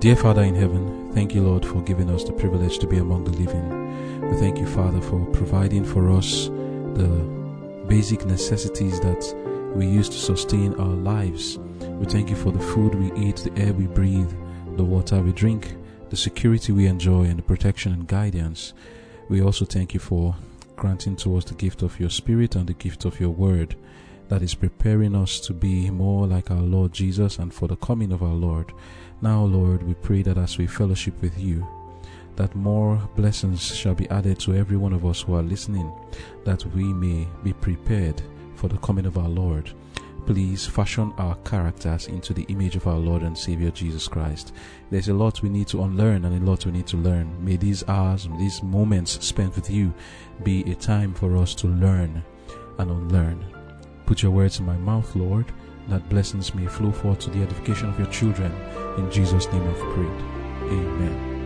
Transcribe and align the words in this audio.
Dear 0.00 0.16
Father 0.16 0.42
in 0.44 0.54
heaven, 0.54 1.12
thank 1.12 1.34
you, 1.34 1.42
Lord, 1.42 1.62
for 1.62 1.82
giving 1.82 2.08
us 2.08 2.24
the 2.24 2.32
privilege 2.32 2.78
to 2.78 2.86
be 2.86 2.96
among 2.96 3.24
the 3.24 3.32
living. 3.32 4.30
We 4.30 4.34
thank 4.38 4.56
you, 4.56 4.64
Father, 4.64 4.98
for 4.98 5.26
providing 5.26 5.84
for 5.84 6.10
us 6.10 6.46
the 6.46 7.84
basic 7.86 8.24
necessities 8.24 8.98
that 9.00 9.72
we 9.76 9.86
use 9.86 10.08
to 10.08 10.16
sustain 10.16 10.72
our 10.76 10.86
lives. 10.86 11.58
We 11.98 12.06
thank 12.06 12.30
you 12.30 12.36
for 12.36 12.50
the 12.50 12.64
food 12.72 12.94
we 12.94 13.12
eat, 13.12 13.36
the 13.36 13.52
air 13.60 13.74
we 13.74 13.88
breathe, 13.88 14.32
the 14.78 14.84
water 14.84 15.20
we 15.20 15.32
drink, 15.32 15.76
the 16.08 16.16
security 16.16 16.72
we 16.72 16.86
enjoy, 16.86 17.24
and 17.24 17.38
the 17.38 17.42
protection 17.42 17.92
and 17.92 18.06
guidance. 18.06 18.72
We 19.28 19.42
also 19.42 19.66
thank 19.66 19.92
you 19.92 20.00
for 20.00 20.34
granting 20.76 21.16
to 21.16 21.36
us 21.36 21.44
the 21.44 21.52
gift 21.52 21.82
of 21.82 22.00
your 22.00 22.08
Spirit 22.08 22.56
and 22.56 22.66
the 22.66 22.72
gift 22.72 23.04
of 23.04 23.20
your 23.20 23.28
Word 23.28 23.76
that 24.30 24.42
is 24.42 24.54
preparing 24.54 25.14
us 25.14 25.40
to 25.40 25.52
be 25.52 25.90
more 25.90 26.24
like 26.24 26.52
our 26.52 26.62
Lord 26.62 26.92
Jesus 26.92 27.38
and 27.40 27.52
for 27.52 27.66
the 27.66 27.76
coming 27.76 28.12
of 28.12 28.22
our 28.22 28.34
Lord. 28.34 28.72
Now, 29.20 29.42
Lord, 29.42 29.82
we 29.82 29.94
pray 29.94 30.22
that 30.22 30.38
as 30.38 30.56
we 30.56 30.68
fellowship 30.68 31.20
with 31.20 31.36
you, 31.38 31.66
that 32.36 32.54
more 32.54 32.96
blessings 33.16 33.74
shall 33.74 33.94
be 33.94 34.08
added 34.08 34.38
to 34.40 34.54
every 34.54 34.76
one 34.76 34.92
of 34.92 35.04
us 35.04 35.20
who 35.20 35.34
are 35.34 35.42
listening, 35.42 35.92
that 36.44 36.64
we 36.74 36.84
may 36.84 37.26
be 37.42 37.52
prepared 37.52 38.22
for 38.54 38.68
the 38.68 38.78
coming 38.78 39.04
of 39.04 39.18
our 39.18 39.28
Lord. 39.28 39.72
Please 40.26 40.64
fashion 40.64 41.12
our 41.18 41.34
characters 41.44 42.06
into 42.06 42.32
the 42.32 42.44
image 42.44 42.76
of 42.76 42.86
our 42.86 42.98
Lord 42.98 43.22
and 43.22 43.36
Savior 43.36 43.72
Jesus 43.72 44.06
Christ. 44.06 44.52
There's 44.90 45.08
a 45.08 45.14
lot 45.14 45.42
we 45.42 45.48
need 45.48 45.66
to 45.68 45.82
unlearn 45.82 46.24
and 46.24 46.40
a 46.40 46.50
lot 46.50 46.66
we 46.66 46.72
need 46.72 46.86
to 46.86 46.96
learn. 46.98 47.44
May 47.44 47.56
these 47.56 47.82
hours, 47.88 48.28
these 48.38 48.62
moments 48.62 49.26
spent 49.26 49.56
with 49.56 49.68
you 49.68 49.92
be 50.44 50.62
a 50.70 50.76
time 50.76 51.14
for 51.14 51.36
us 51.36 51.52
to 51.56 51.66
learn 51.66 52.22
and 52.78 52.90
unlearn. 52.90 53.59
Put 54.10 54.24
your 54.24 54.32
words 54.32 54.58
in 54.58 54.66
my 54.66 54.76
mouth, 54.76 55.14
Lord, 55.14 55.52
that 55.86 56.08
blessings 56.08 56.52
may 56.52 56.66
flow 56.66 56.90
forth 56.90 57.20
to 57.20 57.30
the 57.30 57.42
edification 57.42 57.88
of 57.88 57.96
your 57.96 58.08
children. 58.08 58.50
In 58.98 59.08
Jesus' 59.08 59.46
name 59.52 59.62
I've 59.62 59.78
prayed. 59.78 60.20
Amen. 60.64 61.36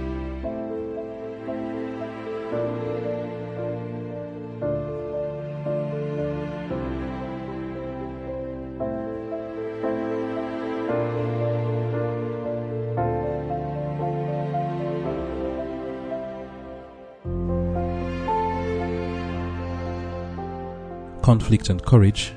Conflict 21.20 21.68
and 21.68 21.84
Courage, 21.84 22.32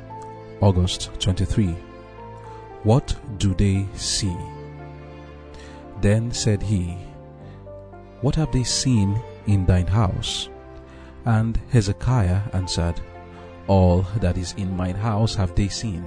August 0.62 1.12
23. 1.20 1.76
What 2.84 3.16
do 3.38 3.54
they 3.54 3.86
see? 3.96 4.36
Then 6.02 6.32
said 6.32 6.64
he, 6.64 6.98
What 8.22 8.36
have 8.36 8.52
they 8.52 8.64
seen 8.64 9.22
in 9.46 9.66
thine 9.66 9.88
house? 9.88 10.50
And 11.26 11.60
Hezekiah 11.70 12.42
answered, 12.54 13.00
All 13.68 14.02
that 14.22 14.38
is 14.38 14.54
in 14.58 14.76
mine 14.76 14.96
house 14.96 15.36
have 15.36 15.54
they 15.54 15.68
seen. 15.68 16.04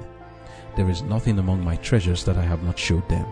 There 0.76 0.90
is 0.90 1.02
nothing 1.02 1.38
among 1.38 1.64
my 1.64 1.76
treasures 1.76 2.24
that 2.24 2.36
I 2.36 2.42
have 2.42 2.62
not 2.64 2.78
showed 2.78 3.08
them. 3.08 3.26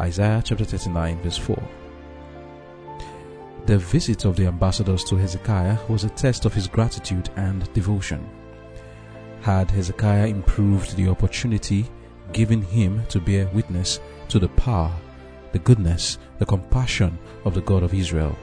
Isaiah 0.00 0.42
chapter 0.44 0.64
39, 0.64 1.20
verse 1.22 1.38
4. 1.38 1.60
The 3.66 3.78
visit 3.78 4.24
of 4.24 4.36
the 4.36 4.46
ambassadors 4.46 5.02
to 5.04 5.16
Hezekiah 5.16 5.78
was 5.88 6.04
a 6.04 6.10
test 6.10 6.44
of 6.44 6.54
his 6.54 6.68
gratitude 6.68 7.30
and 7.36 7.72
devotion. 7.72 8.28
Had 9.40 9.70
Hezekiah 9.70 10.26
improved 10.26 10.96
the 10.96 11.08
opportunity 11.08 11.88
given 12.32 12.60
him 12.62 13.04
to 13.08 13.20
bear 13.20 13.46
witness 13.48 14.00
to 14.28 14.38
the 14.38 14.48
power, 14.48 14.92
the 15.52 15.58
goodness, 15.58 16.18
the 16.38 16.46
compassion 16.46 17.18
of 17.44 17.54
the 17.54 17.62
God 17.62 17.82
of 17.82 17.94
Israel, 17.94 18.36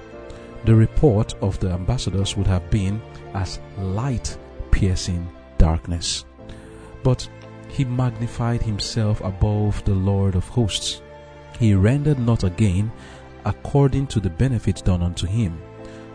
the 0.65 0.73
report 0.73 1.35
of 1.41 1.59
the 1.59 1.69
ambassadors 1.69 2.35
would 2.35 2.47
have 2.47 2.69
been 2.71 3.01
as 3.33 3.59
light 3.77 4.37
piercing 4.71 5.27
darkness. 5.57 6.25
But 7.03 7.29
he 7.69 7.85
magnified 7.85 8.63
himself 8.63 9.21
above 9.21 9.83
the 9.85 9.93
Lord 9.93 10.35
of 10.35 10.47
hosts. 10.47 11.01
He 11.59 11.75
rendered 11.75 12.19
not 12.19 12.43
again 12.43 12.91
according 13.45 14.07
to 14.07 14.19
the 14.19 14.29
benefit 14.29 14.81
done 14.83 15.03
unto 15.03 15.27
him, 15.27 15.61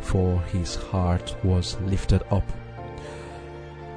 for 0.00 0.40
his 0.52 0.74
heart 0.74 1.36
was 1.44 1.78
lifted 1.82 2.22
up. 2.30 2.44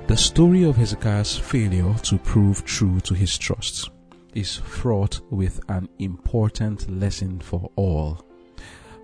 The 0.06 0.18
story 0.18 0.64
of 0.64 0.76
Hezekiah's 0.76 1.38
failure 1.38 1.94
to 2.04 2.18
prove 2.18 2.66
true 2.66 3.00
to 3.00 3.14
his 3.14 3.38
trust 3.38 3.90
is 4.36 4.58
fraught 4.58 5.22
with 5.32 5.62
an 5.70 5.88
important 5.98 6.90
lesson 6.92 7.40
for 7.40 7.72
all. 7.78 8.26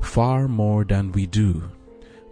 Far 0.01 0.49
more 0.49 0.83
than 0.83 1.13
we 1.13 1.25
do, 1.25 1.63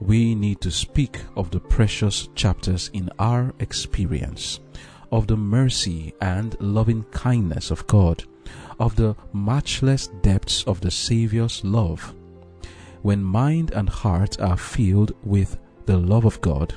we 0.02 0.36
need 0.36 0.60
to 0.62 0.70
speak 0.70 1.22
of 1.38 1.50
the 1.50 1.62
precious 1.62 2.28
chapters 2.36 2.90
in 2.92 3.10
our 3.20 3.54
experience, 3.60 4.60
of 5.14 5.28
the 5.28 5.38
mercy 5.38 6.14
and 6.20 6.58
loving 6.60 7.04
kindness 7.06 7.72
of 7.72 7.88
God, 7.88 8.26
of 8.82 8.98
the 8.98 9.16
matchless 9.32 10.08
depths 10.22 10.64
of 10.66 10.82
the 10.82 10.92
Saviour's 10.92 11.64
love. 11.64 12.14
When 13.02 13.24
mind 13.24 13.72
and 13.72 13.88
heart 13.88 14.42
are 14.42 14.58
filled 14.58 15.14
with 15.24 15.58
the 15.86 15.98
love 15.98 16.26
of 16.26 16.42
God, 16.42 16.76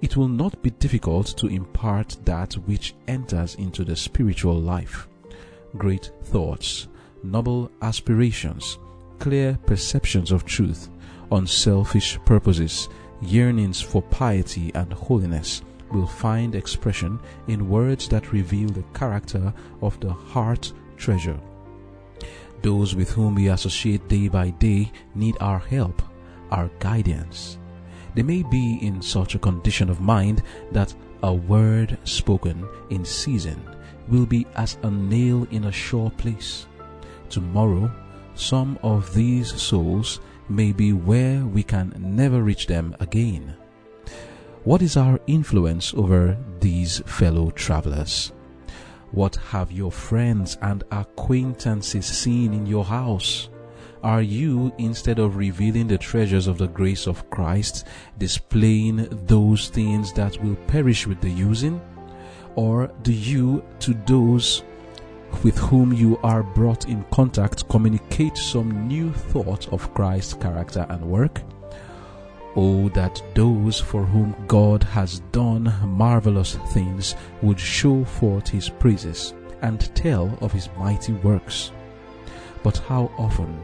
it 0.00 0.16
will 0.16 0.28
not 0.28 0.62
be 0.62 0.70
difficult 0.70 1.26
to 1.36 1.48
impart 1.48 2.16
that 2.24 2.54
which 2.66 2.94
enters 3.06 3.54
into 3.56 3.84
the 3.84 3.96
spiritual 3.96 4.58
life. 4.58 5.08
Great 5.76 6.12
thoughts, 6.24 6.88
noble 7.22 7.70
aspirations, 7.82 8.78
clear 9.18 9.58
perceptions 9.66 10.32
of 10.32 10.44
truth, 10.44 10.88
unselfish 11.32 12.18
purposes, 12.24 12.88
yearnings 13.20 13.80
for 13.80 14.02
piety 14.02 14.70
and 14.74 14.92
holiness 14.92 15.62
will 15.92 16.06
find 16.06 16.54
expression 16.54 17.18
in 17.48 17.68
words 17.68 18.08
that 18.08 18.32
reveal 18.32 18.68
the 18.68 18.84
character 18.94 19.52
of 19.82 19.98
the 20.00 20.12
heart 20.12 20.72
treasure. 20.96 21.38
Those 22.62 22.94
with 22.94 23.10
whom 23.10 23.36
we 23.36 23.48
associate 23.48 24.08
day 24.08 24.28
by 24.28 24.50
day 24.50 24.92
need 25.14 25.36
our 25.40 25.58
help, 25.58 26.02
our 26.50 26.70
guidance, 26.80 27.58
they 28.14 28.22
may 28.22 28.42
be 28.42 28.78
in 28.82 29.02
such 29.02 29.34
a 29.34 29.38
condition 29.38 29.90
of 29.90 30.00
mind 30.00 30.42
that 30.72 30.94
a 31.22 31.32
word 31.32 31.98
spoken 32.04 32.68
in 32.90 33.04
season 33.04 33.60
will 34.08 34.26
be 34.26 34.46
as 34.56 34.78
a 34.82 34.90
nail 34.90 35.46
in 35.50 35.64
a 35.64 35.72
sure 35.72 36.10
place. 36.10 36.66
Tomorrow, 37.28 37.90
some 38.34 38.78
of 38.82 39.12
these 39.14 39.60
souls 39.60 40.20
may 40.48 40.72
be 40.72 40.92
where 40.92 41.44
we 41.44 41.62
can 41.62 41.92
never 41.98 42.42
reach 42.42 42.66
them 42.66 42.96
again. 43.00 43.54
What 44.64 44.82
is 44.82 44.96
our 44.96 45.20
influence 45.26 45.92
over 45.94 46.36
these 46.60 47.00
fellow 47.06 47.50
travelers? 47.50 48.32
What 49.12 49.36
have 49.36 49.72
your 49.72 49.90
friends 49.90 50.58
and 50.60 50.84
acquaintances 50.90 52.06
seen 52.06 52.52
in 52.52 52.66
your 52.66 52.84
house? 52.84 53.48
Are 54.02 54.22
you, 54.22 54.72
instead 54.78 55.18
of 55.18 55.36
revealing 55.36 55.88
the 55.88 55.98
treasures 55.98 56.46
of 56.46 56.56
the 56.56 56.68
grace 56.68 57.08
of 57.08 57.28
Christ, 57.30 57.84
displaying 58.16 59.08
those 59.26 59.70
things 59.70 60.12
that 60.12 60.40
will 60.42 60.54
perish 60.66 61.06
with 61.06 61.20
the 61.20 61.30
using? 61.30 61.80
Or 62.54 62.92
do 63.02 63.12
you, 63.12 63.64
to 63.80 63.94
those 64.06 64.62
with 65.42 65.58
whom 65.58 65.92
you 65.92 66.16
are 66.22 66.42
brought 66.42 66.88
in 66.88 67.04
contact, 67.10 67.68
communicate 67.68 68.36
some 68.36 68.86
new 68.86 69.12
thought 69.12 69.72
of 69.72 69.92
Christ's 69.94 70.34
character 70.34 70.86
and 70.88 71.04
work? 71.04 71.42
Oh, 72.54 72.88
that 72.90 73.20
those 73.34 73.80
for 73.80 74.04
whom 74.04 74.34
God 74.46 74.84
has 74.84 75.20
done 75.32 75.74
marvelous 75.84 76.54
things 76.72 77.16
would 77.42 77.58
show 77.58 78.04
forth 78.04 78.48
his 78.48 78.68
praises 78.68 79.34
and 79.62 79.94
tell 79.96 80.38
of 80.40 80.52
his 80.52 80.68
mighty 80.78 81.14
works. 81.14 81.72
But 82.62 82.78
how 82.78 83.10
often 83.18 83.60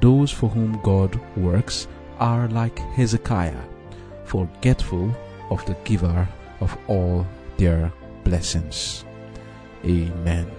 those 0.00 0.30
for 0.30 0.48
whom 0.48 0.80
God 0.82 1.18
works 1.36 1.86
are 2.18 2.48
like 2.48 2.78
Hezekiah, 2.78 3.62
forgetful 4.24 5.14
of 5.50 5.64
the 5.66 5.76
giver 5.84 6.28
of 6.60 6.76
all 6.86 7.26
their 7.56 7.92
blessings. 8.24 9.04
Amen. 9.84 10.50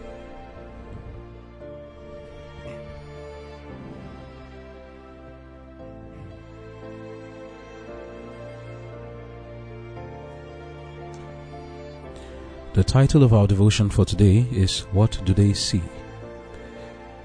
The 12.74 12.84
title 12.84 13.24
of 13.24 13.34
our 13.34 13.48
devotion 13.48 13.90
for 13.90 14.04
today 14.04 14.46
is 14.52 14.82
What 14.92 15.22
Do 15.24 15.34
They 15.34 15.54
See? 15.54 15.82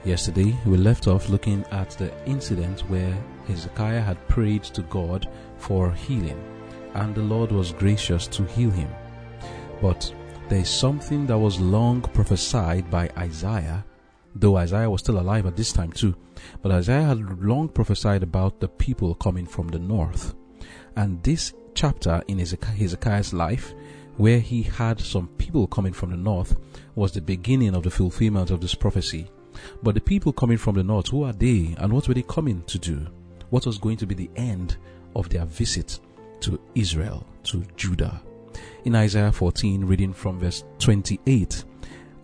Yesterday, 0.04 0.56
we 0.64 0.76
left 0.76 1.06
off 1.06 1.28
looking 1.28 1.64
at 1.70 1.90
the 1.90 2.12
incident 2.26 2.80
where 2.88 3.16
Hezekiah 3.46 4.00
had 4.00 4.28
prayed 4.28 4.64
to 4.64 4.82
God 4.82 5.28
for 5.58 5.92
healing, 5.92 6.42
and 6.94 7.14
the 7.14 7.22
Lord 7.22 7.52
was 7.52 7.72
gracious 7.72 8.26
to 8.28 8.44
heal 8.44 8.70
him. 8.70 8.88
But 9.82 10.12
there 10.48 10.60
is 10.60 10.70
something 10.70 11.26
that 11.26 11.38
was 11.38 11.60
long 11.60 12.00
prophesied 12.00 12.90
by 12.90 13.10
Isaiah 13.16 13.84
though 14.34 14.56
Isaiah 14.56 14.90
was 14.90 15.00
still 15.00 15.18
alive 15.18 15.46
at 15.46 15.56
this 15.56 15.72
time 15.72 15.92
too. 15.92 16.14
But 16.62 16.72
Isaiah 16.72 17.02
had 17.02 17.42
long 17.42 17.68
prophesied 17.68 18.22
about 18.22 18.60
the 18.60 18.68
people 18.68 19.14
coming 19.14 19.46
from 19.46 19.68
the 19.68 19.78
north. 19.78 20.34
And 20.96 21.22
this 21.22 21.52
chapter 21.74 22.22
in 22.28 22.38
Hezekiah's 22.38 23.32
life, 23.32 23.74
where 24.16 24.40
he 24.40 24.62
had 24.62 25.00
some 25.00 25.28
people 25.38 25.66
coming 25.66 25.92
from 25.92 26.10
the 26.10 26.16
north, 26.16 26.58
was 26.94 27.12
the 27.12 27.20
beginning 27.20 27.74
of 27.74 27.82
the 27.82 27.90
fulfillment 27.90 28.50
of 28.50 28.60
this 28.60 28.74
prophecy. 28.74 29.30
But 29.82 29.94
the 29.94 30.00
people 30.00 30.32
coming 30.32 30.58
from 30.58 30.76
the 30.76 30.82
north, 30.82 31.08
who 31.08 31.24
are 31.24 31.32
they 31.32 31.74
and 31.78 31.92
what 31.92 32.08
were 32.08 32.14
they 32.14 32.22
coming 32.22 32.62
to 32.64 32.78
do? 32.78 33.06
What 33.50 33.66
was 33.66 33.78
going 33.78 33.96
to 33.98 34.06
be 34.06 34.14
the 34.14 34.30
end 34.36 34.76
of 35.16 35.28
their 35.28 35.44
visit 35.44 35.98
to 36.40 36.60
Israel, 36.74 37.26
to 37.44 37.64
Judah? 37.76 38.22
In 38.84 38.94
Isaiah 38.94 39.32
14, 39.32 39.84
reading 39.84 40.12
from 40.12 40.38
verse 40.38 40.64
28, 40.78 41.64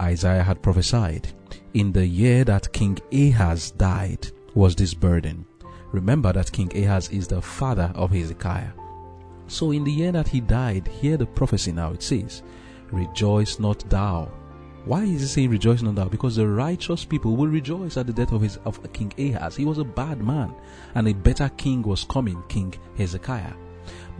Isaiah 0.01 0.43
had 0.43 0.63
prophesied, 0.63 1.29
In 1.75 1.93
the 1.93 2.07
year 2.07 2.45
that 2.45 2.73
King 2.73 2.99
Ahaz 3.13 3.73
died 3.73 4.29
was 4.55 4.75
this 4.75 4.95
burden. 4.95 5.47
Remember 5.93 6.33
that 6.33 6.53
King 6.53 6.71
Ahaz 6.77 7.09
is 7.11 7.29
the 7.29 7.41
father 7.43 7.93
of 7.95 8.11
Hezekiah. 8.11 8.73
So 9.49 9.71
in 9.71 9.85
the 9.85 9.93
year 9.93 10.13
that 10.13 10.29
he 10.29 10.41
died, 10.41 10.89
hear 10.89 11.17
the 11.17 11.27
prophecy 11.27 11.73
now. 11.73 11.93
It 11.93 12.03
says, 12.03 12.43
Rejoice 12.91 13.59
not 13.59 13.89
thou. 13.91 14.31
Why 14.87 15.03
is 15.03 15.21
he 15.21 15.27
saying 15.27 15.51
rejoice 15.51 15.83
not 15.83 15.97
thou? 15.97 16.09
Because 16.09 16.37
the 16.37 16.47
righteous 16.47 17.05
people 17.05 17.35
will 17.35 17.49
rejoice 17.49 17.97
at 17.97 18.07
the 18.07 18.13
death 18.13 18.31
of 18.31 18.41
his 18.41 18.57
of 18.59 18.81
King 18.93 19.13
Ahaz. 19.19 19.57
He 19.57 19.65
was 19.65 19.79
a 19.79 19.85
bad 19.85 20.23
man, 20.23 20.55
and 20.95 21.09
a 21.09 21.13
better 21.13 21.49
king 21.57 21.83
was 21.83 22.05
coming, 22.05 22.41
King 22.49 22.73
Hezekiah. 22.97 23.55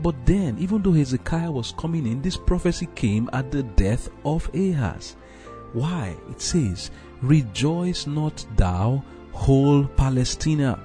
But 0.01 0.25
then, 0.25 0.57
even 0.59 0.81
though 0.81 0.91
Hezekiah 0.91 1.49
was 1.49 1.73
coming 1.77 2.05
in, 2.05 2.21
this 2.21 2.35
prophecy 2.35 2.87
came 2.95 3.29
at 3.31 3.49
the 3.49 3.63
death 3.63 4.09
of 4.25 4.53
Ahaz. 4.53 5.15
Why? 5.71 6.17
It 6.29 6.41
says, 6.41 6.91
Rejoice 7.21 8.05
not 8.05 8.45
thou, 8.57 9.03
whole 9.31 9.85
Palestina, 9.85 10.79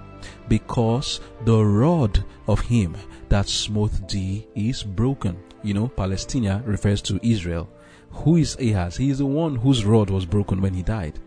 because 0.46 1.20
the 1.44 1.60
rod 1.60 2.24
of 2.46 2.60
him 2.60 2.96
that 3.28 3.48
smote 3.48 4.08
thee 4.08 4.46
is 4.54 4.84
broken. 4.84 5.36
You 5.64 5.74
know, 5.74 5.88
Palestina 5.88 6.62
refers 6.64 7.02
to 7.02 7.18
Israel. 7.26 7.68
Who 8.12 8.36
is 8.36 8.56
Ahaz? 8.56 8.96
He 8.96 9.10
is 9.10 9.18
the 9.18 9.26
one 9.26 9.56
whose 9.56 9.84
rod 9.84 10.10
was 10.10 10.26
broken 10.26 10.60
when 10.60 10.74
he 10.74 10.82
died. 10.82 11.18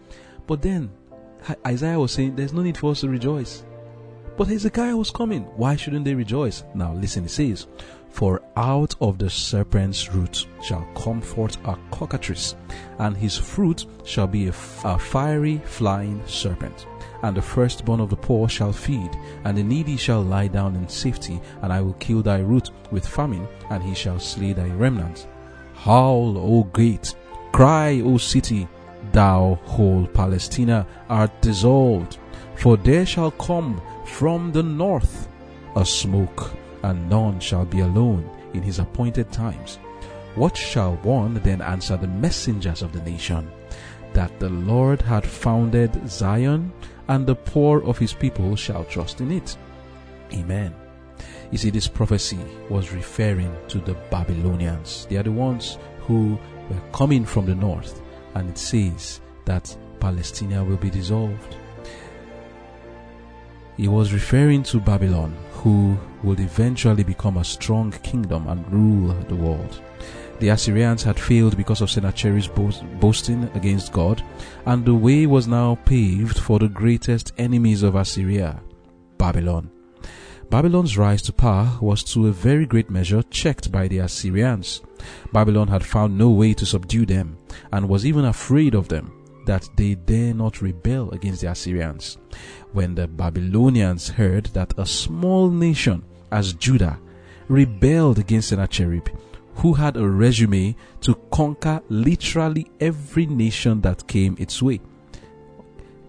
But 0.48 0.62
then, 0.62 0.92
Isaiah 1.66 2.00
was 2.00 2.12
saying, 2.12 2.36
There's 2.36 2.54
no 2.54 2.62
need 2.62 2.78
for 2.78 2.92
us 2.92 3.02
to 3.02 3.10
rejoice. 3.10 3.64
But 4.38 4.48
Hezekiah 4.48 4.98
was 4.98 5.12
coming. 5.12 5.44
Why 5.56 5.76
shouldn't 5.76 6.04
they 6.06 6.14
rejoice? 6.14 6.64
Now 6.74 6.94
listen, 6.94 7.26
it 7.26 7.32
says, 7.32 7.68
For 8.10 8.42
out 8.58 8.94
of 9.00 9.18
the 9.18 9.30
serpent's 9.30 10.14
root 10.14 10.46
shall 10.62 10.86
come 10.96 11.22
forth 11.22 11.58
a 11.66 11.78
cockatrice, 11.92 12.56
and 13.00 13.16
his 13.16 13.38
fruit 13.38 13.86
shall 14.04 14.28
be 14.28 14.48
a, 14.48 14.54
a 14.84 15.00
fiery 15.00 15.62
flying 15.66 16.22
serpent. 16.28 16.86
And 17.24 17.36
the 17.36 17.42
firstborn 17.42 18.02
of 18.02 18.10
the 18.10 18.18
poor 18.18 18.50
shall 18.50 18.74
feed, 18.74 19.12
and 19.46 19.58
the 19.58 19.64
needy 19.64 19.96
shall 19.96 20.22
lie 20.22 20.48
down 20.48 20.76
in 20.76 20.88
safety, 20.88 21.40
and 21.62 21.72
I 21.72 21.82
will 21.82 21.94
kill 21.94 22.22
thy 22.22 22.40
root 22.40 22.72
with 22.92 23.08
famine, 23.08 23.48
and 23.70 23.82
he 23.82 23.96
shall 23.96 24.20
slay 24.20 24.54
thy 24.54 24.68
remnant. 24.68 25.28
Howl, 25.86 26.36
O 26.40 26.64
gate, 26.64 27.14
cry, 27.52 28.02
O 28.04 28.18
city, 28.18 28.68
thou 29.12 29.60
whole 29.66 30.08
Palestina 30.08 30.88
art 31.08 31.30
dissolved, 31.42 32.18
for 32.56 32.76
there 32.76 33.06
shall 33.06 33.30
come 33.30 33.80
from 34.04 34.52
the 34.52 34.64
north 34.64 35.28
a 35.76 35.86
smoke, 35.86 36.54
and 36.82 37.08
none 37.08 37.40
shall 37.40 37.66
be 37.66 37.82
alone 37.82 38.28
in 38.56 38.64
his 38.64 38.80
appointed 38.80 39.32
times. 39.32 39.78
What 40.34 40.58
shall 40.58 40.96
one 41.04 41.36
then 41.36 41.62
answer 41.62 41.98
the 41.98 42.08
messengers 42.08 42.82
of 42.82 42.92
the 42.92 43.04
nation? 43.04 43.52
That 44.14 44.40
the 44.40 44.50
Lord 44.50 45.04
had 45.04 45.24
founded 45.24 46.10
Zion, 46.10 46.74
and 47.08 47.28
the 47.28 47.36
poor 47.36 47.84
of 47.84 48.00
his 48.00 48.12
people 48.12 48.56
shall 48.56 48.86
trust 48.86 49.22
in 49.22 49.32
it. 49.32 49.56
Amen. 50.34 50.74
You 51.52 51.58
see, 51.58 51.70
this 51.70 51.88
prophecy 51.88 52.40
was 52.70 52.92
referring 52.92 53.56
to 53.70 53.80
the 53.80 53.96
Babylonians. 54.10 55.08
They 55.10 55.18
are 55.18 55.24
the 55.24 55.32
ones 55.32 55.78
who 56.02 56.40
were 56.70 56.82
coming 56.92 57.26
from 57.26 57.46
the 57.46 57.56
north, 57.56 58.02
and 58.34 58.50
it 58.50 58.58
says 58.58 59.22
that 59.46 59.76
Palestine 60.00 60.68
will 60.68 60.78
be 60.78 60.90
dissolved. 60.90 61.58
He 63.78 63.88
was 63.88 64.14
referring 64.14 64.64
to 64.64 64.80
Babylon, 64.80 65.36
who 65.52 65.98
would 66.24 66.40
eventually 66.40 67.04
become 67.04 67.38
a 67.38 67.44
strong 67.44 67.92
kingdom 67.92 68.48
and 68.48 68.72
rule 68.72 69.14
the 69.28 69.36
world. 69.36 69.82
The 70.40 70.50
Assyrians 70.50 71.04
had 71.04 71.20
failed 71.20 71.56
because 71.58 71.82
of 71.82 71.90
Sennacherib's 71.90 72.48
boasting 72.48 73.50
against 73.54 73.92
God, 73.94 74.24
and 74.66 74.86
the 74.86 74.94
way 74.94 75.26
was 75.26 75.48
now 75.48 75.76
paved 75.86 76.38
for 76.40 76.60
the 76.60 76.68
greatest 76.68 77.34
enemies 77.38 77.84
of 77.84 77.96
Assyria, 77.96 78.62
Babylon. 79.18 79.72
Babylon's 80.50 80.98
rise 80.98 81.22
to 81.24 81.34
power 81.34 81.78
was 81.82 82.04
to 82.04 82.28
a 82.28 82.32
very 82.32 82.66
great 82.66 82.90
measure 82.90 83.24
checked 83.24 83.72
by 83.72 83.88
the 83.88 84.00
Assyrians. 84.00 84.82
Babylon 85.34 85.68
had 85.68 85.84
found 85.84 86.18
no 86.18 86.30
way 86.30 86.54
to 86.54 86.66
subdue 86.66 87.06
them, 87.06 87.38
and 87.72 87.90
was 87.90 88.06
even 88.06 88.26
afraid 88.26 88.76
of 88.76 88.88
them 88.88 89.12
that 89.46 89.68
they 89.76 89.96
dare 89.96 90.34
not 90.34 90.62
rebel 90.62 91.12
against 91.12 91.42
the 91.42 91.52
Assyrians. 91.52 92.18
When 92.74 92.96
the 92.96 93.08
Babylonians 93.08 94.10
heard 94.10 94.46
that 94.48 94.74
a 94.78 94.86
small 94.86 95.50
nation 95.50 96.04
as 96.32 96.54
Judah 96.54 97.00
rebelled 97.48 98.20
against 98.20 98.50
Sennacherib, 98.50 99.08
who 99.56 99.74
had 99.74 99.98
a 99.98 100.08
resume 100.08 100.76
to 101.02 101.16
conquer 101.32 101.82
literally 101.90 102.68
every 102.80 103.26
nation 103.26 103.82
that 103.82 104.08
came 104.08 104.36
its 104.40 104.62
way, 104.62 104.82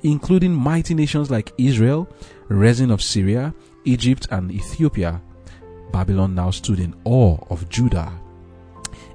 including 0.03 0.55
mighty 0.55 0.95
nations 0.95 1.31
like 1.31 1.53
Israel, 1.59 2.09
Rezin 2.49 2.91
of 2.91 3.03
Syria, 3.03 3.55
Egypt, 3.87 4.29
and 4.31 4.51
Ethiopia, 4.51 5.23
Babylon 5.93 6.35
now 6.35 6.51
stood 6.51 6.81
in 6.81 6.95
awe 7.05 7.39
of 7.49 7.69
Judah 7.69 8.13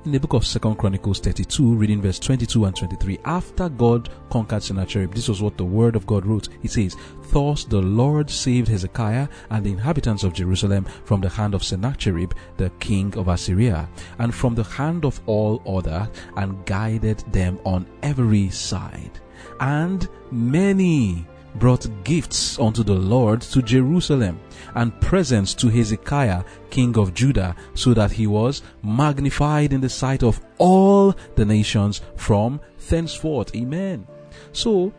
in 0.06 0.12
the 0.12 0.20
book 0.20 0.34
of 0.34 0.46
Second 0.48 0.78
Chronicles 0.78 1.20
32, 1.20 1.76
reading 1.76 2.02
verse 2.02 2.18
22 2.18 2.66
and 2.66 2.76
23, 2.76 3.20
after 3.26 3.70
God 3.70 4.10
conquered 4.32 4.64
Sennacherib, 4.64 5.14
this 5.14 5.30
was 5.30 5.44
what 5.44 5.58
the 5.58 5.66
word 5.66 5.96
of 5.96 6.08
God 6.08 6.26
wrote. 6.26 6.50
It 6.64 6.72
says, 6.72 6.98
Thus 7.32 7.66
the 7.66 7.82
Lord 7.82 8.30
saved 8.30 8.68
Hezekiah 8.68 9.28
and 9.52 9.64
the 9.64 9.72
inhabitants 9.72 10.24
of 10.24 10.34
Jerusalem 10.34 10.86
from 11.06 11.22
the 11.22 11.30
hand 11.30 11.54
of 11.54 11.64
Sennacherib, 11.64 12.34
the 12.58 12.72
king 12.80 13.16
of 13.16 13.28
Assyria, 13.28 13.88
and 14.18 14.34
from 14.34 14.56
the 14.56 14.64
hand 14.64 15.06
of 15.06 15.22
all 15.28 15.62
other, 15.68 16.10
and 16.36 16.66
guided 16.66 17.20
them 17.32 17.60
on 17.64 17.86
every 18.02 18.50
side. 18.50 19.20
And 19.60 20.08
many 20.32 21.28
brought 21.56 21.88
gifts 22.04 22.60
unto 22.60 22.84
the 22.84 22.94
Lord 22.94 23.42
to 23.42 23.62
Jerusalem 23.62 24.40
and 24.76 25.00
presents 25.02 25.54
to 25.56 25.68
Hezekiah, 25.68 26.44
king 26.70 26.98
of 26.98 27.14
Judah, 27.14 27.56
so 27.74 27.94
that 27.94 28.12
he 28.12 28.28
was 28.28 28.62
magnified 28.84 29.74
in 29.74 29.82
the 29.82 29.90
sight 29.90 30.24
of 30.24 30.40
all 30.58 31.16
the 31.36 31.46
nations 31.46 32.02
from 32.16 32.62
thenceforth. 32.90 33.56
Amen. 33.56 34.08
So, 34.54 34.94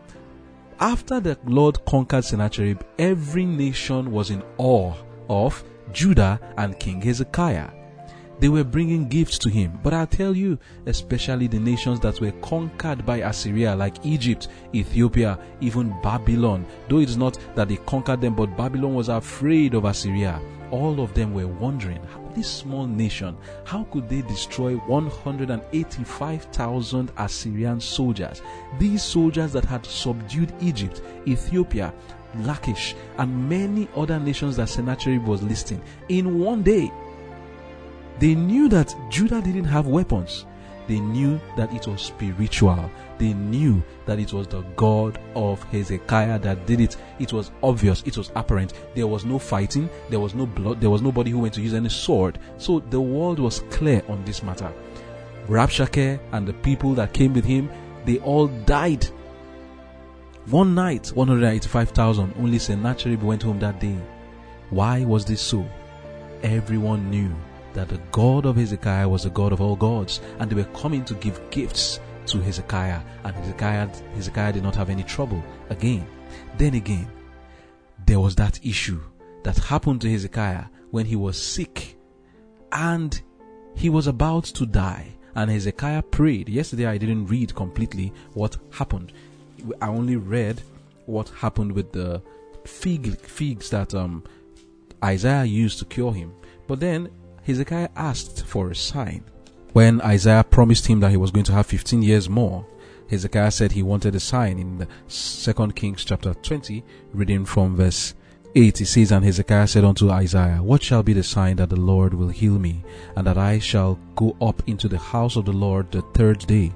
after 0.79 1.19
the 1.19 1.37
Lord 1.45 1.83
conquered 1.85 2.25
Sennacherib, 2.25 2.81
every 2.99 3.45
nation 3.45 4.11
was 4.11 4.29
in 4.29 4.43
awe 4.57 4.93
of 5.29 5.63
Judah 5.91 6.39
and 6.57 6.79
King 6.79 7.01
Hezekiah. 7.01 7.82
They 8.39 8.49
were 8.49 8.63
bringing 8.63 9.07
gifts 9.07 9.37
to 9.39 9.49
him. 9.49 9.79
But 9.83 9.93
I 9.93 10.05
tell 10.05 10.35
you, 10.35 10.57
especially 10.85 11.47
the 11.47 11.59
nations 11.59 11.99
that 12.01 12.19
were 12.19 12.33
conquered 12.41 13.05
by 13.05 13.17
Assyria, 13.17 13.75
like 13.75 14.05
Egypt, 14.05 14.47
Ethiopia, 14.73 15.37
even 15.61 15.95
Babylon, 16.01 16.65
though 16.89 16.99
it's 16.99 17.15
not 17.15 17.37
that 17.55 17.69
they 17.69 17.77
conquered 17.77 18.21
them, 18.21 18.35
but 18.35 18.57
Babylon 18.57 18.95
was 18.95 19.09
afraid 19.09 19.75
of 19.75 19.85
Assyria. 19.85 20.41
All 20.71 21.01
of 21.01 21.13
them 21.13 21.35
were 21.35 21.47
wondering, 21.47 21.99
this 22.33 22.49
small 22.49 22.87
nation, 22.87 23.37
how 23.63 23.83
could 23.85 24.09
they 24.09 24.23
destroy 24.23 24.75
185,000 24.75 27.11
Assyrian 27.17 27.79
soldiers? 27.79 28.41
These 28.79 29.03
soldiers 29.03 29.53
that 29.53 29.65
had 29.65 29.85
subdued 29.85 30.51
Egypt, 30.59 31.03
Ethiopia, 31.27 31.93
Lachish, 32.39 32.95
and 33.19 33.47
many 33.47 33.87
other 33.95 34.19
nations 34.19 34.55
that 34.57 34.69
Sennacherib 34.69 35.27
was 35.27 35.43
listing 35.43 35.79
in 36.09 36.39
one 36.39 36.63
day. 36.63 36.91
They 38.19 38.35
knew 38.35 38.69
that 38.69 38.95
Judah 39.09 39.41
didn't 39.41 39.65
have 39.65 39.87
weapons. 39.87 40.45
They 40.87 40.99
knew 40.99 41.39
that 41.55 41.73
it 41.73 41.87
was 41.87 42.01
spiritual. 42.01 42.89
They 43.17 43.33
knew 43.33 43.81
that 44.05 44.19
it 44.19 44.33
was 44.33 44.47
the 44.47 44.61
God 44.75 45.17
of 45.35 45.63
Hezekiah 45.63 46.39
that 46.39 46.65
did 46.65 46.81
it. 46.81 46.97
It 47.19 47.31
was 47.31 47.51
obvious. 47.61 48.03
It 48.05 48.17
was 48.17 48.31
apparent. 48.35 48.73
There 48.93 49.07
was 49.07 49.23
no 49.23 49.39
fighting. 49.39 49.89
There 50.09 50.19
was 50.19 50.35
no 50.35 50.45
blood. 50.45 50.81
There 50.81 50.89
was 50.89 51.01
nobody 51.01 51.31
who 51.31 51.39
went 51.39 51.53
to 51.53 51.61
use 51.61 51.73
any 51.73 51.89
sword. 51.89 52.37
So 52.57 52.79
the 52.79 52.99
world 52.99 53.39
was 53.39 53.61
clear 53.69 54.03
on 54.09 54.23
this 54.25 54.43
matter. 54.43 54.71
Rabshakeh 55.47 56.19
and 56.31 56.47
the 56.47 56.53
people 56.53 56.93
that 56.95 57.13
came 57.13 57.33
with 57.33 57.45
him, 57.45 57.69
they 58.05 58.19
all 58.19 58.47
died. 58.47 59.05
One 60.47 60.75
night, 60.75 61.07
185,000, 61.15 62.33
only 62.37 62.59
Sennacherib 62.59 63.23
went 63.23 63.43
home 63.43 63.59
that 63.59 63.79
day. 63.79 63.97
Why 64.69 65.05
was 65.05 65.23
this 65.23 65.41
so? 65.41 65.65
Everyone 66.41 67.09
knew 67.09 67.33
that 67.73 67.89
the 67.89 67.99
God 68.11 68.45
of 68.45 68.55
Hezekiah 68.55 69.07
was 69.07 69.23
the 69.23 69.29
God 69.29 69.51
of 69.51 69.61
all 69.61 69.75
gods, 69.75 70.21
and 70.39 70.49
they 70.49 70.55
were 70.55 70.63
coming 70.75 71.03
to 71.05 71.13
give 71.15 71.39
gifts 71.49 71.99
to 72.27 72.39
Hezekiah, 72.39 73.01
and 73.23 73.35
Hezekiah, 73.35 73.89
Hezekiah 74.15 74.53
did 74.53 74.63
not 74.63 74.75
have 74.75 74.89
any 74.89 75.03
trouble 75.03 75.43
again. 75.69 76.07
Then 76.57 76.75
again, 76.75 77.07
there 78.05 78.19
was 78.19 78.35
that 78.35 78.59
issue 78.65 79.01
that 79.43 79.57
happened 79.57 80.01
to 80.01 80.09
Hezekiah 80.09 80.65
when 80.91 81.05
he 81.05 81.15
was 81.15 81.41
sick 81.41 81.97
and 82.71 83.21
he 83.75 83.89
was 83.89 84.07
about 84.07 84.45
to 84.45 84.65
die. 84.65 85.07
And 85.35 85.49
Hezekiah 85.49 86.03
prayed. 86.03 86.49
Yesterday 86.49 86.85
I 86.85 86.97
didn't 86.97 87.27
read 87.27 87.55
completely 87.55 88.13
what 88.33 88.57
happened. 88.71 89.11
I 89.81 89.87
only 89.87 90.15
read 90.15 90.61
what 91.05 91.29
happened 91.29 91.71
with 91.71 91.91
the 91.91 92.21
fig 92.65 93.17
figs 93.19 93.69
that 93.71 93.93
um, 93.93 94.23
Isaiah 95.03 95.45
used 95.45 95.79
to 95.79 95.85
cure 95.85 96.13
him. 96.13 96.33
But 96.67 96.79
then 96.79 97.09
Hezekiah 97.45 97.89
asked 97.95 98.45
for 98.45 98.69
a 98.69 98.75
sign. 98.75 99.23
When 99.73 99.99
Isaiah 100.01 100.45
promised 100.45 100.87
him 100.87 101.01
that 101.01 101.11
he 101.11 101.17
was 101.17 101.31
going 101.31 101.43
to 101.45 101.51
have 101.51 101.65
15 101.65 102.01
years 102.01 102.29
more, 102.29 102.65
Hezekiah 103.09 103.51
said 103.51 103.71
he 103.73 103.83
wanted 103.83 104.15
a 104.15 104.19
sign 104.19 104.59
in 104.59 104.87
Second 105.07 105.75
Kings 105.75 106.05
chapter 106.05 106.33
20, 106.33 106.83
reading 107.13 107.43
from 107.43 107.75
verse 107.75 108.13
8. 108.55 108.79
It 108.79 108.85
says, 108.85 109.11
And 109.11 109.25
Hezekiah 109.25 109.67
said 109.67 109.83
unto 109.83 110.09
Isaiah, 110.09 110.63
What 110.63 110.81
shall 110.81 111.03
be 111.03 111.11
the 111.11 111.23
sign 111.23 111.57
that 111.57 111.69
the 111.69 111.79
Lord 111.79 112.13
will 112.13 112.29
heal 112.29 112.57
me, 112.57 112.83
and 113.17 113.27
that 113.27 113.37
I 113.37 113.59
shall 113.59 113.99
go 114.15 114.37
up 114.39 114.63
into 114.67 114.87
the 114.87 114.97
house 114.97 115.35
of 115.35 115.43
the 115.43 115.51
Lord 115.51 115.91
the 115.91 116.01
third 116.13 116.39
day? 116.47 116.71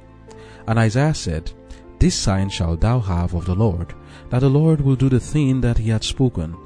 And 0.67 0.77
Isaiah 0.77 1.13
said, 1.13 1.49
This 1.97 2.15
sign 2.15 2.49
shalt 2.49 2.81
thou 2.81 2.99
have 2.99 3.33
of 3.33 3.45
the 3.45 3.55
Lord, 3.55 3.93
that 4.31 4.39
the 4.39 4.49
Lord 4.49 4.81
will 4.81 4.97
do 4.97 5.07
the 5.07 5.19
thing 5.19 5.61
that 5.61 5.77
he 5.77 5.91
had 5.91 6.03
spoken. 6.03 6.57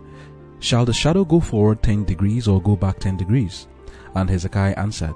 Shall 0.59 0.85
the 0.85 0.93
shadow 0.93 1.23
go 1.23 1.39
forward 1.39 1.83
ten 1.83 2.03
degrees, 2.03 2.47
or 2.47 2.61
go 2.61 2.75
back 2.75 2.97
ten 2.97 3.15
degrees? 3.15 3.67
And 4.15 4.29
Hezekiah 4.29 4.75
answered, 4.77 5.15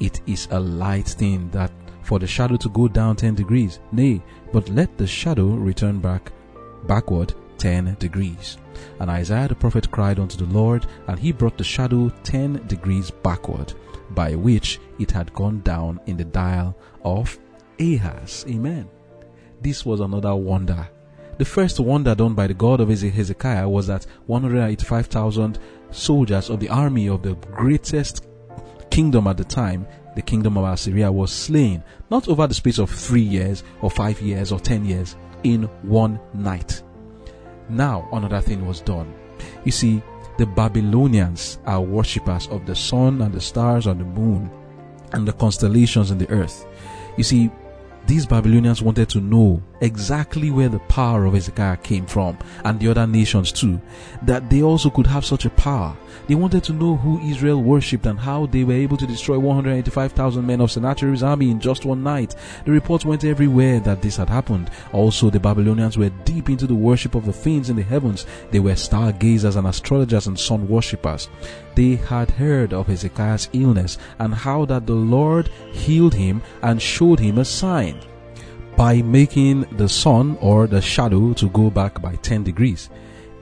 It 0.00 0.20
is 0.26 0.48
a 0.50 0.60
light 0.60 1.08
thing 1.08 1.50
that 1.50 1.72
for 2.02 2.18
the 2.18 2.26
shadow 2.26 2.56
to 2.56 2.68
go 2.68 2.86
down 2.86 3.16
ten 3.16 3.34
degrees. 3.34 3.80
Nay, 3.92 4.22
but 4.52 4.68
let 4.68 4.96
the 4.96 5.06
shadow 5.06 5.46
return 5.46 6.00
back 6.00 6.32
backward 6.86 7.34
ten 7.58 7.96
degrees. 7.98 8.58
And 9.00 9.10
Isaiah 9.10 9.48
the 9.48 9.54
prophet 9.54 9.90
cried 9.90 10.20
unto 10.20 10.36
the 10.36 10.52
Lord, 10.52 10.86
and 11.08 11.18
he 11.18 11.32
brought 11.32 11.58
the 11.58 11.64
shadow 11.64 12.10
ten 12.22 12.64
degrees 12.66 13.10
backward, 13.10 13.74
by 14.10 14.34
which 14.34 14.78
it 14.98 15.10
had 15.10 15.32
gone 15.34 15.60
down 15.62 16.00
in 16.06 16.16
the 16.16 16.24
dial 16.24 16.76
of 17.02 17.38
Ahaz. 17.80 18.44
Amen. 18.48 18.88
This 19.60 19.84
was 19.84 20.00
another 20.00 20.34
wonder. 20.34 20.88
The 21.38 21.44
first 21.44 21.80
wonder 21.80 22.14
done 22.14 22.34
by 22.34 22.46
the 22.46 22.54
God 22.54 22.80
of 22.80 22.88
Hezekiah 22.88 23.68
was 23.68 23.88
that 23.88 24.06
185,000 24.26 25.58
soldiers 25.90 26.50
of 26.50 26.60
the 26.60 26.68
army 26.68 27.08
of 27.08 27.22
the 27.22 27.34
greatest 27.34 28.26
kingdom 28.90 29.26
at 29.26 29.36
the 29.36 29.44
time, 29.44 29.86
the 30.14 30.22
kingdom 30.22 30.56
of 30.56 30.64
Assyria, 30.64 31.10
was 31.12 31.30
slain, 31.30 31.82
not 32.10 32.28
over 32.28 32.46
the 32.46 32.54
space 32.54 32.78
of 32.78 32.90
three 32.90 33.20
years, 33.20 33.62
or 33.82 33.90
five 33.90 34.20
years, 34.20 34.52
or 34.52 34.60
ten 34.60 34.84
years, 34.84 35.16
in 35.42 35.64
one 35.82 36.18
night. 36.34 36.82
Now 37.68 38.08
another 38.12 38.40
thing 38.40 38.66
was 38.66 38.80
done. 38.80 39.12
You 39.64 39.72
see, 39.72 40.02
the 40.38 40.46
Babylonians 40.46 41.58
are 41.66 41.80
worshippers 41.80 42.46
of 42.48 42.66
the 42.66 42.74
sun 42.74 43.22
and 43.22 43.32
the 43.32 43.40
stars 43.40 43.86
and 43.86 44.00
the 44.00 44.04
moon 44.04 44.50
and 45.12 45.26
the 45.26 45.32
constellations 45.32 46.10
in 46.10 46.18
the 46.18 46.28
earth. 46.30 46.66
You 47.16 47.24
see, 47.24 47.50
these 48.06 48.26
Babylonians 48.26 48.82
wanted 48.82 49.08
to 49.10 49.20
know 49.20 49.62
exactly 49.80 50.50
where 50.50 50.68
the 50.68 50.78
power 50.80 51.24
of 51.24 51.34
Hezekiah 51.34 51.78
came 51.78 52.06
from 52.06 52.38
and 52.64 52.78
the 52.78 52.88
other 52.88 53.06
nations 53.06 53.52
too, 53.52 53.80
that 54.22 54.48
they 54.50 54.62
also 54.62 54.90
could 54.90 55.06
have 55.06 55.24
such 55.24 55.44
a 55.44 55.50
power. 55.50 55.96
They 56.26 56.34
wanted 56.34 56.64
to 56.64 56.72
know 56.72 56.96
who 56.96 57.20
Israel 57.20 57.62
worshipped 57.62 58.06
and 58.06 58.18
how 58.18 58.46
they 58.46 58.64
were 58.64 58.72
able 58.72 58.96
to 58.96 59.06
destroy 59.06 59.38
185,000 59.38 60.44
men 60.44 60.60
of 60.60 60.70
Sennacherib's 60.70 61.22
army 61.22 61.50
in 61.50 61.60
just 61.60 61.84
one 61.84 62.02
night. 62.02 62.34
The 62.64 62.72
reports 62.72 63.04
went 63.04 63.24
everywhere 63.24 63.80
that 63.80 64.02
this 64.02 64.16
had 64.16 64.28
happened. 64.28 64.70
Also, 64.92 65.30
the 65.30 65.38
Babylonians 65.38 65.96
were 65.96 66.10
deep 66.24 66.48
into 66.48 66.66
the 66.66 66.74
worship 66.74 67.14
of 67.14 67.26
the 67.26 67.32
things 67.32 67.70
in 67.70 67.76
the 67.76 67.82
heavens. 67.82 68.26
They 68.50 68.60
were 68.60 68.74
stargazers 68.74 69.56
and 69.56 69.66
astrologers 69.66 70.26
and 70.26 70.38
sun 70.38 70.66
worshippers. 70.68 71.28
They 71.74 71.96
had 71.96 72.30
heard 72.30 72.72
of 72.72 72.86
Hezekiah's 72.86 73.48
illness 73.52 73.98
and 74.18 74.34
how 74.34 74.64
that 74.64 74.86
the 74.86 74.94
Lord 74.94 75.48
healed 75.72 76.14
him 76.14 76.42
and 76.62 76.80
showed 76.80 77.20
him 77.20 77.38
a 77.38 77.44
sign 77.44 78.00
by 78.76 79.00
making 79.00 79.62
the 79.76 79.88
sun 79.88 80.36
or 80.40 80.66
the 80.66 80.82
shadow 80.82 81.32
to 81.32 81.48
go 81.48 81.70
back 81.70 82.00
by 82.02 82.14
10 82.16 82.44
degrees. 82.44 82.90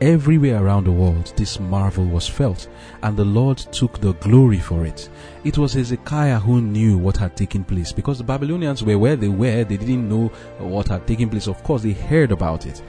Everywhere 0.01 0.63
around 0.63 0.85
the 0.85 0.93
world, 0.93 1.33
this 1.37 1.59
marvel 1.59 2.05
was 2.05 2.29
felt, 2.29 2.69
and 3.03 3.17
the 3.17 3.25
Lord 3.25 3.59
took 3.59 4.01
the 4.01 4.13
glory 4.15 4.59
for 4.59 4.85
it. 4.85 5.09
It 5.45 5.57
was 5.59 5.73
Hezekiah 5.73 6.39
who 6.39 6.61
knew 6.61 6.99
what 6.99 7.17
had 7.17 7.37
taken 7.37 7.65
place 7.65 7.93
because 7.93 8.19
the 8.19 8.25
Babylonians 8.25 8.85
were 8.85 8.99
where 8.99 9.17
they 9.17 9.29
were, 9.29 9.65
they 9.65 9.77
didn't 9.77 10.09
know 10.09 10.29
what 10.59 10.89
had 10.89 11.07
taken 11.07 11.31
place. 11.31 11.47
Of 11.47 11.63
course, 11.65 11.83
they 11.83 11.93
heard 11.93 12.33
about 12.33 12.67
it. 12.67 12.83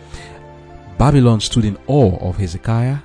Babylon 0.98 1.42
stood 1.42 1.66
in 1.66 1.78
awe 1.88 2.18
of 2.28 2.38
Hezekiah 2.38 2.98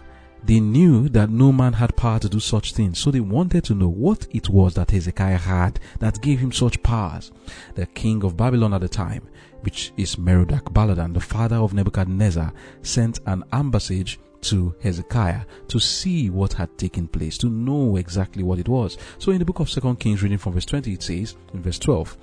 they 0.45 0.61
knew 0.61 1.09
that 1.11 1.31
no 1.31 1.53
man 1.53 1.75
had 1.75 1.97
power 1.97 2.19
to 2.19 2.29
do 2.29 2.41
such 2.41 2.73
things, 2.75 2.99
so 2.99 3.11
they 3.11 3.21
wanted 3.21 3.65
to 3.65 3.75
know 3.75 3.89
what 3.89 4.27
it 4.31 4.49
was 4.49 4.75
that 4.75 4.91
Hezekiah 4.91 5.37
had 5.37 5.81
that 5.99 6.23
gave 6.23 6.39
him 6.41 6.53
such 6.53 6.83
powers. 6.83 7.31
The 7.75 7.87
king 7.87 8.25
of 8.25 8.37
Babylon 8.37 8.75
at 8.75 8.81
the 8.81 8.89
time, 8.89 9.29
which 9.63 9.93
is 9.97 10.17
Merodach 10.17 10.73
Baladan, 10.73 11.15
the 11.15 11.21
father 11.21 11.57
of 11.57 11.75
Nebuchadnezzar, 11.75 12.53
sent 12.83 13.19
an 13.27 13.45
ambassage 13.53 14.17
to 14.43 14.75
Hezekiah 14.83 15.43
to 15.69 15.79
see 15.79 16.31
what 16.31 16.55
had 16.55 16.77
taken 16.79 17.07
place, 17.07 17.37
to 17.39 17.49
know 17.49 17.97
exactly 17.97 18.43
what 18.43 18.59
it 18.59 18.69
was. 18.69 18.97
So 19.19 19.33
in 19.33 19.39
the 19.39 19.45
book 19.45 19.61
of 19.61 19.71
Second 19.71 20.01
Kings, 20.01 20.23
reading 20.23 20.39
from 20.39 20.55
verse 20.55 20.65
20, 20.65 20.93
it 20.93 21.03
says, 21.03 21.37
in 21.53 21.63
verse 21.63 21.79
12, 21.79 22.17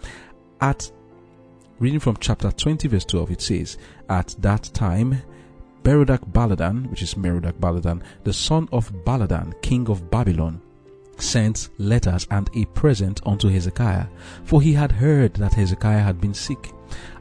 at 0.61 0.91
reading 1.79 1.99
from 1.99 2.17
chapter 2.19 2.51
20, 2.51 2.87
verse 2.87 3.05
12, 3.05 3.31
it 3.31 3.41
says, 3.41 3.77
At 4.09 4.35
that 4.39 4.63
time 4.73 5.21
Merodach 5.87 6.25
Baladan, 6.33 6.89
which 6.89 7.01
is 7.01 7.15
Merodach 7.15 7.57
Baladan, 7.61 8.01
the 8.25 8.33
son 8.33 8.67
of 8.73 8.91
Baladan, 9.05 9.53
king 9.61 9.87
of 9.89 10.11
Babylon, 10.11 10.59
sent 11.17 11.69
letters 11.77 12.27
and 12.29 12.49
a 12.55 12.65
present 12.65 13.21
unto 13.25 13.47
Hezekiah, 13.47 14.07
for 14.43 14.61
he 14.61 14.73
had 14.73 14.91
heard 14.91 15.35
that 15.35 15.53
Hezekiah 15.53 16.01
had 16.01 16.19
been 16.19 16.33
sick. 16.33 16.73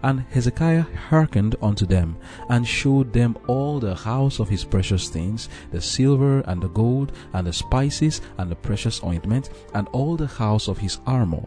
And 0.03 0.25
Hezekiah 0.31 0.85
hearkened 1.11 1.55
unto 1.63 1.87
them, 1.87 2.17
and 2.49 2.67
showed 2.67 3.13
them 3.13 3.39
all 3.47 3.79
the 3.79 3.95
house 3.95 4.41
of 4.41 4.49
his 4.49 4.65
precious 4.65 5.09
things, 5.09 5.49
the 5.71 5.81
silver 5.81 6.41
and 6.41 6.61
the 6.61 6.69
gold, 6.69 7.13
and 7.35 7.47
the 7.47 7.53
spices, 7.53 8.21
and 8.37 8.51
the 8.51 8.57
precious 8.57 9.01
ointment, 9.05 9.51
and 9.75 9.87
all 9.93 10.17
the 10.17 10.27
house 10.27 10.67
of 10.67 10.79
his 10.79 10.99
armor, 11.07 11.47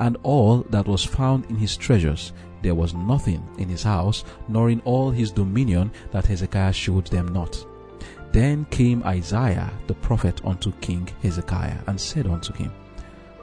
and 0.00 0.18
all 0.22 0.66
that 0.68 0.86
was 0.86 1.02
found 1.02 1.46
in 1.46 1.56
his 1.56 1.78
treasures, 1.78 2.34
there 2.62 2.74
was 2.74 2.94
nothing 2.94 3.46
in 3.58 3.68
his 3.68 3.82
house, 3.82 4.24
nor 4.48 4.70
in 4.70 4.80
all 4.80 5.10
his 5.10 5.30
dominion, 5.30 5.90
that 6.10 6.26
Hezekiah 6.26 6.72
showed 6.72 7.06
them 7.06 7.28
not. 7.28 7.64
Then 8.32 8.66
came 8.66 9.02
Isaiah 9.04 9.72
the 9.86 9.94
prophet 9.94 10.44
unto 10.44 10.72
King 10.80 11.08
Hezekiah, 11.22 11.78
and 11.86 12.00
said 12.00 12.26
unto 12.26 12.52
him, 12.52 12.72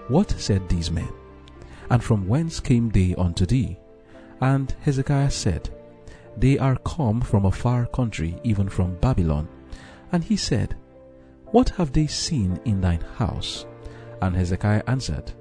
What 0.07 0.31
said 0.31 0.67
these 0.69 0.91
men? 0.91 1.10
And 1.89 2.03
from 2.03 2.27
whence 2.27 2.60
came 2.60 2.89
they 2.89 3.15
unto 3.15 3.45
thee? 3.45 3.77
And 4.41 4.75
Hezekiah 4.81 5.31
said, 5.31 5.69
They 6.38 6.57
are 6.57 6.77
come 6.77 7.22
from 7.22 7.45
a 7.45 7.51
far 7.51 7.86
country, 7.86 8.39
even 8.43 8.69
from 8.69 8.95
Babylon. 8.95 9.48
And 10.12 10.24
he 10.24 10.36
said, 10.36 10.75
What 11.45 11.69
have 11.69 11.93
they 11.93 12.07
seen 12.07 12.60
in 12.65 12.81
thine 12.81 13.05
house? 13.17 13.65
And 14.22 14.36
Hezekiah 14.36 14.84
answered, 14.88 15.31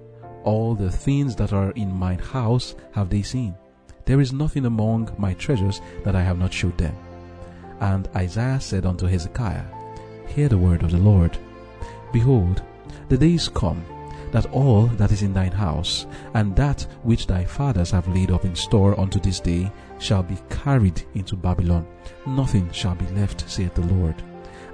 All 0.44 0.74
the 0.74 0.90
things 0.90 1.36
that 1.36 1.52
are 1.52 1.70
in 1.72 1.92
mine 1.92 2.18
house 2.18 2.74
have 2.92 3.10
they 3.10 3.22
seen 3.22 3.56
there 4.04 4.20
is 4.20 4.32
nothing 4.32 4.66
among 4.66 5.14
my 5.18 5.34
treasures 5.34 5.80
that 6.04 6.14
I 6.14 6.22
have 6.22 6.38
not 6.38 6.52
showed 6.52 6.76
them. 6.78 6.96
And 7.80 8.08
Isaiah 8.14 8.60
said 8.60 8.86
unto 8.86 9.06
Hezekiah, 9.06 9.64
Hear 10.28 10.48
the 10.48 10.58
word 10.58 10.82
of 10.82 10.90
the 10.90 10.98
Lord. 10.98 11.36
Behold, 12.12 12.62
the 13.08 13.18
days 13.18 13.48
come 13.48 13.84
that 14.34 14.46
all 14.46 14.86
that 14.86 15.12
is 15.12 15.22
in 15.22 15.32
thine 15.32 15.52
house, 15.52 16.06
and 16.34 16.56
that 16.56 16.82
which 17.04 17.28
thy 17.28 17.44
fathers 17.44 17.92
have 17.92 18.08
laid 18.08 18.32
up 18.32 18.44
in 18.44 18.56
store 18.56 18.98
unto 18.98 19.20
this 19.20 19.38
day, 19.38 19.70
shall 20.00 20.24
be 20.24 20.36
carried 20.50 21.04
into 21.14 21.36
Babylon. 21.36 21.86
Nothing 22.26 22.68
shall 22.72 22.96
be 22.96 23.06
left, 23.14 23.48
saith 23.48 23.74
the 23.74 23.82
Lord. 23.82 24.16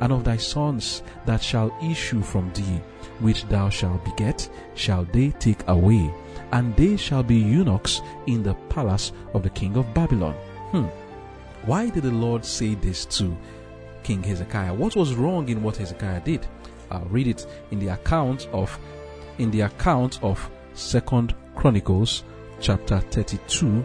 And 0.01 0.13
of 0.13 0.25
thy 0.25 0.37
sons 0.37 1.03
that 1.27 1.43
shall 1.43 1.77
issue 1.83 2.23
from 2.23 2.53
thee, 2.53 2.81
which 3.19 3.47
thou 3.47 3.69
shalt 3.69 4.05
beget, 4.05 4.49
shall 4.75 5.05
they 5.05 5.31
take 5.33 5.67
away, 5.69 6.13
and 6.53 6.75
they 6.77 6.97
shall 6.97 7.23
be 7.23 7.37
eunuchs 7.37 8.01
in 8.27 8.43
the 8.43 8.55
palace 8.69 9.13
of 9.35 9.43
the 9.43 9.51
king 9.51 9.77
of 9.77 9.93
Babylon. 9.95 10.35
Hmm. 10.73 10.87
Why 11.67 11.91
did 11.91 12.05
the 12.05 12.11
Lord 12.11 12.45
say 12.45 12.75
this 12.75 13.05
to 13.07 13.37
King 14.03 14.23
Hezekiah? 14.23 14.73
What 14.73 14.97
was 14.97 15.15
wrong 15.15 15.49
in 15.49 15.63
what 15.63 15.77
Hezekiah 15.77 16.21
did? 16.25 16.47
I'll 16.91 17.05
read 17.07 17.27
it 17.27 17.47
in 17.71 17.79
the 17.79 17.89
account 17.89 18.49
of 18.53 18.79
in 19.39 19.51
the 19.51 19.63
account 19.63 20.23
of 20.23 20.51
Second 20.75 21.35
Chronicles 21.55 22.25
chapter 22.61 23.01
32 23.01 23.85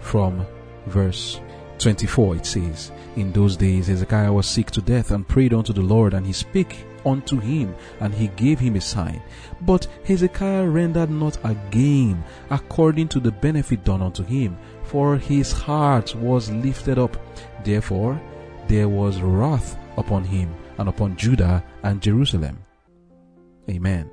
from 0.00 0.46
verse 0.86 1.40
24 1.82 2.36
it 2.36 2.46
says 2.46 2.92
in 3.16 3.32
those 3.32 3.56
days 3.56 3.88
hezekiah 3.88 4.32
was 4.32 4.46
sick 4.46 4.70
to 4.70 4.80
death 4.80 5.10
and 5.10 5.26
prayed 5.26 5.52
unto 5.52 5.72
the 5.72 5.80
lord 5.80 6.14
and 6.14 6.26
he 6.26 6.32
spake 6.32 6.84
unto 7.04 7.38
him, 7.38 7.74
and 8.00 8.14
he 8.14 8.28
gave 8.28 8.58
him 8.58 8.76
a 8.76 8.80
sign. 8.80 9.22
But 9.62 9.86
Hezekiah 10.04 10.68
rendered 10.68 11.10
not 11.10 11.38
again 11.44 12.22
according 12.50 13.08
to 13.08 13.20
the 13.20 13.32
benefit 13.32 13.84
done 13.84 14.02
unto 14.02 14.24
him, 14.24 14.56
for 14.84 15.16
his 15.16 15.52
heart 15.52 16.14
was 16.16 16.50
lifted 16.50 16.98
up. 16.98 17.16
Therefore 17.64 18.20
there 18.68 18.88
was 18.88 19.20
wrath 19.20 19.76
upon 19.96 20.24
him, 20.24 20.54
and 20.78 20.88
upon 20.88 21.16
Judah 21.16 21.62
and 21.82 22.00
Jerusalem. 22.00 22.58
Amen. 23.68 24.10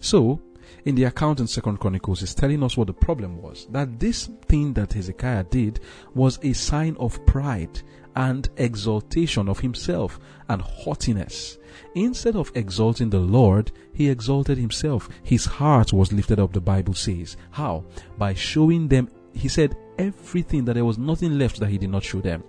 So, 0.00 0.40
in 0.84 0.94
the 0.94 1.04
account 1.04 1.40
in 1.40 1.46
Second 1.46 1.78
Chronicles 1.78 2.22
is 2.22 2.34
telling 2.34 2.62
us 2.62 2.76
what 2.76 2.86
the 2.86 2.92
problem 2.92 3.40
was. 3.40 3.66
That 3.70 3.98
this 3.98 4.26
thing 4.46 4.72
that 4.74 4.92
Hezekiah 4.92 5.44
did 5.44 5.80
was 6.14 6.38
a 6.42 6.52
sign 6.52 6.96
of 6.98 7.24
pride 7.26 7.82
and 8.16 8.48
exaltation 8.56 9.48
of 9.48 9.60
himself 9.60 10.18
and 10.48 10.60
haughtiness. 10.60 11.58
Instead 11.94 12.36
of 12.36 12.50
exalting 12.54 13.10
the 13.10 13.20
Lord, 13.20 13.70
he 13.92 14.08
exalted 14.08 14.58
himself. 14.58 15.08
His 15.22 15.44
heart 15.44 15.92
was 15.92 16.12
lifted 16.12 16.40
up, 16.40 16.52
the 16.52 16.60
Bible 16.60 16.94
says. 16.94 17.36
How? 17.50 17.84
By 18.18 18.34
showing 18.34 18.88
them, 18.88 19.08
he 19.32 19.48
said, 19.48 19.76
everything 20.00 20.64
that 20.64 20.74
there 20.74 20.84
was 20.84 20.98
nothing 20.98 21.38
left 21.38 21.60
that 21.60 21.68
he 21.68 21.78
did 21.78 21.90
not 21.90 22.02
show 22.02 22.20
them. 22.20 22.42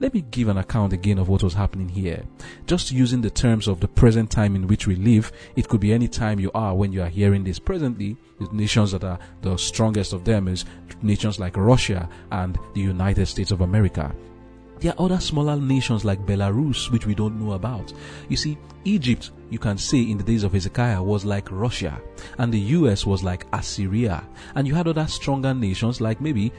Let 0.00 0.14
me 0.14 0.22
give 0.30 0.48
an 0.48 0.58
account 0.58 0.92
again 0.92 1.18
of 1.18 1.28
what 1.28 1.42
was 1.42 1.54
happening 1.54 1.88
here. 1.88 2.22
Just 2.66 2.92
using 2.92 3.20
the 3.20 3.30
terms 3.30 3.68
of 3.68 3.80
the 3.80 3.88
present 3.88 4.30
time 4.30 4.54
in 4.54 4.66
which 4.66 4.86
we 4.86 4.96
live, 4.96 5.32
it 5.56 5.68
could 5.68 5.80
be 5.80 5.92
any 5.92 6.08
time 6.08 6.40
you 6.40 6.50
are 6.54 6.74
when 6.74 6.92
you 6.92 7.02
are 7.02 7.08
hearing 7.08 7.44
this. 7.44 7.58
Presently, 7.58 8.16
the 8.38 8.48
nations 8.52 8.92
that 8.92 9.04
are 9.04 9.18
the 9.42 9.56
strongest 9.56 10.12
of 10.12 10.24
them 10.24 10.48
is 10.48 10.64
nations 11.02 11.38
like 11.38 11.56
Russia 11.56 12.08
and 12.30 12.58
the 12.74 12.80
United 12.80 13.26
States 13.26 13.50
of 13.50 13.60
America. 13.60 14.14
There 14.82 14.92
are 14.98 15.04
other 15.04 15.20
smaller 15.20 15.54
nations 15.54 16.04
like 16.04 16.26
Belarus, 16.26 16.90
which 16.90 17.06
we 17.06 17.14
don't 17.14 17.38
know 17.38 17.52
about. 17.52 17.92
You 18.28 18.36
see, 18.36 18.58
Egypt, 18.84 19.30
you 19.48 19.60
can 19.60 19.78
say 19.78 20.00
in 20.00 20.18
the 20.18 20.24
days 20.24 20.42
of 20.42 20.52
Hezekiah, 20.52 21.00
was 21.00 21.24
like 21.24 21.52
Russia, 21.52 22.02
and 22.38 22.52
the 22.52 22.58
US 22.58 23.06
was 23.06 23.22
like 23.22 23.46
Assyria. 23.52 24.26
And 24.56 24.66
you 24.66 24.74
had 24.74 24.88
other 24.88 25.06
stronger 25.06 25.54
nations 25.54 26.00
like 26.00 26.20
maybe 26.20 26.52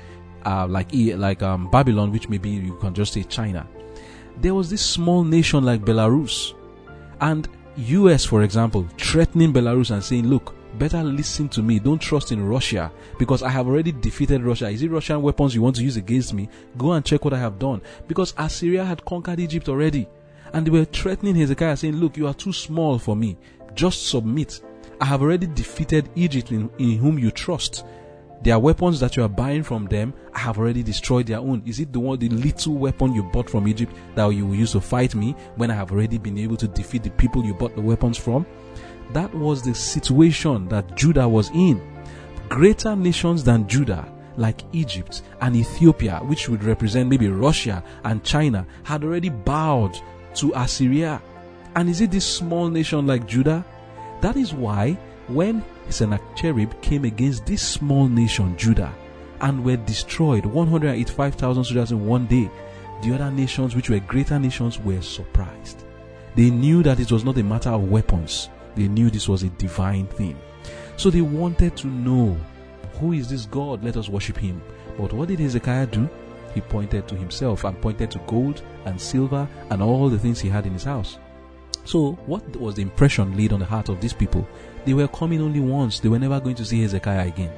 uh, 0.45 0.67
like 0.67 0.89
like 0.93 1.41
um, 1.41 1.69
Babylon, 1.69 2.11
which 2.11 2.29
maybe 2.29 2.49
you 2.49 2.75
can 2.75 2.93
just 2.93 3.13
say 3.13 3.23
China. 3.23 3.67
There 4.37 4.53
was 4.53 4.69
this 4.69 4.83
small 4.83 5.23
nation 5.23 5.63
like 5.63 5.81
Belarus, 5.81 6.53
and 7.21 7.47
US, 7.77 8.25
for 8.25 8.43
example, 8.43 8.87
threatening 8.97 9.53
Belarus 9.53 9.91
and 9.91 10.03
saying, 10.03 10.27
"Look, 10.27 10.55
better 10.77 11.03
listen 11.03 11.49
to 11.49 11.61
me. 11.61 11.79
Don't 11.79 12.01
trust 12.01 12.31
in 12.31 12.45
Russia 12.45 12.91
because 13.17 13.43
I 13.43 13.49
have 13.49 13.67
already 13.67 13.91
defeated 13.91 14.43
Russia. 14.43 14.69
Is 14.69 14.81
it 14.81 14.91
Russian 14.91 15.21
weapons 15.21 15.55
you 15.55 15.61
want 15.61 15.75
to 15.77 15.83
use 15.83 15.97
against 15.97 16.33
me? 16.33 16.49
Go 16.77 16.93
and 16.93 17.05
check 17.05 17.23
what 17.25 17.33
I 17.33 17.39
have 17.39 17.59
done." 17.59 17.81
Because 18.07 18.33
Assyria 18.37 18.85
had 18.85 19.05
conquered 19.05 19.39
Egypt 19.39 19.69
already, 19.69 20.07
and 20.53 20.65
they 20.65 20.71
were 20.71 20.85
threatening 20.85 21.35
Hezekiah, 21.35 21.77
saying, 21.77 21.95
"Look, 21.97 22.17
you 22.17 22.27
are 22.27 22.33
too 22.33 22.53
small 22.53 22.99
for 22.99 23.15
me. 23.15 23.37
Just 23.75 24.07
submit." 24.07 24.61
I 25.01 25.05
have 25.05 25.21
already 25.21 25.47
defeated 25.47 26.09
Egypt 26.15 26.51
in, 26.51 26.69
in 26.77 26.97
whom 26.97 27.19
you 27.19 27.29
trust. 27.29 27.85
Their 28.43 28.59
weapons 28.59 28.99
that 28.99 29.15
you 29.15 29.23
are 29.23 29.29
buying 29.29 29.63
from 29.63 29.85
them, 29.85 30.13
have 30.33 30.57
already 30.57 30.83
destroyed 30.83 31.27
their 31.27 31.39
own. 31.39 31.63
Is 31.65 31.79
it 31.79 31.93
the 31.93 31.99
one, 31.99 32.19
the 32.19 32.27
little 32.27 32.73
weapon 32.75 33.13
you 33.13 33.23
bought 33.23 33.49
from 33.49 33.67
Egypt 33.67 33.95
that 34.15 34.27
you 34.27 34.45
will 34.45 34.55
use 34.55 34.73
to 34.73 34.81
fight 34.81 35.15
me 35.15 35.35
when 35.55 35.71
I 35.71 35.75
have 35.75 35.91
already 35.91 36.17
been 36.17 36.37
able 36.37 36.57
to 36.57 36.67
defeat 36.67 37.03
the 37.03 37.11
people 37.11 37.45
you 37.45 37.53
bought 37.53 37.75
the 37.75 37.81
weapons 37.81 38.17
from? 38.17 38.45
That 39.13 39.33
was 39.33 39.61
the 39.61 39.73
situation 39.73 40.67
that 40.67 40.95
Judah 40.95 41.27
was 41.27 41.49
in. 41.51 41.81
Greater 42.49 42.95
nations 42.95 43.43
than 43.43 43.67
Judah, 43.67 44.05
like 44.35 44.61
Egypt 44.73 45.21
and 45.41 45.55
Ethiopia, 45.55 46.19
which 46.23 46.49
would 46.49 46.63
represent 46.63 47.09
maybe 47.09 47.29
Russia 47.29 47.83
and 48.03 48.23
China, 48.23 48.65
had 48.83 49.03
already 49.03 49.29
bowed 49.29 49.97
to 50.35 50.51
Assyria. 50.55 51.21
And 51.75 51.89
is 51.89 52.01
it 52.01 52.11
this 52.11 52.25
small 52.25 52.69
nation 52.69 53.07
like 53.07 53.27
Judah? 53.27 53.63
That 54.21 54.35
is 54.35 54.53
why 54.53 54.97
when 55.27 55.63
Sennacherib 55.89 56.71
came 56.81 57.05
against 57.05 57.45
this 57.45 57.61
small 57.61 58.07
nation, 58.07 58.57
Judah, 58.57 58.93
and 59.41 59.63
were 59.63 59.77
destroyed 59.77 60.45
185,000 60.45 61.63
soldiers 61.63 61.91
in 61.91 62.05
one 62.05 62.25
day, 62.27 62.49
the 63.01 63.13
other 63.13 63.31
nations, 63.31 63.75
which 63.75 63.89
were 63.89 63.99
greater 63.99 64.39
nations, 64.39 64.79
were 64.79 65.01
surprised. 65.01 65.83
They 66.35 66.49
knew 66.49 66.83
that 66.83 66.99
it 66.99 67.11
was 67.11 67.23
not 67.23 67.37
a 67.37 67.43
matter 67.43 67.69
of 67.69 67.89
weapons, 67.89 68.49
they 68.75 68.87
knew 68.87 69.09
this 69.09 69.27
was 69.27 69.43
a 69.43 69.49
divine 69.49 70.07
thing. 70.07 70.37
So 70.97 71.09
they 71.09 71.21
wanted 71.21 71.75
to 71.77 71.87
know 71.87 72.37
who 72.99 73.13
is 73.13 73.29
this 73.29 73.45
God? 73.45 73.83
Let 73.83 73.97
us 73.97 74.09
worship 74.09 74.37
him. 74.37 74.61
But 74.97 75.13
what 75.13 75.27
did 75.27 75.39
Hezekiah 75.39 75.87
do? 75.87 76.09
He 76.53 76.61
pointed 76.61 77.07
to 77.07 77.15
himself 77.15 77.63
and 77.63 77.81
pointed 77.81 78.11
to 78.11 78.19
gold 78.27 78.61
and 78.85 78.99
silver 78.99 79.47
and 79.69 79.81
all 79.81 80.09
the 80.09 80.19
things 80.19 80.39
he 80.39 80.49
had 80.49 80.65
in 80.65 80.73
his 80.73 80.83
house. 80.83 81.17
So, 81.85 82.13
what 82.27 82.55
was 82.55 82.75
the 82.75 82.81
impression 82.81 83.35
laid 83.35 83.51
on 83.51 83.59
the 83.59 83.65
heart 83.65 83.89
of 83.89 83.99
these 83.99 84.13
people? 84.13 84.47
They 84.85 84.93
were 84.93 85.07
coming 85.07 85.41
only 85.41 85.59
once, 85.59 85.99
they 85.99 86.09
were 86.09 86.19
never 86.19 86.39
going 86.39 86.55
to 86.55 86.65
see 86.65 86.81
Hezekiah 86.81 87.27
again. 87.27 87.51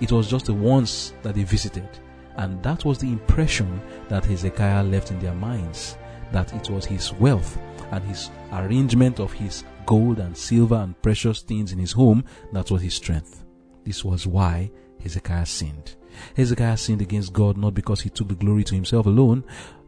It 0.00 0.12
was 0.12 0.28
just 0.28 0.46
the 0.46 0.54
once 0.54 1.12
that 1.22 1.34
they 1.34 1.44
visited. 1.44 1.88
And 2.36 2.62
that 2.62 2.84
was 2.84 2.98
the 2.98 3.08
impression 3.08 3.80
that 4.08 4.24
Hezekiah 4.24 4.82
left 4.82 5.10
in 5.10 5.20
their 5.20 5.34
minds 5.34 5.96
that 6.32 6.52
it 6.52 6.68
was 6.68 6.84
his 6.84 7.12
wealth 7.14 7.58
and 7.92 8.02
his 8.04 8.30
arrangement 8.52 9.20
of 9.20 9.32
his 9.32 9.64
gold 9.86 10.18
and 10.18 10.36
silver 10.36 10.76
and 10.76 11.00
precious 11.00 11.42
things 11.42 11.72
in 11.72 11.78
his 11.78 11.92
home 11.92 12.24
that 12.52 12.70
was 12.70 12.82
his 12.82 12.94
strength. 12.94 13.44
This 13.84 14.04
was 14.04 14.26
why 14.26 14.70
Hezekiah 15.00 15.46
sinned. 15.46 15.94
Hezekiah 16.36 16.76
sinned 16.76 17.02
against 17.02 17.32
God 17.32 17.56
not 17.56 17.74
because 17.74 18.00
he 18.00 18.10
took 18.10 18.28
the 18.28 18.34
glory 18.34 18.64
to 18.64 18.74
himself 18.74 19.06
alone. 19.06 19.44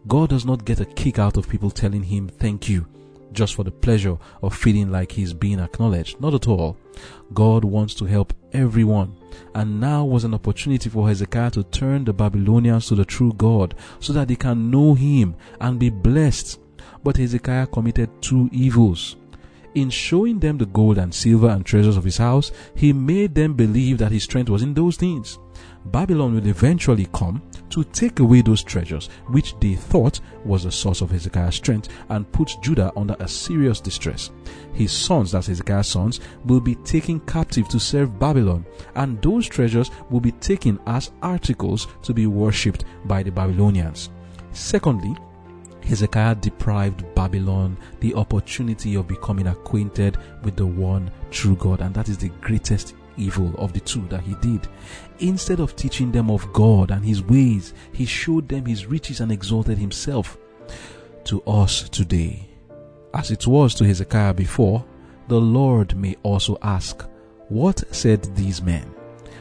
God 0.07 0.31
does 0.31 0.45
not 0.45 0.65
get 0.65 0.81
a 0.81 0.85
kick 0.85 1.19
out 1.19 1.37
of 1.37 1.49
people 1.49 1.71
telling 1.71 2.03
him 2.05 2.29
thank 2.29 2.69
you 2.69 2.87
just 3.37 3.55
for 3.55 3.63
the 3.63 3.71
pleasure 3.71 4.19
of 4.43 4.57
feeling 4.57 4.91
like 4.91 5.13
he's 5.13 5.33
being 5.33 5.61
acknowledged. 5.61 6.21
Not 6.21 6.35
at 6.35 6.49
all. 6.49 6.77
God 7.35 7.65
wants 7.65 7.95
to 7.97 8.07
help 8.07 8.33
everyone. 8.53 9.15
And 9.55 9.81
now 9.81 10.05
was 10.05 10.25
an 10.25 10.35
opportunity 10.35 10.89
for 10.89 11.07
Hezekiah 11.07 11.51
to 11.53 11.63
turn 11.65 12.05
the 12.05 12.13
Babylonians 12.13 12.87
to 12.89 12.95
the 12.95 13.05
true 13.05 13.33
God 13.35 13.75
so 14.01 14.13
that 14.15 14.29
they 14.29 14.37
can 14.37 14.71
know 14.71 14.95
him 14.95 15.37
and 15.61 15.79
be 15.79 15.91
blessed. 15.91 16.59
But 17.05 17.19
Hezekiah 17.19 17.69
committed 17.69 18.11
two 18.21 18.49
evils. 18.53 19.17
In 19.77 19.91
showing 19.91 20.39
them 20.39 20.57
the 20.57 20.65
gold 20.65 20.97
and 20.97 21.13
silver 21.13 21.51
and 21.51 21.65
treasures 21.65 21.99
of 21.99 22.05
his 22.05 22.17
house, 22.17 22.51
he 22.75 22.95
made 22.95 23.35
them 23.35 23.53
believe 23.53 23.99
that 23.99 24.11
his 24.11 24.23
strength 24.23 24.49
was 24.49 24.63
in 24.63 24.73
those 24.73 24.97
things. 24.97 25.39
Babylon 25.85 26.35
will 26.35 26.47
eventually 26.47 27.07
come 27.13 27.43
to 27.69 27.85
take 27.85 28.19
away 28.21 28.41
those 28.41 28.63
treasures 28.63 29.11
which 29.27 29.55
they 29.61 29.75
thought 29.75 30.21
was 30.47 30.65
the 30.65 30.73
source 30.73 31.03
of 31.03 31.11
Hezekiah's 31.11 31.57
strength 31.57 31.91
and 32.09 32.31
put 32.33 32.57
Judah 32.63 32.91
under 32.97 33.17
a 33.21 33.29
serious 33.29 33.79
distress. 33.79 34.31
His 34.73 34.93
sons, 34.93 35.33
that's 35.33 35.49
Hezekiah's 35.49 35.89
sons, 35.89 36.21
will 36.47 36.61
be 36.61 36.77
taken 36.77 37.21
captive 37.21 37.69
to 37.69 37.79
serve 37.79 38.19
Babylon, 38.19 38.65
and 38.95 39.21
those 39.21 39.47
treasures 39.47 39.91
will 40.09 40.21
be 40.21 40.33
taken 40.33 40.81
as 40.87 41.13
articles 41.21 41.87
to 42.01 42.15
be 42.15 42.27
worshipped 42.27 42.87
by 43.05 43.23
the 43.23 43.31
Babylonians. 43.31 44.09
Secondly, 44.53 45.15
Hezekiah 45.87 46.35
deprived 46.37 47.05
Babylon 47.15 47.77
the 48.01 48.15
opportunity 48.15 48.97
of 48.97 49.07
becoming 49.07 49.47
acquainted 49.47 50.19
with 50.43 50.57
the 50.57 50.67
one 50.67 51.11
true 51.31 51.55
God, 51.57 51.81
and 51.81 51.95
that 51.95 52.09
is 52.09 52.19
the 52.19 52.31
greatest 52.41 52.95
evil 53.17 53.55
of 53.57 53.73
the 53.73 53.81
two 53.81 54.07
that 54.09 54.23
he 54.23 54.35
did. 54.43 54.67
Instead 55.21 55.61
of 55.61 55.77
teaching 55.77 56.11
them 56.11 56.29
of 56.29 56.53
God 56.53 56.91
and 56.91 57.05
his 57.05 57.23
ways, 57.23 57.73
he 57.93 58.05
showed 58.05 58.49
them 58.49 58.67
his 58.67 58.87
riches 58.87 59.21
and 59.21 59.31
exalted 59.31 59.79
himself. 59.79 60.37
To 61.25 61.43
us 61.43 61.89
today, 61.89 62.49
as 63.15 63.31
it 63.31 63.47
was 63.47 63.75
to 63.77 63.85
Hezekiah 63.85 64.35
before, 64.35 64.85
the 65.29 65.41
Lord 65.41 65.97
may 65.97 66.17
also 66.23 66.59
ask, 66.63 67.03
What 67.49 67.83
said 67.95 68.23
these 68.37 68.61
men? 68.61 68.93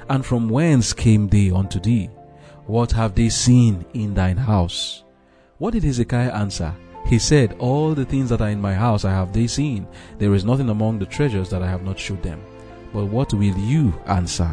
And 0.09 0.23
from 0.23 0.49
whence 0.49 0.93
came 0.93 1.27
they 1.27 1.49
unto 1.49 1.79
thee? 1.79 2.09
What 2.67 2.91
have 2.91 3.15
they 3.15 3.29
seen 3.29 3.85
in 3.93 4.13
thine 4.13 4.37
house? 4.37 5.04
What 5.57 5.71
did 5.71 5.83
Hezekiah 5.83 6.33
answer? 6.33 6.75
He 7.05 7.17
said, 7.17 7.55
All 7.59 7.95
the 7.95 8.03
things 8.03 8.29
that 8.29 8.41
are 8.41 8.49
in 8.49 8.59
my 8.59 8.73
house 8.73 9.05
I 9.05 9.11
have 9.11 9.31
they 9.31 9.47
seen. 9.47 9.87
There 10.17 10.33
is 10.33 10.43
nothing 10.43 10.67
among 10.67 10.99
the 10.99 11.05
treasures 11.05 11.49
that 11.49 11.63
I 11.63 11.69
have 11.69 11.81
not 11.81 11.97
showed 11.97 12.21
them. 12.21 12.43
But 12.91 13.05
what 13.05 13.33
will 13.33 13.57
you 13.57 13.93
answer? 14.05 14.49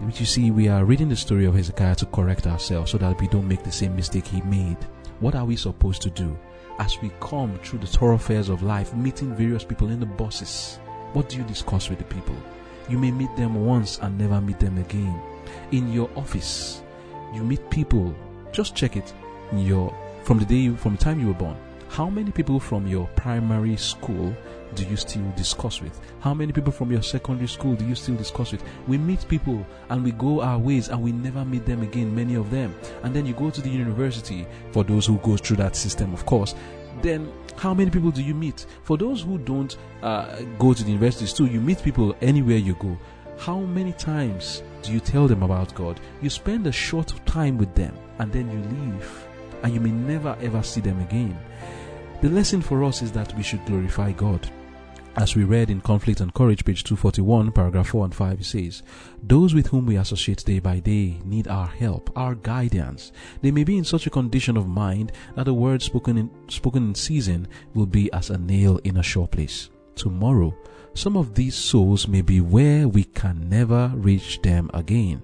Which 0.00 0.18
you 0.18 0.26
see, 0.26 0.50
we 0.50 0.66
are 0.66 0.84
reading 0.84 1.08
the 1.08 1.14
story 1.14 1.44
of 1.44 1.54
Hezekiah 1.54 1.94
to 1.96 2.06
correct 2.06 2.48
ourselves 2.48 2.90
so 2.90 2.98
that 2.98 3.20
we 3.20 3.28
don't 3.28 3.46
make 3.46 3.62
the 3.62 3.70
same 3.70 3.94
mistake 3.94 4.26
he 4.26 4.40
made. 4.42 4.78
What 5.20 5.36
are 5.36 5.44
we 5.44 5.54
supposed 5.54 6.02
to 6.02 6.10
do? 6.10 6.36
As 6.80 7.00
we 7.00 7.12
come 7.20 7.60
through 7.62 7.78
the 7.78 7.86
thoroughfares 7.86 8.48
of 8.48 8.64
life, 8.64 8.92
meeting 8.92 9.36
various 9.36 9.62
people 9.62 9.90
in 9.90 10.00
the 10.00 10.06
buses, 10.06 10.80
what 11.12 11.28
do 11.28 11.36
you 11.36 11.44
discuss 11.44 11.88
with 11.88 11.98
the 11.98 12.04
people? 12.06 12.36
You 12.88 12.98
may 12.98 13.12
meet 13.12 13.34
them 13.36 13.54
once 13.66 14.00
and 14.00 14.18
never 14.18 14.40
meet 14.40 14.58
them 14.58 14.78
again. 14.78 15.22
In 15.70 15.92
your 15.92 16.10
office, 16.16 16.82
you 17.32 17.44
meet 17.44 17.70
people. 17.70 18.16
Just 18.52 18.74
check 18.74 18.96
it. 18.96 19.12
Your 19.52 19.94
from 20.24 20.38
the 20.38 20.44
day 20.44 20.56
you, 20.56 20.76
from 20.76 20.96
the 20.96 21.02
time 21.02 21.20
you 21.20 21.28
were 21.28 21.34
born. 21.34 21.56
How 21.88 22.10
many 22.10 22.30
people 22.30 22.60
from 22.60 22.86
your 22.86 23.06
primary 23.16 23.76
school 23.76 24.34
do 24.74 24.84
you 24.84 24.96
still 24.96 25.24
discuss 25.36 25.80
with? 25.80 25.98
How 26.20 26.34
many 26.34 26.52
people 26.52 26.70
from 26.70 26.92
your 26.92 27.02
secondary 27.02 27.48
school 27.48 27.74
do 27.74 27.86
you 27.86 27.94
still 27.94 28.16
discuss 28.16 28.52
with? 28.52 28.62
We 28.86 28.98
meet 28.98 29.26
people 29.26 29.66
and 29.88 30.04
we 30.04 30.12
go 30.12 30.42
our 30.42 30.58
ways 30.58 30.88
and 30.88 31.02
we 31.02 31.12
never 31.12 31.46
meet 31.46 31.64
them 31.64 31.82
again, 31.82 32.14
many 32.14 32.34
of 32.34 32.50
them. 32.50 32.74
And 33.02 33.14
then 33.14 33.24
you 33.24 33.32
go 33.32 33.48
to 33.48 33.60
the 33.62 33.70
university, 33.70 34.46
for 34.72 34.84
those 34.84 35.06
who 35.06 35.16
go 35.18 35.38
through 35.38 35.56
that 35.58 35.76
system, 35.76 36.12
of 36.12 36.26
course. 36.26 36.54
then 37.02 37.32
how 37.56 37.74
many 37.74 37.90
people 37.90 38.10
do 38.10 38.22
you 38.22 38.34
meet? 38.34 38.66
For 38.84 38.96
those 38.96 39.22
who 39.22 39.38
don't 39.38 39.76
uh, 40.02 40.40
go 40.58 40.74
to 40.74 40.82
the 40.82 40.90
universities 40.90 41.32
too, 41.32 41.46
you 41.46 41.60
meet 41.60 41.82
people 41.82 42.14
anywhere 42.20 42.56
you 42.56 42.74
go. 42.74 42.96
How 43.38 43.60
many 43.60 43.92
times 43.92 44.62
you 44.86 45.00
tell 45.00 45.26
them 45.28 45.42
about 45.42 45.74
God? 45.74 46.00
You 46.22 46.30
spend 46.30 46.66
a 46.66 46.72
short 46.72 47.12
time 47.26 47.58
with 47.58 47.74
them 47.74 47.96
and 48.18 48.32
then 48.32 48.50
you 48.50 48.58
leave, 48.58 49.26
and 49.62 49.74
you 49.74 49.80
may 49.80 49.90
never 49.90 50.36
ever 50.40 50.62
see 50.62 50.80
them 50.80 51.00
again. 51.00 51.38
The 52.20 52.30
lesson 52.30 52.62
for 52.62 52.82
us 52.84 53.02
is 53.02 53.12
that 53.12 53.36
we 53.36 53.42
should 53.42 53.64
glorify 53.66 54.12
God. 54.12 54.50
As 55.18 55.34
we 55.34 55.42
read 55.42 55.68
in 55.68 55.80
Conflict 55.80 56.20
and 56.20 56.32
Courage, 56.32 56.64
page 56.64 56.84
241, 56.84 57.50
paragraph 57.50 57.88
4 57.88 58.04
and 58.04 58.14
5, 58.14 58.40
it 58.40 58.44
says, 58.44 58.84
Those 59.20 59.52
with 59.52 59.66
whom 59.66 59.86
we 59.86 59.96
associate 59.96 60.44
day 60.44 60.60
by 60.60 60.78
day 60.78 61.18
need 61.24 61.48
our 61.48 61.66
help, 61.66 62.10
our 62.16 62.36
guidance. 62.36 63.10
They 63.42 63.50
may 63.50 63.64
be 63.64 63.78
in 63.78 63.84
such 63.84 64.06
a 64.06 64.10
condition 64.10 64.56
of 64.56 64.68
mind 64.68 65.10
that 65.34 65.44
the 65.44 65.54
word 65.54 65.82
spoken 65.82 66.18
in, 66.18 66.30
spoken 66.48 66.88
in 66.88 66.94
season 66.94 67.48
will 67.74 67.86
be 67.86 68.12
as 68.12 68.30
a 68.30 68.38
nail 68.38 68.78
in 68.84 68.98
a 68.98 69.02
sure 69.02 69.26
place. 69.26 69.70
Tomorrow, 69.96 70.56
some 70.94 71.16
of 71.16 71.34
these 71.34 71.54
souls 71.54 72.08
may 72.08 72.22
be 72.22 72.40
where 72.40 72.88
we 72.88 73.04
can 73.04 73.48
never 73.48 73.92
reach 73.94 74.40
them 74.42 74.70
again. 74.74 75.22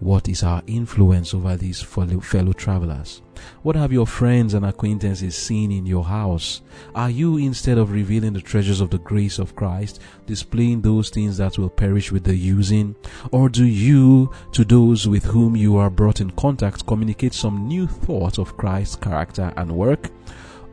What 0.00 0.28
is 0.28 0.42
our 0.42 0.62
influence 0.66 1.32
over 1.32 1.56
these 1.56 1.80
fellow, 1.80 2.52
travelers? 2.52 3.22
What 3.62 3.76
have 3.76 3.94
your 3.94 4.06
friends 4.06 4.52
and 4.52 4.66
acquaintances 4.66 5.34
seen 5.34 5.72
in 5.72 5.86
your 5.86 6.04
house? 6.04 6.60
Are 6.94 7.08
you, 7.08 7.38
instead 7.38 7.78
of 7.78 7.92
revealing 7.92 8.34
the 8.34 8.42
treasures 8.42 8.82
of 8.82 8.90
the 8.90 8.98
grace 8.98 9.38
of 9.38 9.56
Christ, 9.56 10.00
displaying 10.26 10.82
those 10.82 11.08
things 11.08 11.38
that 11.38 11.56
will 11.56 11.70
perish 11.70 12.12
with 12.12 12.24
the 12.24 12.36
using? 12.36 12.94
Or 13.32 13.48
do 13.48 13.64
you, 13.64 14.30
to 14.52 14.64
those 14.64 15.08
with 15.08 15.24
whom 15.24 15.56
you 15.56 15.78
are 15.78 15.88
brought 15.88 16.20
in 16.20 16.30
contact, 16.32 16.86
communicate 16.86 17.32
some 17.32 17.66
new 17.66 17.86
thought 17.86 18.38
of 18.38 18.58
Christ's 18.58 18.96
character 18.96 19.50
and 19.56 19.72
work? 19.72 20.10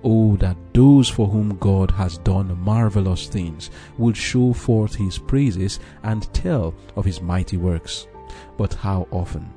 Oh, 0.03 0.35
that 0.37 0.57
those 0.73 1.07
for 1.07 1.27
whom 1.27 1.57
God 1.57 1.91
has 1.91 2.17
done 2.19 2.59
marvelous 2.59 3.27
things 3.27 3.69
would 3.97 4.17
show 4.17 4.51
forth 4.51 4.95
his 4.95 5.17
praises 5.17 5.79
and 6.03 6.31
tell 6.33 6.73
of 6.95 7.05
his 7.05 7.21
mighty 7.21 7.57
works. 7.57 8.07
But 8.57 8.73
how 8.73 9.07
often 9.11 9.49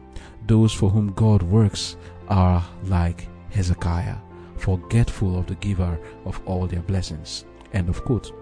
those 0.47 0.73
for 0.73 0.89
whom 0.91 1.13
God 1.13 1.43
works 1.43 1.97
are 2.29 2.65
like 2.85 3.29
Hezekiah, 3.51 4.17
forgetful 4.57 5.39
of 5.39 5.47
the 5.47 5.57
giver 5.57 5.99
of 6.25 6.41
all 6.47 6.67
their 6.67 6.83
blessings. 6.83 7.45
End 7.73 7.89
of 7.89 8.05
quote. 8.05 8.33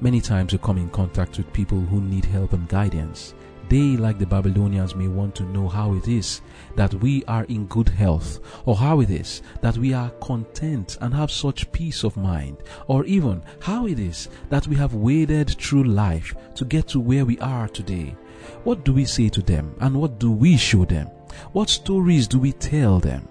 Many 0.00 0.20
times 0.20 0.52
we 0.52 0.58
come 0.58 0.78
in 0.78 0.90
contact 0.90 1.38
with 1.38 1.52
people 1.52 1.80
who 1.80 2.00
need 2.00 2.24
help 2.24 2.52
and 2.52 2.68
guidance. 2.68 3.34
They, 3.68 3.98
like 3.98 4.18
the 4.18 4.26
Babylonians, 4.26 4.94
may 4.94 5.08
want 5.08 5.34
to 5.36 5.44
know 5.44 5.68
how 5.68 5.92
it 5.94 6.08
is 6.08 6.40
that 6.76 6.94
we 6.94 7.22
are 7.24 7.44
in 7.44 7.66
good 7.66 7.88
health, 7.88 8.40
or 8.64 8.76
how 8.76 9.00
it 9.00 9.10
is 9.10 9.42
that 9.60 9.76
we 9.76 9.92
are 9.92 10.10
content 10.20 10.96
and 11.00 11.12
have 11.12 11.30
such 11.30 11.70
peace 11.70 12.02
of 12.02 12.16
mind, 12.16 12.58
or 12.86 13.04
even 13.04 13.42
how 13.60 13.86
it 13.86 13.98
is 13.98 14.28
that 14.48 14.66
we 14.66 14.76
have 14.76 14.94
waded 14.94 15.50
through 15.50 15.84
life 15.84 16.34
to 16.54 16.64
get 16.64 16.88
to 16.88 17.00
where 17.00 17.26
we 17.26 17.38
are 17.40 17.68
today. 17.68 18.16
What 18.64 18.84
do 18.84 18.92
we 18.94 19.04
say 19.04 19.28
to 19.28 19.42
them 19.42 19.74
and 19.80 19.94
what 19.94 20.18
do 20.18 20.32
we 20.32 20.56
show 20.56 20.84
them? 20.84 21.08
What 21.52 21.68
stories 21.68 22.26
do 22.26 22.38
we 22.38 22.52
tell 22.52 22.98
them? 23.00 23.28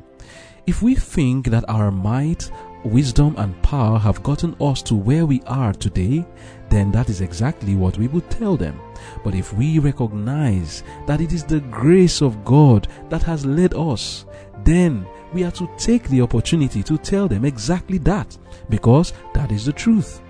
If 0.67 0.82
we 0.82 0.95
think 0.95 1.47
that 1.47 1.67
our 1.69 1.91
might, 1.91 2.52
wisdom, 2.84 3.36
and 3.38 3.60
power 3.63 3.97
have 3.97 4.21
gotten 4.21 4.56
us 4.60 4.82
to 4.84 4.95
where 4.95 5.26
we 5.26 5.41
are 5.47 5.73
today, 5.73 6.26
then 6.70 6.92
that 6.92 7.10
is 7.10 7.22
exactly 7.22 7.76
what 7.76 7.98
we 7.98 8.08
would 8.08 8.30
tell 8.30 8.58
them. 8.58 8.80
But 9.24 9.36
if 9.36 9.54
we 9.54 9.80
recognize 9.80 10.84
that 11.06 11.22
it 11.22 11.32
is 11.32 11.44
the 11.44 11.62
grace 11.62 12.22
of 12.22 12.44
God 12.44 12.88
that 13.10 13.24
has 13.24 13.46
led 13.46 13.74
us, 13.74 14.26
then 14.64 15.06
we 15.34 15.44
are 15.44 15.52
to 15.52 15.70
take 15.78 16.08
the 16.10 16.22
opportunity 16.22 16.84
to 16.84 16.98
tell 16.98 17.28
them 17.28 17.46
exactly 17.46 17.98
that, 18.00 18.38
because 18.70 19.14
that 19.34 19.52
is 19.52 19.66
the 19.66 19.74
truth. 19.74 20.22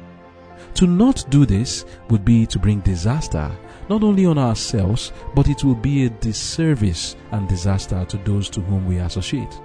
To 0.76 0.88
not 0.88 1.26
do 1.30 1.46
this 1.46 1.86
would 2.10 2.24
be 2.24 2.46
to 2.48 2.60
bring 2.60 2.82
disaster 2.82 3.52
not 3.90 4.04
only 4.04 4.26
on 4.26 4.38
ourselves, 4.38 5.14
but 5.34 5.48
it 5.48 5.64
will 5.64 5.76
be 5.76 6.06
a 6.06 6.10
disservice 6.10 7.16
and 7.32 7.48
disaster 7.48 8.06
to 8.06 8.18
those 8.18 8.50
to 8.50 8.62
whom 8.62 8.86
we 8.86 8.98
associate. 8.98 9.60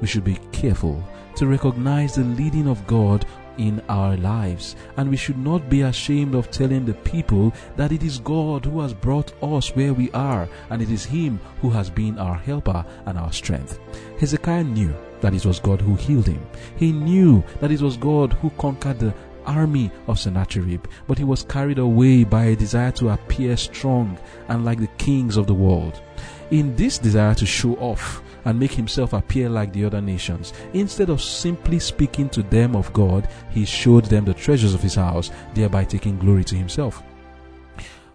We 0.00 0.06
should 0.06 0.24
be 0.24 0.38
careful 0.52 1.02
to 1.36 1.46
recognize 1.46 2.14
the 2.14 2.24
leading 2.24 2.68
of 2.68 2.86
God 2.86 3.26
in 3.58 3.80
our 3.88 4.16
lives, 4.16 4.76
and 4.96 5.10
we 5.10 5.16
should 5.16 5.38
not 5.38 5.68
be 5.68 5.82
ashamed 5.82 6.34
of 6.34 6.50
telling 6.50 6.84
the 6.84 6.94
people 6.94 7.52
that 7.76 7.92
it 7.92 8.02
is 8.02 8.18
God 8.18 8.64
who 8.64 8.80
has 8.80 8.94
brought 8.94 9.32
us 9.42 9.74
where 9.76 9.94
we 9.94 10.10
are, 10.12 10.48
and 10.70 10.82
it 10.82 10.90
is 10.90 11.04
Him 11.04 11.40
who 11.60 11.70
has 11.70 11.90
been 11.90 12.18
our 12.18 12.36
helper 12.36 12.84
and 13.06 13.18
our 13.18 13.32
strength. 13.32 13.78
Hezekiah 14.18 14.64
knew 14.64 14.94
that 15.20 15.34
it 15.34 15.46
was 15.46 15.58
God 15.58 15.80
who 15.80 15.94
healed 15.94 16.26
him. 16.26 16.46
He 16.76 16.92
knew 16.92 17.42
that 17.60 17.72
it 17.72 17.80
was 17.80 17.96
God 17.96 18.34
who 18.34 18.50
conquered 18.50 18.98
the 18.98 19.14
army 19.46 19.90
of 20.06 20.18
Sennacherib, 20.18 20.84
but 21.06 21.16
he 21.18 21.24
was 21.24 21.44
carried 21.44 21.78
away 21.78 22.24
by 22.24 22.44
a 22.44 22.56
desire 22.56 22.92
to 22.92 23.10
appear 23.10 23.56
strong 23.56 24.18
and 24.48 24.64
like 24.64 24.80
the 24.80 24.86
kings 24.98 25.36
of 25.36 25.46
the 25.46 25.54
world. 25.54 26.02
In 26.50 26.76
this 26.76 26.98
desire 26.98 27.34
to 27.36 27.46
show 27.46 27.74
off 27.76 28.22
and 28.44 28.58
make 28.58 28.72
himself 28.72 29.12
appear 29.12 29.48
like 29.48 29.72
the 29.72 29.84
other 29.84 30.00
nations, 30.00 30.52
instead 30.72 31.10
of 31.10 31.22
simply 31.22 31.78
speaking 31.78 32.28
to 32.30 32.42
them 32.42 32.76
of 32.76 32.92
God, 32.92 33.28
he 33.50 33.64
showed 33.64 34.04
them 34.06 34.24
the 34.24 34.34
treasures 34.34 34.74
of 34.74 34.82
his 34.82 34.94
house, 34.94 35.30
thereby 35.54 35.84
taking 35.84 36.18
glory 36.18 36.44
to 36.44 36.56
himself. 36.56 37.02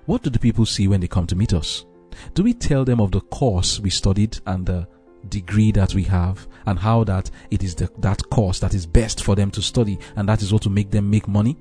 What 0.06 0.24
do 0.24 0.30
the 0.30 0.40
people 0.40 0.66
see 0.66 0.88
when 0.88 1.02
they 1.02 1.08
come 1.08 1.28
to 1.28 1.36
meet 1.36 1.54
us? 1.54 1.86
Do 2.34 2.44
we 2.44 2.54
tell 2.54 2.84
them 2.84 3.00
of 3.00 3.12
the 3.12 3.22
course 3.22 3.80
we 3.80 3.90
studied 3.90 4.40
and 4.46 4.66
the 4.66 4.88
degree 5.28 5.72
that 5.74 5.94
we 5.94 6.04
have 6.04 6.48
and 6.66 6.80
how 6.80 7.04
that 7.04 7.30
it 7.52 7.64
is 7.64 7.76
the, 7.76 7.90
that 8.00 8.28
course 8.30 8.60
that 8.60 8.74
is 8.74 8.86
best 8.86 9.24
for 9.24 9.36
them 9.36 9.52
to 9.52 9.62
study 9.62 10.00
and 10.16 10.28
that 10.30 10.42
is 10.42 10.52
what 10.52 10.62
to 10.64 10.70
make 10.70 10.92
them 10.92 11.10
make 11.10 11.28
money? 11.28 11.58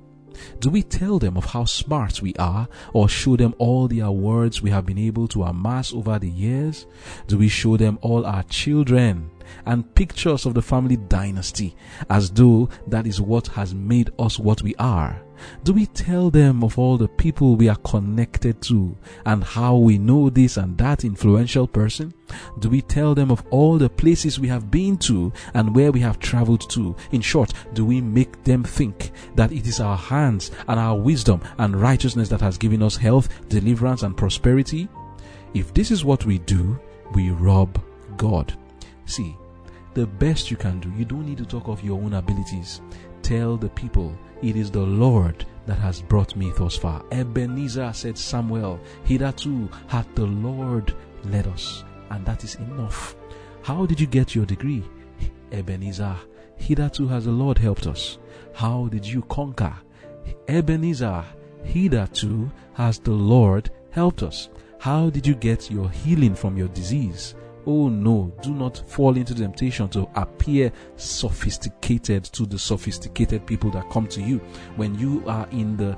Do 0.59 0.69
we 0.69 0.83
tell 0.83 1.19
them 1.19 1.37
of 1.37 1.45
how 1.45 1.65
smart 1.65 2.21
we 2.21 2.33
are 2.35 2.67
or 2.93 3.09
show 3.09 3.35
them 3.35 3.55
all 3.57 3.87
the 3.87 3.99
awards 3.99 4.61
we 4.61 4.69
have 4.69 4.85
been 4.85 4.97
able 4.97 5.27
to 5.29 5.43
amass 5.43 5.93
over 5.93 6.19
the 6.19 6.29
years? 6.29 6.85
Do 7.27 7.37
we 7.37 7.47
show 7.47 7.77
them 7.77 7.99
all 8.01 8.25
our 8.25 8.43
children 8.43 9.31
and 9.65 9.93
pictures 9.95 10.45
of 10.45 10.53
the 10.53 10.61
family 10.61 10.97
dynasty 10.97 11.75
as 12.09 12.31
though 12.31 12.69
that 12.87 13.07
is 13.07 13.21
what 13.21 13.47
has 13.47 13.73
made 13.73 14.11
us 14.19 14.39
what 14.39 14.61
we 14.61 14.75
are? 14.75 15.21
Do 15.63 15.73
we 15.73 15.85
tell 15.85 16.29
them 16.29 16.63
of 16.63 16.77
all 16.77 16.97
the 16.97 17.07
people 17.07 17.55
we 17.55 17.69
are 17.69 17.75
connected 17.77 18.61
to 18.63 18.95
and 19.25 19.43
how 19.43 19.75
we 19.77 19.97
know 19.97 20.29
this 20.29 20.57
and 20.57 20.77
that 20.77 21.03
influential 21.03 21.67
person? 21.67 22.13
Do 22.59 22.69
we 22.69 22.81
tell 22.81 23.15
them 23.15 23.31
of 23.31 23.43
all 23.49 23.77
the 23.77 23.89
places 23.89 24.39
we 24.39 24.47
have 24.47 24.69
been 24.69 24.97
to 24.99 25.31
and 25.53 25.75
where 25.75 25.91
we 25.91 25.99
have 26.01 26.19
traveled 26.19 26.69
to? 26.71 26.95
In 27.11 27.21
short, 27.21 27.53
do 27.73 27.85
we 27.85 28.01
make 28.01 28.43
them 28.43 28.63
think 28.63 29.11
that 29.35 29.51
it 29.51 29.67
is 29.67 29.79
our 29.79 29.97
hands 29.97 30.51
and 30.67 30.79
our 30.79 30.97
wisdom 30.97 31.41
and 31.57 31.79
righteousness 31.79 32.29
that 32.29 32.41
has 32.41 32.57
given 32.57 32.83
us 32.83 32.95
health, 32.95 33.29
deliverance, 33.49 34.03
and 34.03 34.15
prosperity? 34.15 34.87
If 35.53 35.73
this 35.73 35.91
is 35.91 36.05
what 36.05 36.25
we 36.25 36.39
do, 36.39 36.79
we 37.15 37.31
rob 37.31 37.81
God. 38.17 38.53
See, 39.05 39.35
the 39.95 40.05
best 40.05 40.51
you 40.51 40.57
can 40.57 40.79
do, 40.79 40.91
you 40.95 41.05
don't 41.05 41.25
need 41.25 41.39
to 41.39 41.45
talk 41.45 41.67
of 41.67 41.83
your 41.83 41.99
own 41.99 42.13
abilities. 42.13 42.81
Tell 43.23 43.57
the 43.57 43.69
people 43.69 44.15
it 44.41 44.55
is 44.55 44.71
the 44.71 44.79
Lord 44.79 45.45
that 45.65 45.77
has 45.79 46.01
brought 46.01 46.35
me 46.35 46.51
thus 46.57 46.75
far. 46.75 47.03
Ebenezer 47.11 47.91
said 47.93 48.17
Samuel, 48.17 48.79
hitherto 49.03 49.69
hath 49.87 50.07
the 50.15 50.25
Lord 50.25 50.93
led 51.25 51.47
us, 51.47 51.83
and 52.09 52.25
that 52.25 52.43
is 52.43 52.55
enough. 52.55 53.15
How 53.61 53.85
did 53.85 53.99
you 53.99 54.07
get 54.07 54.35
your 54.35 54.45
degree? 54.45 54.83
Ebenezer, 55.51 56.15
hitherto 56.55 57.07
has 57.07 57.25
the 57.25 57.31
Lord 57.31 57.57
helped 57.57 57.87
us. 57.87 58.17
How 58.53 58.87
did 58.87 59.05
you 59.05 59.21
conquer? 59.23 59.75
Ebenezer, 60.47 61.23
hitherto 61.63 62.51
has 62.73 62.99
the 62.99 63.11
Lord 63.11 63.69
helped 63.91 64.23
us. 64.23 64.49
How 64.79 65.09
did 65.09 65.27
you 65.27 65.35
get 65.35 65.69
your 65.69 65.89
healing 65.89 66.35
from 66.35 66.55
your 66.55 66.69
disease? 66.69 67.35
Oh 67.71 67.87
no, 67.87 68.33
do 68.41 68.51
not 68.51 68.79
fall 68.89 69.15
into 69.15 69.35
the 69.35 69.43
temptation 69.43 69.89
to 69.89 70.09
appear 70.15 70.71
sophisticated 70.95 72.23
to 72.23 72.47
the 72.47 72.57
sophisticated 72.57 73.45
people 73.45 73.69
that 73.69 73.87
come 73.91 74.07
to 74.07 74.21
you. 74.23 74.39
When 74.75 74.97
you 74.97 75.23
are 75.27 75.47
in 75.51 75.77
the 75.77 75.95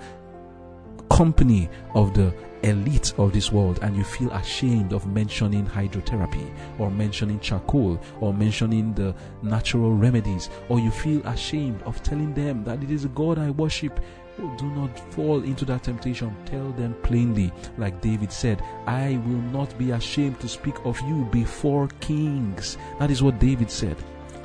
company 1.09 1.69
of 1.95 2.13
the 2.13 2.33
elite 2.63 3.13
of 3.17 3.31
this 3.31 3.53
world 3.53 3.79
and 3.83 3.95
you 3.95 4.03
feel 4.03 4.29
ashamed 4.31 4.91
of 4.91 5.07
mentioning 5.07 5.65
hydrotherapy 5.65 6.53
or 6.77 6.91
mentioning 6.91 7.39
charcoal 7.39 7.97
or 8.19 8.33
mentioning 8.33 8.93
the 8.93 9.15
natural 9.41 9.93
remedies 9.93 10.49
or 10.67 10.77
you 10.79 10.91
feel 10.91 11.25
ashamed 11.25 11.81
of 11.83 12.03
telling 12.03 12.33
them 12.33 12.65
that 12.65 12.83
it 12.83 12.91
is 12.91 13.05
God 13.07 13.39
I 13.39 13.49
worship 13.51 13.99
do 14.37 14.69
not 14.71 14.97
fall 15.13 15.43
into 15.43 15.65
that 15.65 15.83
temptation. 15.83 16.35
Tell 16.45 16.71
them 16.71 16.95
plainly, 17.03 17.51
like 17.77 18.01
David 18.01 18.31
said, 18.31 18.63
I 18.87 19.21
will 19.25 19.41
not 19.51 19.77
be 19.77 19.91
ashamed 19.91 20.39
to 20.39 20.47
speak 20.47 20.75
of 20.85 20.99
you 21.01 21.25
before 21.31 21.87
kings. 21.99 22.77
That 22.99 23.11
is 23.11 23.21
what 23.21 23.39
David 23.39 23.69
said. 23.69 23.97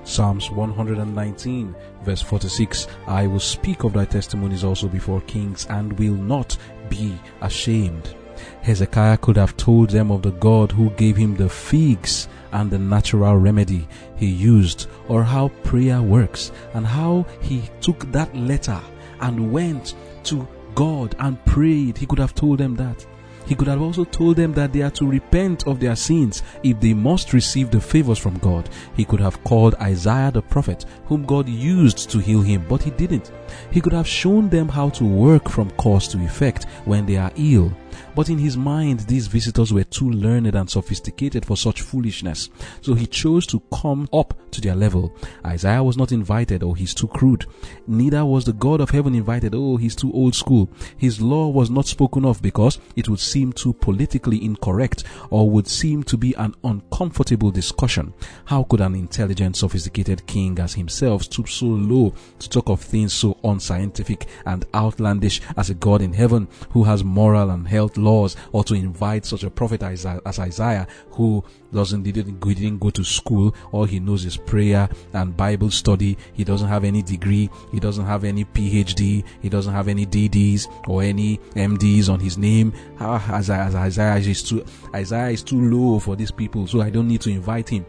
Psalms 0.05 0.51
119, 0.51 1.75
verse 2.05 2.23
46 2.23 2.87
I 3.09 3.27
will 3.27 3.41
speak 3.41 3.83
of 3.83 3.93
thy 3.93 4.05
testimonies 4.05 4.63
also 4.63 4.87
before 4.87 5.21
kings 5.23 5.67
and 5.69 5.99
will 5.99 6.15
not 6.15 6.57
be 6.89 7.19
ashamed. 7.41 8.15
Hezekiah 8.63 9.17
could 9.17 9.37
have 9.37 9.57
told 9.57 9.91
them 9.91 10.11
of 10.11 10.23
the 10.23 10.31
God 10.33 10.71
who 10.71 10.91
gave 10.91 11.17
him 11.17 11.35
the 11.37 11.49
figs 11.49 12.29
and 12.53 12.71
the 12.71 12.79
natural 12.79 13.37
remedy 13.37 13.89
he 14.17 14.27
used, 14.27 14.87
or 15.09 15.25
how 15.25 15.49
prayer 15.65 16.01
works, 16.01 16.53
and 16.75 16.87
how 16.87 17.27
he 17.41 17.69
took 17.81 18.11
that 18.13 18.35
letter 18.37 18.81
and 19.21 19.53
went 19.53 19.95
to 20.25 20.47
God 20.75 21.15
and 21.19 21.43
prayed. 21.45 21.99
He 21.99 22.07
could 22.07 22.19
have 22.19 22.35
told 22.35 22.59
them 22.59 22.75
that. 22.77 23.07
He 23.47 23.55
could 23.55 23.69
have 23.69 23.81
also 23.81 24.05
told 24.05 24.37
them 24.37 24.53
that 24.55 24.73
they 24.73 24.83
are 24.83 24.91
to 24.91 25.07
repent 25.07 25.69
of 25.69 25.79
their 25.79 25.95
sins 25.95 26.43
if 26.65 26.81
they 26.81 26.93
must 26.95 27.33
receive 27.33 27.71
the 27.71 27.81
favors 27.81 28.19
from 28.19 28.39
God. 28.39 28.69
He 28.97 29.05
could 29.05 29.21
have 29.21 29.43
called 29.45 29.77
Isaiah 29.77 30.33
the 30.33 30.43
prophet, 30.43 30.85
whom 31.07 31.25
God 31.25 31.49
used 31.49 32.11
to 32.11 32.19
heal 32.19 32.43
him, 32.43 32.67
but 32.69 32.83
he 32.83 32.91
didn't. 32.91 33.31
He 33.71 33.81
could 33.81 33.93
have 33.93 34.07
shown 34.07 34.49
them 34.49 34.69
how 34.69 34.91
to 34.91 35.05
work 35.05 35.49
from 35.49 35.71
cause 35.73 36.09
to 36.09 36.25
effect 36.25 36.65
when 36.85 37.07
they 37.07 37.17
are 37.17 37.33
ill. 37.37 37.73
But 38.15 38.29
in 38.31 38.39
his 38.39 38.57
mind, 38.57 39.01
these 39.01 39.27
visitors 39.27 39.73
were 39.73 39.85
too 39.85 40.11
learned 40.11 40.55
and 40.55 40.69
sophisticated 40.69 41.45
for 41.45 41.57
such 41.57 41.83
foolishness. 41.83 42.49
So 42.81 42.95
he 42.95 43.07
chose 43.07 43.47
to 43.49 43.61
come 43.73 44.09
up 44.13 44.35
to 44.53 44.61
their 44.61 44.75
level. 44.75 45.15
Isaiah 45.45 45.83
was 45.83 45.97
not 45.97 46.13
invited, 46.13 46.63
oh, 46.63 46.73
he's 46.73 46.95
too 46.95 47.09
crude. 47.09 47.45
Neither 47.87 48.25
was 48.25 48.45
the 48.45 48.53
God 48.55 48.81
of 48.81 48.91
heaven 48.91 49.15
invited, 49.15 49.55
oh, 49.55 49.77
he's 49.77 49.95
too 49.95 50.13
old 50.13 50.35
school. 50.35 50.71
His 50.97 51.21
law 51.21 51.49
was 51.49 51.71
not 51.71 51.87
spoken 51.87 52.25
of 52.25 52.41
because 52.41 52.79
it 52.97 53.09
would 53.09 53.21
seem 53.21 53.53
too 53.53 53.75
politically 53.75 54.43
incorrect 54.43 55.05
or 55.31 55.51
would 55.51 55.69
seem 55.69 56.03
to 56.05 56.17
be 56.17 56.35
an 56.35 56.55
uncomfortable 56.65 57.51
discussion. 57.51 58.15
How 58.47 58.63
could 58.65 58.81
an 58.81 58.95
intelligent, 58.95 59.57
sophisticated 59.57 60.27
king 60.27 60.59
as 60.59 60.75
himself 60.75 61.25
stoop 61.25 61.49
so 61.49 61.67
low 61.67 62.15
to 62.39 62.49
talk 62.49 62.69
of 62.69 62.81
things 62.81 63.13
so 63.13 63.36
unscientific 63.45 64.27
and 64.45 64.65
outlandish 64.75 65.41
as 65.57 65.71
a 65.71 65.75
God 65.75 66.03
in 66.03 66.13
heaven 66.13 66.49
who 66.71 66.85
has 66.85 67.05
moral 67.05 67.51
and 67.51 67.67
health 67.67 67.97
laws 67.97 68.37
or 68.53 68.65
to 68.65 68.75
invite 68.75 69.25
such 69.25 69.45
a 69.45 69.51
prophet 69.51 69.83
as, 69.83 70.07
Isaiah 70.07 70.87
who 71.11 71.45
doesn't 71.73 72.03
didn't 72.03 72.41
go, 72.41 72.53
didn't 72.53 72.79
go 72.79 72.91
to 72.91 73.05
school. 73.05 73.55
All 73.73 73.85
he 73.85 74.01
knows 74.01 74.25
is 74.25 74.37
prayer 74.37 74.89
and 75.13 75.37
bible 75.37 75.71
study. 75.71 76.17
He 76.33 76.45
doesn't 76.45 76.69
have 76.69 76.85
any 76.85 77.03
degree. 77.03 77.51
He 77.73 77.81
doesn't 77.81 78.07
have 78.07 78.25
any 78.25 78.45
phd 78.45 79.25
he 79.43 79.49
doesn't 79.49 79.73
have 79.73 79.89
any 79.89 80.07
dds 80.07 80.67
or 80.89 81.03
any 81.03 81.39
mds 81.55 82.09
on 82.09 82.21
his 82.21 82.39
name. 82.39 82.73
Ah, 83.01 83.35
as, 83.35 83.51
as 83.51 83.75
isaiah 83.75 84.17
is 84.17 84.43
too 84.43 84.65
isaiah 84.95 85.31
is 85.31 85.43
too 85.43 85.61
low 85.61 85.99
for 85.99 86.17
these 86.17 86.31
people 86.31 86.67
so 86.67 86.81
i 86.81 86.91
don't 86.91 87.09
need 87.09 87.21
to 87.21 87.31
invite 87.31 87.69
him 87.69 87.85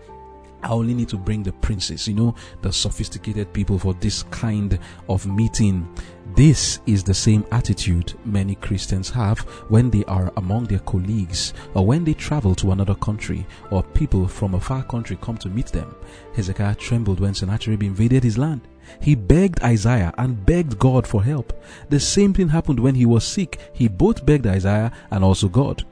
I 0.63 0.69
only 0.69 0.93
need 0.93 1.09
to 1.09 1.17
bring 1.17 1.43
the 1.43 1.53
princes, 1.53 2.07
you 2.07 2.15
know, 2.15 2.35
the 2.61 2.73
sophisticated 2.73 3.53
people 3.53 3.77
for 3.77 3.93
this 3.93 4.23
kind 4.23 4.79
of 5.07 5.25
meeting. 5.25 5.87
This 6.35 6.79
is 6.85 7.03
the 7.03 7.13
same 7.13 7.45
attitude 7.51 8.13
many 8.25 8.55
Christians 8.55 9.09
have 9.09 9.39
when 9.69 9.89
they 9.89 10.03
are 10.05 10.31
among 10.37 10.65
their 10.65 10.79
colleagues 10.79 11.53
or 11.73 11.85
when 11.85 12.03
they 12.03 12.13
travel 12.13 12.53
to 12.55 12.71
another 12.71 12.95
country 12.95 13.45
or 13.71 13.83
people 13.83 14.27
from 14.27 14.55
a 14.55 14.59
far 14.59 14.83
country 14.83 15.17
come 15.21 15.37
to 15.37 15.49
meet 15.49 15.67
them. 15.67 15.95
Hezekiah 16.35 16.75
trembled 16.75 17.19
when 17.19 17.33
Sennacherib 17.33 17.83
invaded 17.83 18.23
his 18.23 18.37
land. 18.37 18.61
He 18.99 19.15
begged 19.15 19.61
Isaiah 19.63 20.13
and 20.17 20.45
begged 20.45 20.79
God 20.79 21.05
for 21.05 21.23
help. 21.23 21.53
The 21.89 21.99
same 21.99 22.33
thing 22.33 22.49
happened 22.49 22.79
when 22.79 22.95
he 22.95 23.05
was 23.05 23.25
sick. 23.25 23.59
He 23.73 23.87
both 23.87 24.25
begged 24.25 24.47
Isaiah 24.47 24.91
and 25.11 25.23
also 25.23 25.47
God. 25.47 25.85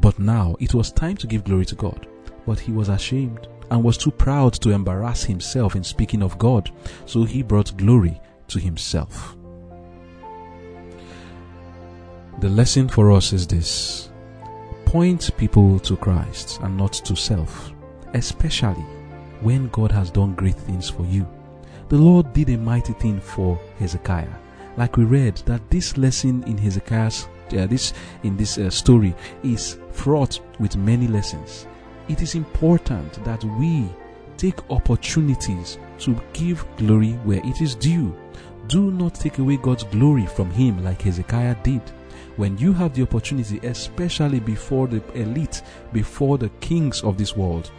But 0.00 0.18
now 0.18 0.56
it 0.60 0.74
was 0.74 0.92
time 0.92 1.16
to 1.18 1.26
give 1.26 1.44
glory 1.44 1.64
to 1.66 1.74
God. 1.74 2.06
But 2.46 2.60
he 2.60 2.72
was 2.72 2.88
ashamed 2.88 3.48
and 3.70 3.82
was 3.82 3.98
too 3.98 4.10
proud 4.10 4.54
to 4.54 4.70
embarrass 4.70 5.24
himself 5.24 5.76
in 5.76 5.84
speaking 5.84 6.22
of 6.22 6.38
God, 6.38 6.70
so 7.06 7.24
he 7.24 7.42
brought 7.42 7.76
glory 7.76 8.20
to 8.48 8.58
himself. 8.58 9.36
The 12.40 12.48
lesson 12.48 12.88
for 12.88 13.10
us 13.10 13.32
is 13.32 13.46
this 13.46 14.10
point 14.84 15.30
people 15.36 15.78
to 15.80 15.96
Christ 15.96 16.60
and 16.62 16.76
not 16.76 16.92
to 16.94 17.14
self, 17.14 17.72
especially 18.14 18.86
when 19.42 19.68
God 19.68 19.92
has 19.92 20.10
done 20.10 20.34
great 20.34 20.54
things 20.54 20.88
for 20.88 21.04
you. 21.04 21.28
The 21.88 21.98
Lord 21.98 22.32
did 22.32 22.50
a 22.50 22.56
mighty 22.56 22.94
thing 22.94 23.20
for 23.20 23.60
Hezekiah. 23.78 24.34
Like 24.76 24.96
we 24.96 25.04
read 25.04 25.36
that 25.46 25.68
this 25.70 25.96
lesson 25.98 26.42
in 26.44 26.56
Hezekiah's 26.56 27.28
uh, 27.56 27.66
this 27.66 27.92
in 28.24 28.36
this 28.36 28.58
uh, 28.58 28.70
story 28.70 29.14
is 29.42 29.78
fraught 29.90 30.40
with 30.58 30.76
many 30.76 31.06
lessons 31.06 31.66
it 32.08 32.22
is 32.22 32.34
important 32.34 33.22
that 33.24 33.44
we 33.44 33.88
take 34.36 34.70
opportunities 34.70 35.78
to 35.98 36.20
give 36.32 36.64
glory 36.76 37.12
where 37.24 37.44
it 37.44 37.60
is 37.60 37.74
due. 37.74 38.16
Do 38.68 38.90
not 38.90 39.14
take 39.14 39.38
away 39.38 39.56
God's 39.56 39.84
glory 39.84 40.26
from 40.26 40.50
him 40.50 40.82
like 40.84 41.02
Hezekiah 41.02 41.56
did. 41.62 41.82
When 42.36 42.56
you 42.56 42.72
have 42.72 42.94
the 42.94 43.02
opportunity, 43.02 43.58
especially 43.66 44.40
before 44.40 44.86
the 44.86 45.02
elite, 45.14 45.62
before 45.92 46.38
the 46.38 46.50
kings 46.60 47.02
of 47.02 47.18
this 47.18 47.36
world, 47.36 47.70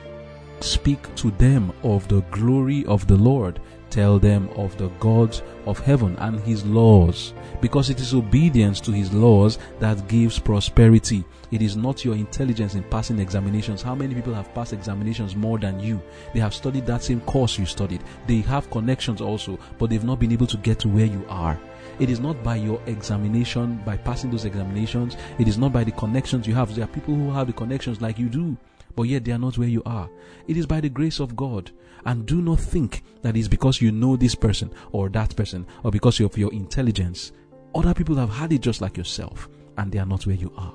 speak 0.59 1.13
to 1.15 1.31
them 1.31 1.71
of 1.83 2.07
the 2.07 2.21
glory 2.31 2.85
of 2.85 3.07
the 3.07 3.15
Lord 3.15 3.61
tell 3.89 4.19
them 4.19 4.49
of 4.55 4.77
the 4.77 4.87
God 4.99 5.39
of 5.65 5.79
heaven 5.79 6.15
and 6.19 6.39
his 6.39 6.65
laws 6.65 7.33
because 7.61 7.89
it 7.89 7.99
is 7.99 8.13
obedience 8.13 8.79
to 8.81 8.91
his 8.91 9.11
laws 9.13 9.57
that 9.79 10.07
gives 10.07 10.39
prosperity. 10.39 11.23
It 11.51 11.61
is 11.61 11.75
not 11.75 12.05
your 12.05 12.15
intelligence 12.15 12.75
in 12.75 12.83
passing 12.83 13.19
examinations. 13.19 13.81
How 13.81 13.95
many 13.95 14.15
people 14.15 14.33
have 14.33 14.53
passed 14.53 14.73
examinations 14.73 15.35
more 15.35 15.57
than 15.57 15.79
you? 15.79 16.01
They 16.33 16.39
have 16.39 16.53
studied 16.53 16.85
that 16.85 17.03
same 17.03 17.21
course 17.21 17.57
you 17.57 17.65
studied. 17.65 18.03
They 18.27 18.41
have 18.41 18.71
connections 18.71 19.21
also, 19.21 19.59
but 19.77 19.89
they've 19.89 20.03
not 20.03 20.19
been 20.19 20.31
able 20.31 20.47
to 20.47 20.57
get 20.57 20.79
to 20.79 20.87
where 20.87 21.05
you 21.05 21.25
are. 21.29 21.59
It 21.99 22.09
is 22.09 22.19
not 22.19 22.43
by 22.43 22.55
your 22.55 22.81
examination, 22.85 23.81
by 23.85 23.97
passing 23.97 24.31
those 24.31 24.45
examinations. 24.45 25.17
It 25.37 25.47
is 25.47 25.57
not 25.57 25.73
by 25.73 25.83
the 25.83 25.91
connections 25.91 26.47
you 26.47 26.55
have. 26.55 26.73
There 26.73 26.85
are 26.85 26.87
people 26.87 27.15
who 27.15 27.31
have 27.31 27.47
the 27.47 27.53
connections 27.53 28.01
like 28.01 28.17
you 28.17 28.29
do 28.29 28.57
but 28.95 29.03
yet 29.03 29.23
they 29.23 29.31
are 29.31 29.37
not 29.39 29.57
where 29.57 29.67
you 29.67 29.81
are. 29.85 30.09
It 30.47 30.57
is 30.57 30.65
by 30.65 30.81
the 30.81 30.89
grace 30.89 31.19
of 31.19 31.35
God. 31.35 31.71
And 32.05 32.25
do 32.25 32.41
not 32.41 32.59
think 32.59 33.03
that 33.21 33.35
it's 33.35 33.47
because 33.47 33.81
you 33.81 33.91
know 33.91 34.15
this 34.15 34.35
person 34.35 34.71
or 34.91 35.09
that 35.09 35.35
person 35.35 35.65
or 35.83 35.91
because 35.91 36.19
of 36.19 36.37
your 36.37 36.53
intelligence. 36.53 37.31
Other 37.75 37.93
people 37.93 38.15
have 38.15 38.29
had 38.29 38.53
it 38.53 38.61
just 38.61 38.81
like 38.81 38.97
yourself 38.97 39.47
and 39.77 39.91
they 39.91 39.99
are 39.99 40.05
not 40.05 40.25
where 40.25 40.35
you 40.35 40.51
are. 40.57 40.73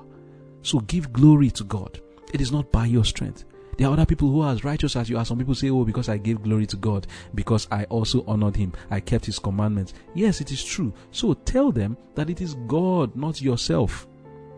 So 0.63 0.81
give 0.81 1.13
glory 1.13 1.51
to 1.53 1.65
God. 1.65 2.01
It 2.33 2.41
is 2.41 2.53
not 2.53 2.73
by 2.73 2.87
your 2.87 3.05
strength. 3.05 3.45
There 3.77 3.89
are 3.89 3.93
other 3.93 4.07
people 4.07 4.31
who 4.31 4.41
are 4.41 4.53
as 4.53 4.65
righteous 4.65 4.95
as 4.97 5.11
you 5.11 5.19
are. 5.19 5.25
Some 5.25 5.39
people 5.39 5.55
say, 5.55 5.71
Oh, 5.71 5.85
because 5.85 6.09
I 6.09 6.17
gave 6.17 6.43
glory 6.43 6.67
to 6.67 6.77
God, 6.77 7.07
because 7.35 7.67
I 7.71 7.85
also 7.85 8.25
honored 8.27 8.57
Him, 8.57 8.73
I 8.91 9.01
kept 9.01 9.27
His 9.27 9.39
commandments. 9.39 9.95
Yes, 10.15 10.41
it 10.41 10.53
is 10.53 10.65
true. 10.65 10.93
So 11.11 11.35
tell 11.35 11.73
them 11.73 11.97
that 12.15 12.31
it 12.31 12.41
is 12.41 12.55
God, 12.67 13.15
not 13.17 13.43
yourself. 13.43 14.07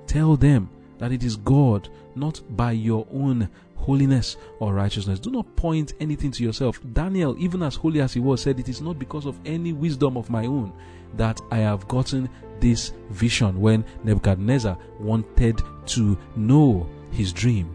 Tell 0.06 0.36
them 0.36 0.68
that 0.98 1.12
it 1.12 1.24
is 1.24 1.36
God, 1.36 1.88
not 2.14 2.42
by 2.56 2.72
your 2.72 3.06
own 3.12 3.48
holiness 3.76 4.36
or 4.58 4.74
righteousness. 4.74 5.20
Do 5.20 5.30
not 5.30 5.54
point 5.56 5.94
anything 6.00 6.30
to 6.32 6.42
yourself. 6.42 6.80
Daniel, 6.92 7.36
even 7.38 7.62
as 7.62 7.76
holy 7.76 8.00
as 8.00 8.12
he 8.12 8.20
was, 8.20 8.42
said, 8.42 8.58
It 8.58 8.68
is 8.68 8.80
not 8.80 8.98
because 8.98 9.26
of 9.26 9.38
any 9.44 9.72
wisdom 9.72 10.16
of 10.16 10.30
my 10.30 10.46
own 10.46 10.72
that 11.14 11.40
I 11.50 11.58
have 11.58 11.86
gotten 11.88 12.28
this 12.60 12.92
vision 13.10 13.60
when 13.60 13.84
Nebuchadnezzar 14.04 14.76
wanted 14.98 15.60
to 15.86 16.18
know 16.36 16.88
his 17.10 17.32
dream. 17.32 17.74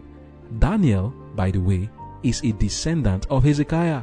Daniel, 0.58 1.10
by 1.34 1.50
the 1.50 1.60
way, 1.60 1.88
is 2.22 2.42
a 2.44 2.52
descendant 2.52 3.26
of 3.30 3.44
Hezekiah. 3.44 4.02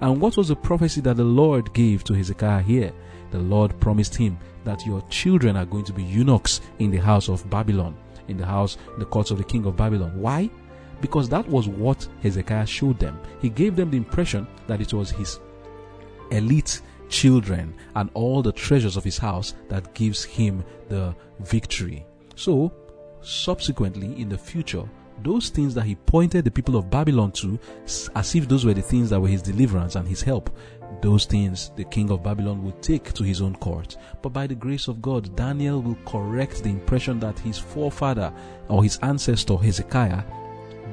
And 0.00 0.20
what 0.20 0.36
was 0.36 0.48
the 0.48 0.56
prophecy 0.56 1.00
that 1.02 1.16
the 1.16 1.24
Lord 1.24 1.72
gave 1.74 2.02
to 2.04 2.14
Hezekiah 2.14 2.62
here? 2.62 2.92
The 3.30 3.38
Lord 3.38 3.78
promised 3.78 4.14
him 4.14 4.38
that 4.64 4.84
your 4.84 5.02
children 5.10 5.56
are 5.56 5.66
going 5.66 5.84
to 5.84 5.92
be 5.92 6.02
eunuchs 6.02 6.60
in 6.78 6.90
the 6.90 6.98
house 6.98 7.28
of 7.28 7.48
Babylon 7.48 7.96
in 8.28 8.36
the 8.36 8.46
house, 8.46 8.78
the 8.98 9.04
courts 9.04 9.30
of 9.30 9.38
the 9.38 9.44
king 9.44 9.64
of 9.66 9.76
Babylon. 9.76 10.12
Why? 10.20 10.50
Because 11.02 11.28
that 11.28 11.46
was 11.46 11.68
what 11.68 12.08
Hezekiah 12.22 12.66
showed 12.66 12.98
them. 12.98 13.20
He 13.42 13.50
gave 13.50 13.76
them 13.76 13.90
the 13.90 13.98
impression 13.98 14.46
that 14.68 14.80
it 14.80 14.94
was 14.94 15.10
his 15.10 15.38
elite 16.30 16.80
children 17.10 17.74
and 17.94 18.08
all 18.14 18.40
the 18.40 18.52
treasures 18.52 18.96
of 18.96 19.04
his 19.04 19.18
house 19.18 19.54
that 19.68 19.92
gives 19.92 20.24
him 20.24 20.64
the 20.88 21.14
victory. 21.40 22.06
So, 22.36 22.72
subsequently, 23.20 24.18
in 24.18 24.30
the 24.30 24.38
future, 24.38 24.88
those 25.22 25.50
things 25.50 25.74
that 25.74 25.84
he 25.84 25.94
pointed 25.94 26.44
the 26.44 26.50
people 26.50 26.76
of 26.76 26.90
Babylon 26.90 27.32
to, 27.32 27.58
as 27.84 28.34
if 28.34 28.48
those 28.48 28.64
were 28.64 28.74
the 28.74 28.82
things 28.82 29.10
that 29.10 29.20
were 29.20 29.28
his 29.28 29.42
deliverance 29.42 29.94
and 29.94 30.08
his 30.08 30.22
help, 30.22 30.56
those 31.00 31.26
things 31.26 31.70
the 31.76 31.84
king 31.84 32.10
of 32.10 32.22
Babylon 32.22 32.64
would 32.64 32.80
take 32.82 33.12
to 33.12 33.22
his 33.24 33.40
own 33.40 33.56
court. 33.56 33.96
But 34.22 34.32
by 34.32 34.46
the 34.46 34.54
grace 34.54 34.88
of 34.88 35.02
God, 35.02 35.34
Daniel 35.36 35.82
will 35.82 35.98
correct 36.06 36.62
the 36.62 36.70
impression 36.70 37.20
that 37.20 37.38
his 37.38 37.58
forefather 37.58 38.32
or 38.68 38.82
his 38.82 38.98
ancestor 39.02 39.56
Hezekiah 39.56 40.22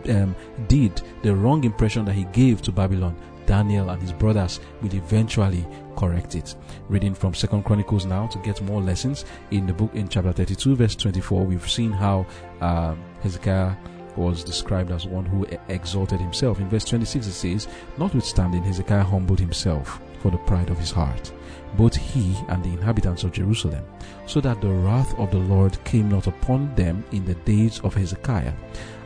um, 0.09 0.35
did, 0.67 1.01
the 1.21 1.35
wrong 1.35 1.63
impression 1.63 2.05
that 2.05 2.13
he 2.13 2.25
gave 2.25 2.61
to 2.63 2.71
Babylon. 2.71 3.15
Daniel 3.45 3.89
and 3.89 3.99
his 3.99 4.13
brothers 4.13 4.59
will 4.81 4.93
eventually 4.93 5.65
correct 5.97 6.35
it. 6.35 6.53
Reading 6.87 7.15
from 7.15 7.33
Second 7.33 7.63
Chronicles 7.63 8.05
now 8.05 8.27
to 8.27 8.37
get 8.39 8.61
more 8.61 8.79
lessons 8.79 9.25
in 9.49 9.65
the 9.65 9.73
book 9.73 9.89
in 9.95 10.07
chapter 10.07 10.31
32, 10.31 10.75
verse 10.75 10.95
24, 10.95 11.45
we've 11.45 11.69
seen 11.69 11.91
how 11.91 12.27
uh, 12.61 12.93
Hezekiah 13.21 13.75
was 14.15 14.43
described 14.43 14.91
as 14.91 15.07
one 15.07 15.25
who 15.25 15.47
exalted 15.67 16.19
himself. 16.19 16.59
In 16.59 16.69
verse 16.69 16.85
26 16.85 17.25
it 17.25 17.31
says, 17.31 17.67
Notwithstanding, 17.97 18.61
Hezekiah 18.61 19.03
humbled 19.03 19.39
himself 19.39 19.99
for 20.19 20.31
the 20.31 20.37
pride 20.37 20.69
of 20.69 20.77
his 20.77 20.91
heart, 20.91 21.31
both 21.77 21.95
he 21.95 22.35
and 22.47 22.63
the 22.63 22.69
inhabitants 22.69 23.23
of 23.23 23.31
Jerusalem, 23.31 23.83
so 24.25 24.41
that 24.41 24.61
the 24.61 24.69
wrath 24.69 25.17
of 25.17 25.31
the 25.31 25.37
Lord 25.37 25.83
came 25.83 26.09
not 26.09 26.27
upon 26.27 26.73
them 26.75 27.03
in 27.11 27.25
the 27.25 27.35
days 27.35 27.79
of 27.81 27.95
Hezekiah. 27.95 28.53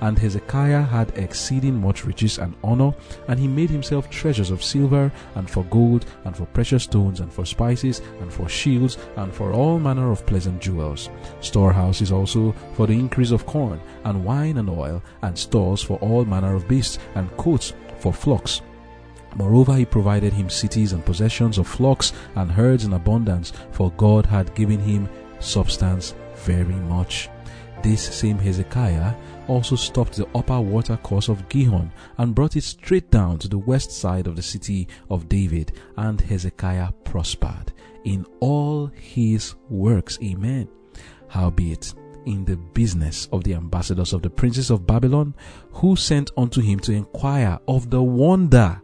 And 0.01 0.17
Hezekiah 0.17 0.81
had 0.81 1.17
exceeding 1.17 1.79
much 1.79 2.05
riches 2.05 2.37
and 2.37 2.53
honor, 2.63 2.93
and 3.27 3.39
he 3.39 3.47
made 3.47 3.69
himself 3.69 4.09
treasures 4.09 4.51
of 4.51 4.63
silver, 4.63 5.11
and 5.35 5.49
for 5.49 5.63
gold, 5.65 6.05
and 6.25 6.35
for 6.35 6.45
precious 6.47 6.83
stones, 6.83 7.19
and 7.19 7.31
for 7.31 7.45
spices, 7.45 8.01
and 8.19 8.31
for 8.31 8.49
shields, 8.49 8.97
and 9.15 9.33
for 9.33 9.53
all 9.53 9.79
manner 9.79 10.11
of 10.11 10.25
pleasant 10.25 10.61
jewels. 10.61 11.09
Storehouses 11.39 12.11
also 12.11 12.53
for 12.73 12.87
the 12.87 12.93
increase 12.93 13.31
of 13.31 13.45
corn, 13.45 13.79
and 14.03 14.25
wine 14.25 14.57
and 14.57 14.69
oil, 14.69 15.01
and 15.21 15.37
stores 15.37 15.81
for 15.81 15.97
all 15.99 16.25
manner 16.25 16.55
of 16.55 16.67
beasts, 16.67 16.99
and 17.15 17.35
cotes 17.37 17.73
for 17.99 18.11
flocks 18.11 18.61
Moreover, 19.35 19.75
he 19.75 19.85
provided 19.85 20.33
him 20.33 20.49
cities 20.49 20.93
and 20.93 21.05
possessions 21.05 21.57
of 21.57 21.67
flocks 21.67 22.13
and 22.35 22.51
herds 22.51 22.85
in 22.85 22.93
abundance, 22.93 23.53
for 23.71 23.91
God 23.91 24.25
had 24.25 24.53
given 24.55 24.79
him 24.79 25.09
substance 25.39 26.15
very 26.35 26.75
much. 26.75 27.29
This 27.81 28.01
same 28.01 28.37
Hezekiah 28.37 29.13
also 29.47 29.75
stopped 29.75 30.15
the 30.15 30.27
upper 30.35 30.59
water 30.61 30.95
course 30.97 31.27
of 31.27 31.49
Gihon 31.49 31.91
and 32.17 32.33
brought 32.33 32.55
it 32.55 32.63
straight 32.63 33.11
down 33.11 33.39
to 33.39 33.49
the 33.49 33.57
west 33.57 33.91
side 33.91 34.25
of 34.27 34.37
the 34.37 34.41
city 34.41 34.87
of 35.09 35.27
David, 35.27 35.73
and 35.97 36.19
Hezekiah 36.21 36.91
prospered 37.03 37.73
in 38.05 38.25
all 38.39 38.87
his 38.87 39.55
works. 39.69 40.17
Amen. 40.23 40.69
Howbeit, 41.27 41.93
in 42.25 42.45
the 42.45 42.55
business 42.55 43.27
of 43.33 43.43
the 43.43 43.53
ambassadors 43.53 44.13
of 44.13 44.21
the 44.21 44.29
princes 44.29 44.69
of 44.69 44.87
Babylon, 44.87 45.35
who 45.71 45.95
sent 45.95 46.31
unto 46.37 46.61
him 46.61 46.79
to 46.81 46.93
inquire 46.93 47.59
of 47.67 47.89
the 47.89 48.01
wonder 48.01 48.81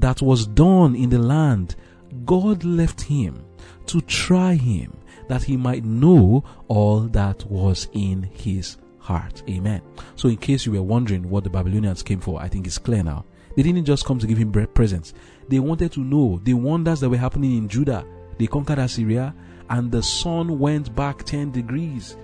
that 0.00 0.22
was 0.22 0.46
done 0.46 0.94
in 0.94 1.10
the 1.10 1.18
land, 1.18 1.76
God 2.24 2.64
left 2.64 3.00
him 3.00 3.44
to 3.86 4.00
try 4.02 4.54
him 4.54 4.96
that 5.28 5.42
he 5.42 5.56
might 5.56 5.84
know 5.84 6.44
all 6.68 7.00
that 7.00 7.44
was 7.50 7.88
in 7.92 8.22
his 8.22 8.78
heart. 8.98 9.42
Amen. 9.48 9.82
So, 10.16 10.28
in 10.28 10.36
case 10.36 10.66
you 10.66 10.72
were 10.72 10.82
wondering 10.82 11.28
what 11.28 11.44
the 11.44 11.50
Babylonians 11.50 12.02
came 12.02 12.20
for, 12.20 12.40
I 12.40 12.48
think 12.48 12.66
it's 12.66 12.78
clear 12.78 13.02
now. 13.02 13.24
They 13.56 13.62
didn't 13.62 13.84
just 13.84 14.04
come 14.04 14.18
to 14.18 14.26
give 14.26 14.38
him 14.38 14.52
presents, 14.52 15.14
they 15.48 15.58
wanted 15.58 15.92
to 15.92 16.00
know 16.00 16.40
the 16.44 16.54
wonders 16.54 17.00
that 17.00 17.08
were 17.08 17.16
happening 17.16 17.56
in 17.56 17.68
Judah. 17.68 18.04
They 18.38 18.46
conquered 18.46 18.78
Assyria, 18.78 19.34
and 19.70 19.90
the 19.90 20.02
sun 20.02 20.58
went 20.58 20.94
back 20.94 21.24
10 21.24 21.50
degrees. 21.50 22.16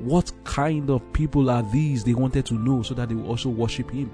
What 0.00 0.30
kind 0.44 0.90
of 0.90 1.12
people 1.12 1.48
are 1.48 1.62
these? 1.62 2.04
They 2.04 2.14
wanted 2.14 2.44
to 2.46 2.54
know 2.54 2.82
so 2.82 2.94
that 2.94 3.08
they 3.08 3.14
would 3.14 3.26
also 3.26 3.48
worship 3.48 3.90
him. 3.90 4.10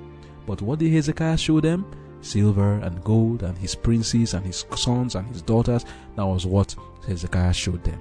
But 0.47 0.63
what 0.63 0.79
did 0.79 0.93
Hezekiah 0.93 1.37
show 1.39 1.61
them? 1.61 1.85
Silver 2.21 2.75
and 2.75 3.03
gold 3.05 3.43
and 3.43 3.57
his 3.57 3.75
princes 3.75 4.35
and 4.35 4.45
his 4.45 4.65
sons 4.77 5.15
and 5.15 5.27
his 5.29 5.43
daughters. 5.43 5.85
That 6.17 6.27
was 6.27 6.47
what 6.47 6.75
Hezekiah 7.07 7.53
showed 7.53 7.85
them. 7.85 8.01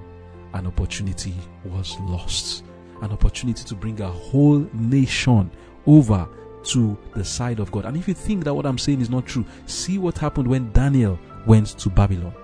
An 0.54 0.66
opportunity 0.66 1.34
was 1.64 1.98
lost. 2.00 2.64
An 3.02 3.12
opportunity 3.12 3.64
to 3.64 3.74
bring 3.74 4.00
a 4.00 4.10
whole 4.10 4.66
nation 4.72 5.50
over 5.86 6.28
to 6.64 6.98
the 7.14 7.24
side 7.24 7.60
of 7.60 7.70
God. 7.70 7.84
And 7.84 7.96
if 7.96 8.08
you 8.08 8.14
think 8.14 8.44
that 8.44 8.54
what 8.54 8.66
I'm 8.66 8.78
saying 8.78 9.00
is 9.00 9.10
not 9.10 9.26
true, 9.26 9.44
see 9.66 9.98
what 9.98 10.18
happened 10.18 10.48
when 10.48 10.72
Daniel 10.72 11.18
went 11.46 11.78
to 11.78 11.88
Babylon. 11.88 12.34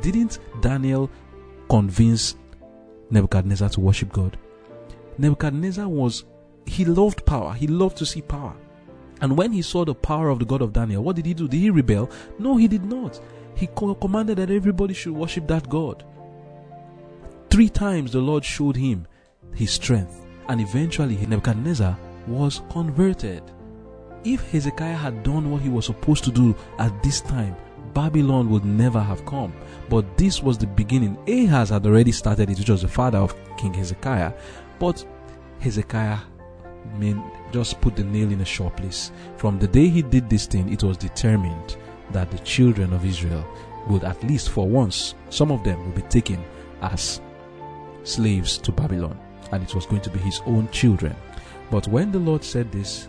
Didn't 0.00 0.38
Daniel 0.60 1.10
convince 1.68 2.36
Nebuchadnezzar 3.10 3.68
to 3.70 3.80
worship 3.80 4.12
God? 4.12 4.38
Nebuchadnezzar 5.18 5.88
was, 5.88 6.24
he 6.66 6.84
loved 6.84 7.24
power. 7.24 7.52
He 7.52 7.66
loved 7.66 7.96
to 7.98 8.06
see 8.06 8.22
power. 8.22 8.54
And 9.20 9.36
when 9.36 9.52
he 9.52 9.62
saw 9.62 9.84
the 9.84 9.94
power 9.94 10.28
of 10.30 10.38
the 10.38 10.44
God 10.44 10.62
of 10.62 10.72
Daniel, 10.72 11.02
what 11.02 11.16
did 11.16 11.26
he 11.26 11.34
do? 11.34 11.46
Did 11.46 11.58
he 11.58 11.70
rebel? 11.70 12.10
No, 12.38 12.56
he 12.56 12.68
did 12.68 12.84
not. 12.84 13.20
He 13.54 13.68
commanded 13.76 14.38
that 14.38 14.50
everybody 14.50 14.94
should 14.94 15.12
worship 15.12 15.46
that 15.48 15.68
God. 15.68 16.04
Three 17.50 17.68
times 17.68 18.12
the 18.12 18.20
Lord 18.20 18.44
showed 18.44 18.76
him 18.76 19.06
his 19.54 19.72
strength, 19.72 20.24
and 20.48 20.60
eventually 20.60 21.16
Nebuchadnezzar 21.16 21.98
was 22.26 22.62
converted. 22.70 23.42
If 24.24 24.50
Hezekiah 24.50 24.96
had 24.96 25.22
done 25.22 25.50
what 25.50 25.62
he 25.62 25.68
was 25.68 25.86
supposed 25.86 26.24
to 26.24 26.30
do 26.30 26.54
at 26.78 27.02
this 27.02 27.20
time, 27.20 27.56
Babylon 27.92 28.48
would 28.50 28.64
never 28.64 29.00
have 29.00 29.26
come. 29.26 29.52
But 29.88 30.16
this 30.16 30.42
was 30.42 30.56
the 30.56 30.66
beginning. 30.68 31.18
Ahaz 31.28 31.70
had 31.70 31.84
already 31.84 32.12
started 32.12 32.48
it, 32.48 32.58
which 32.58 32.70
was 32.70 32.82
the 32.82 32.88
father 32.88 33.18
of 33.18 33.34
King 33.56 33.74
Hezekiah. 33.74 34.32
But 34.78 35.04
Hezekiah 35.58 36.18
mean, 36.96 37.22
just 37.52 37.80
put 37.80 37.96
the 37.96 38.04
nail 38.04 38.30
in 38.30 38.40
a 38.40 38.44
sure 38.44 38.70
place. 38.70 39.12
From 39.36 39.58
the 39.58 39.68
day 39.68 39.88
he 39.88 40.02
did 40.02 40.28
this 40.28 40.46
thing, 40.46 40.72
it 40.72 40.82
was 40.82 40.96
determined 40.96 41.76
that 42.12 42.30
the 42.30 42.38
children 42.38 42.92
of 42.92 43.04
Israel 43.04 43.46
would 43.88 44.04
at 44.04 44.22
least 44.24 44.50
for 44.50 44.68
once, 44.68 45.14
some 45.30 45.50
of 45.50 45.64
them 45.64 45.84
would 45.84 45.94
be 45.94 46.02
taken 46.02 46.42
as 46.82 47.20
slaves 48.04 48.58
to 48.58 48.72
Babylon, 48.72 49.18
and 49.52 49.62
it 49.62 49.74
was 49.74 49.86
going 49.86 50.02
to 50.02 50.10
be 50.10 50.18
his 50.18 50.40
own 50.46 50.68
children. 50.70 51.16
But 51.70 51.88
when 51.88 52.12
the 52.12 52.18
Lord 52.18 52.44
said 52.44 52.70
this, 52.72 53.08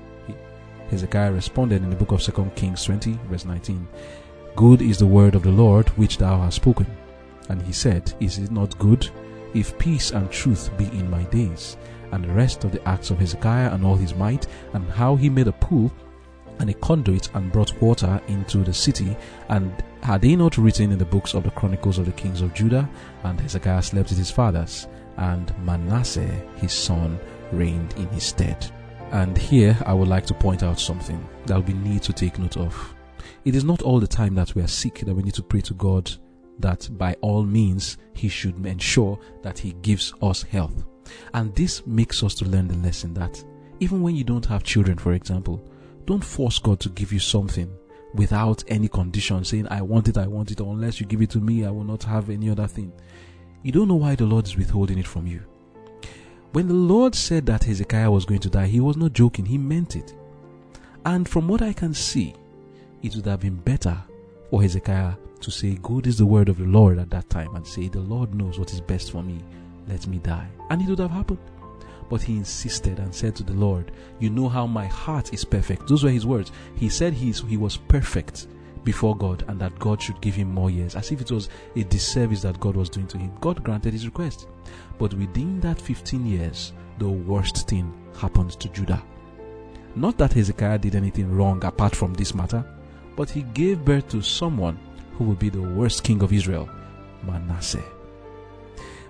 Hezekiah 0.90 1.32
responded 1.32 1.84
in 1.84 1.90
the 1.90 1.96
book 1.96 2.12
of 2.12 2.22
2 2.22 2.52
Kings 2.56 2.84
20, 2.84 3.18
verse 3.30 3.46
19 3.46 3.88
Good 4.56 4.82
is 4.82 4.98
the 4.98 5.08
word 5.08 5.36
of 5.36 5.44
the 5.44 5.52
Lord 5.52 5.88
which 5.90 6.18
thou 6.18 6.42
hast 6.42 6.58
spoken. 6.58 6.86
And 7.50 7.62
he 7.62 7.72
said, 7.72 8.14
Is 8.20 8.38
it 8.38 8.52
not 8.52 8.78
good 8.78 9.10
if 9.54 9.78
peace 9.80 10.12
and 10.12 10.30
truth 10.30 10.70
be 10.78 10.86
in 10.88 11.10
my 11.10 11.24
days? 11.24 11.78
And 12.12 12.24
the 12.24 12.34
rest 12.34 12.64
of 12.64 12.72
the 12.72 12.88
acts 12.88 13.12
of 13.12 13.20
Hezekiah 13.20 13.74
and 13.74 13.86
all 13.86 13.96
his 13.96 14.16
might, 14.16 14.48
and 14.74 14.90
how 14.90 15.16
he 15.16 15.30
made 15.30 15.48
a 15.48 15.54
pool 15.54 15.92
and 16.60 16.70
a 16.70 16.74
conduit 16.76 17.34
and 17.34 17.52
brought 17.52 17.80
water 17.82 18.22
into 18.28 18.60
the 18.60 18.74
city. 18.74 19.16
And 19.50 19.84
had 20.04 20.22
they 20.22 20.36
not 20.36 20.58
written 20.58 20.92
in 20.92 21.00
the 21.00 21.06
books 21.06 21.34
of 21.34 21.44
the 21.44 21.52
chronicles 21.52 21.98
of 21.98 22.06
the 22.06 22.12
kings 22.12 22.42
of 22.42 22.54
Judah? 22.54 22.90
And 23.24 23.40
Hezekiah 23.40 23.82
slept 23.82 24.10
with 24.10 24.18
his 24.18 24.32
fathers, 24.32 24.88
and 25.18 25.54
Manasseh 25.66 26.42
his 26.58 26.74
son 26.74 27.20
reigned 27.52 27.94
in 27.98 28.08
his 28.10 28.24
stead. 28.24 28.66
And 29.12 29.38
here 29.38 29.78
I 29.86 29.94
would 29.94 30.08
like 30.08 30.26
to 30.28 30.34
point 30.34 30.64
out 30.64 30.80
something 30.80 31.28
that 31.46 31.66
we 31.66 31.74
need 31.74 32.02
to 32.04 32.14
take 32.14 32.40
note 32.40 32.58
of. 32.58 32.96
It 33.44 33.56
is 33.56 33.64
not 33.64 33.82
all 33.82 34.00
the 34.00 34.08
time 34.08 34.36
that 34.36 34.56
we 34.56 34.62
are 34.62 34.68
sick 34.68 35.00
that 35.00 35.14
we 35.14 35.24
need 35.24 35.34
to 35.34 35.44
pray 35.44 35.62
to 35.62 35.74
God 35.74 36.12
that 36.60 36.88
by 36.98 37.16
all 37.22 37.44
means 37.44 37.98
He 38.14 38.30
should 38.30 38.66
ensure 38.66 39.20
that 39.42 39.58
He 39.58 39.74
gives 39.82 40.14
us 40.22 40.44
health. 40.44 40.86
And 41.34 41.54
this 41.56 41.86
makes 41.86 42.24
us 42.24 42.36
to 42.36 42.46
learn 42.46 42.68
the 42.68 42.76
lesson 42.76 43.14
that 43.16 43.44
even 43.80 44.02
when 44.02 44.16
you 44.16 44.24
don't 44.24 44.46
have 44.46 44.64
children, 44.64 44.98
for 44.98 45.14
example, 45.14 45.64
don't 46.06 46.24
force 46.24 46.60
God 46.60 46.80
to 46.82 46.90
give 46.90 47.12
you 47.12 47.20
something 47.20 47.72
without 48.14 48.64
any 48.68 48.88
condition, 48.88 49.44
saying, 49.44 49.68
I 49.70 49.82
want 49.82 50.08
it, 50.08 50.18
I 50.18 50.28
want 50.28 50.52
it, 50.52 50.60
unless 50.60 51.00
you 51.00 51.06
give 51.06 51.22
it 51.22 51.30
to 51.32 51.40
me, 51.40 51.66
I 51.66 51.72
will 51.72 51.84
not 51.84 52.04
have 52.04 52.30
any 52.30 52.50
other 52.50 52.68
thing. 52.68 52.92
You 53.64 53.72
don't 53.72 53.88
know 53.88 53.96
why 53.96 54.16
the 54.16 54.26
Lord 54.26 54.46
is 54.46 54.58
withholding 54.58 54.98
it 54.98 55.08
from 55.08 55.28
you. 55.28 55.42
When 56.52 56.68
the 56.68 56.74
Lord 56.74 57.16
said 57.16 57.46
that 57.46 57.64
Hezekiah 57.64 58.12
was 58.12 58.26
going 58.26 58.42
to 58.42 58.50
die, 58.50 58.68
he 58.68 58.82
was 58.82 58.98
not 58.98 59.14
joking, 59.14 59.46
he 59.46 59.58
meant 59.58 59.96
it. 59.96 60.14
And 61.06 61.28
from 61.28 61.48
what 61.48 61.62
I 61.62 61.74
can 61.74 61.94
see, 61.94 62.36
it 63.02 63.16
would 63.16 63.26
have 63.26 63.40
been 63.40 63.56
better 63.56 63.98
for 64.50 64.62
Hezekiah 64.62 65.14
to 65.40 65.52
say, 65.52 65.80
Good 65.82 66.08
is 66.08 66.18
the 66.18 66.26
word 66.26 66.50
of 66.50 66.58
the 66.58 66.66
Lord 66.66 67.00
at 67.00 67.10
that 67.12 67.30
time, 67.30 67.56
and 67.56 67.66
say, 67.66 67.88
The 67.88 68.02
Lord 68.02 68.36
knows 68.36 68.60
what 68.60 68.74
is 68.74 68.82
best 68.82 69.12
for 69.12 69.24
me 69.24 69.42
let 69.92 70.08
me 70.08 70.18
die. 70.20 70.48
And 70.70 70.82
it 70.82 70.88
would 70.88 71.00
have 71.00 71.12
happened. 71.12 71.40
But 72.10 72.22
he 72.22 72.38
insisted 72.38 73.00
and 73.00 73.14
said 73.14 73.36
to 73.36 73.44
the 73.44 73.54
Lord, 73.54 73.92
You 74.20 74.30
know 74.30 74.50
how 74.50 74.66
my 74.66 74.86
heart 74.88 75.34
is 75.34 75.46
perfect. 75.46 75.88
Those 75.88 76.04
were 76.04 76.10
his 76.10 76.26
words. 76.26 76.52
He 76.76 76.90
said 76.90 77.14
he, 77.14 77.32
he 77.32 77.58
was 77.58 77.78
perfect 77.78 78.48
before 78.84 79.16
God 79.16 79.46
and 79.48 79.60
that 79.62 79.78
God 79.80 80.02
should 80.02 80.20
give 80.22 80.36
him 80.36 80.54
more 80.54 80.72
years, 80.72 80.96
as 80.96 81.12
if 81.12 81.22
it 81.22 81.32
was 81.32 81.50
a 81.76 81.84
disservice 81.84 82.42
that 82.42 82.60
God 82.60 82.76
was 82.76 82.90
doing 82.90 83.08
to 83.08 83.18
him. 83.18 83.32
God 83.40 83.64
granted 83.64 83.94
his 83.94 84.06
request. 84.06 84.48
But 84.98 85.14
within 85.14 85.60
that 85.62 85.80
15 85.80 86.26
years, 86.26 86.74
the 86.98 87.10
worst 87.10 87.68
thing 87.68 87.94
happened 88.18 88.52
to 88.60 88.70
Judah. 88.70 89.04
Not 89.96 90.18
that 90.18 90.34
Hezekiah 90.34 90.80
did 90.80 90.96
anything 90.96 91.32
wrong 91.36 91.64
apart 91.64 91.96
from 91.96 92.14
this 92.14 92.34
matter, 92.34 92.66
but 93.16 93.30
he 93.30 93.42
gave 93.42 93.86
birth 93.86 94.08
to 94.10 94.22
someone 94.22 94.80
who 95.18 95.26
would 95.26 95.40
be 95.40 95.50
the 95.50 95.62
worst 95.62 96.04
king 96.04 96.24
of 96.24 96.34
Israel, 96.34 96.70
Manasseh. 97.24 97.84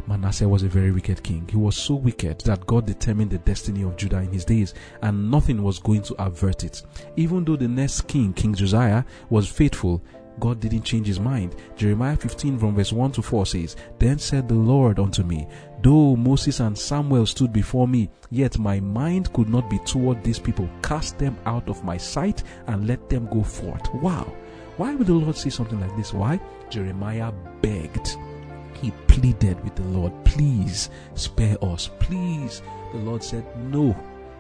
Manasseh 0.08 0.48
was 0.48 0.64
a 0.64 0.68
very 0.68 0.92
wicked 0.92 1.24
king. 1.24 1.48
He 1.50 1.58
was 1.58 1.76
so 1.76 1.96
wicked 1.96 2.40
that 2.42 2.66
God 2.66 2.86
determined 2.86 3.32
the 3.32 3.38
destiny 3.40 3.84
of 3.84 3.96
Judah 3.98 4.20
in 4.20 4.32
his 4.32 4.46
days, 4.46 4.74
and 5.02 5.30
nothing 5.30 5.62
was 5.64 5.80
going 5.80 6.02
to 6.04 6.22
avert 6.22 6.64
it. 6.64 6.84
Even 7.16 7.44
though 7.44 7.56
the 7.56 7.68
next 7.68 8.08
king, 8.08 8.34
King 8.34 8.54
Josiah, 8.54 9.04
was 9.30 9.50
faithful, 9.50 10.04
God 10.40 10.60
didn't 10.60 10.84
change 10.84 11.08
his 11.08 11.20
mind. 11.20 11.56
Jeremiah 11.76 12.16
15 12.16 12.58
from 12.58 12.76
verse 12.76 12.94
1 12.94 13.12
to 13.14 13.22
4 13.22 13.46
says, 13.46 13.76
Then 14.00 14.18
said 14.18 14.48
the 14.48 14.56
Lord 14.56 15.00
unto 15.00 15.24
me, 15.24 15.48
Though 15.84 16.16
Moses 16.16 16.60
and 16.60 16.78
Samuel 16.78 17.26
stood 17.26 17.52
before 17.52 17.88
me, 17.88 18.10
yet 18.30 18.58
my 18.58 18.80
mind 18.80 19.32
could 19.34 19.50
not 19.50 19.70
be 19.70 19.80
toward 19.80 20.24
these 20.24 20.40
people. 20.40 20.70
Cast 20.82 21.18
them 21.18 21.38
out 21.46 21.68
of 21.68 21.84
my 21.84 21.98
sight 21.98 22.44
and 22.68 22.88
let 22.88 23.10
them 23.10 23.28
go 23.28 23.44
forth. 23.44 23.94
Wow. 23.96 24.34
Why 24.78 24.96
would 24.96 25.08
the 25.08 25.14
Lord 25.14 25.36
say 25.36 25.50
something 25.50 25.80
like 25.80 25.96
this? 25.98 26.14
Why? 26.14 26.40
Jeremiah 26.70 27.32
begged 27.62 28.18
he 28.82 28.92
pleaded 29.08 29.64
with 29.64 29.76
the 29.76 29.84
Lord, 29.84 30.12
Please 30.26 30.90
spare 31.16 31.58
us. 31.64 31.90
Please. 32.00 32.62
The 32.92 33.00
Lord 33.00 33.24
said, 33.24 33.46
No. 33.72 33.96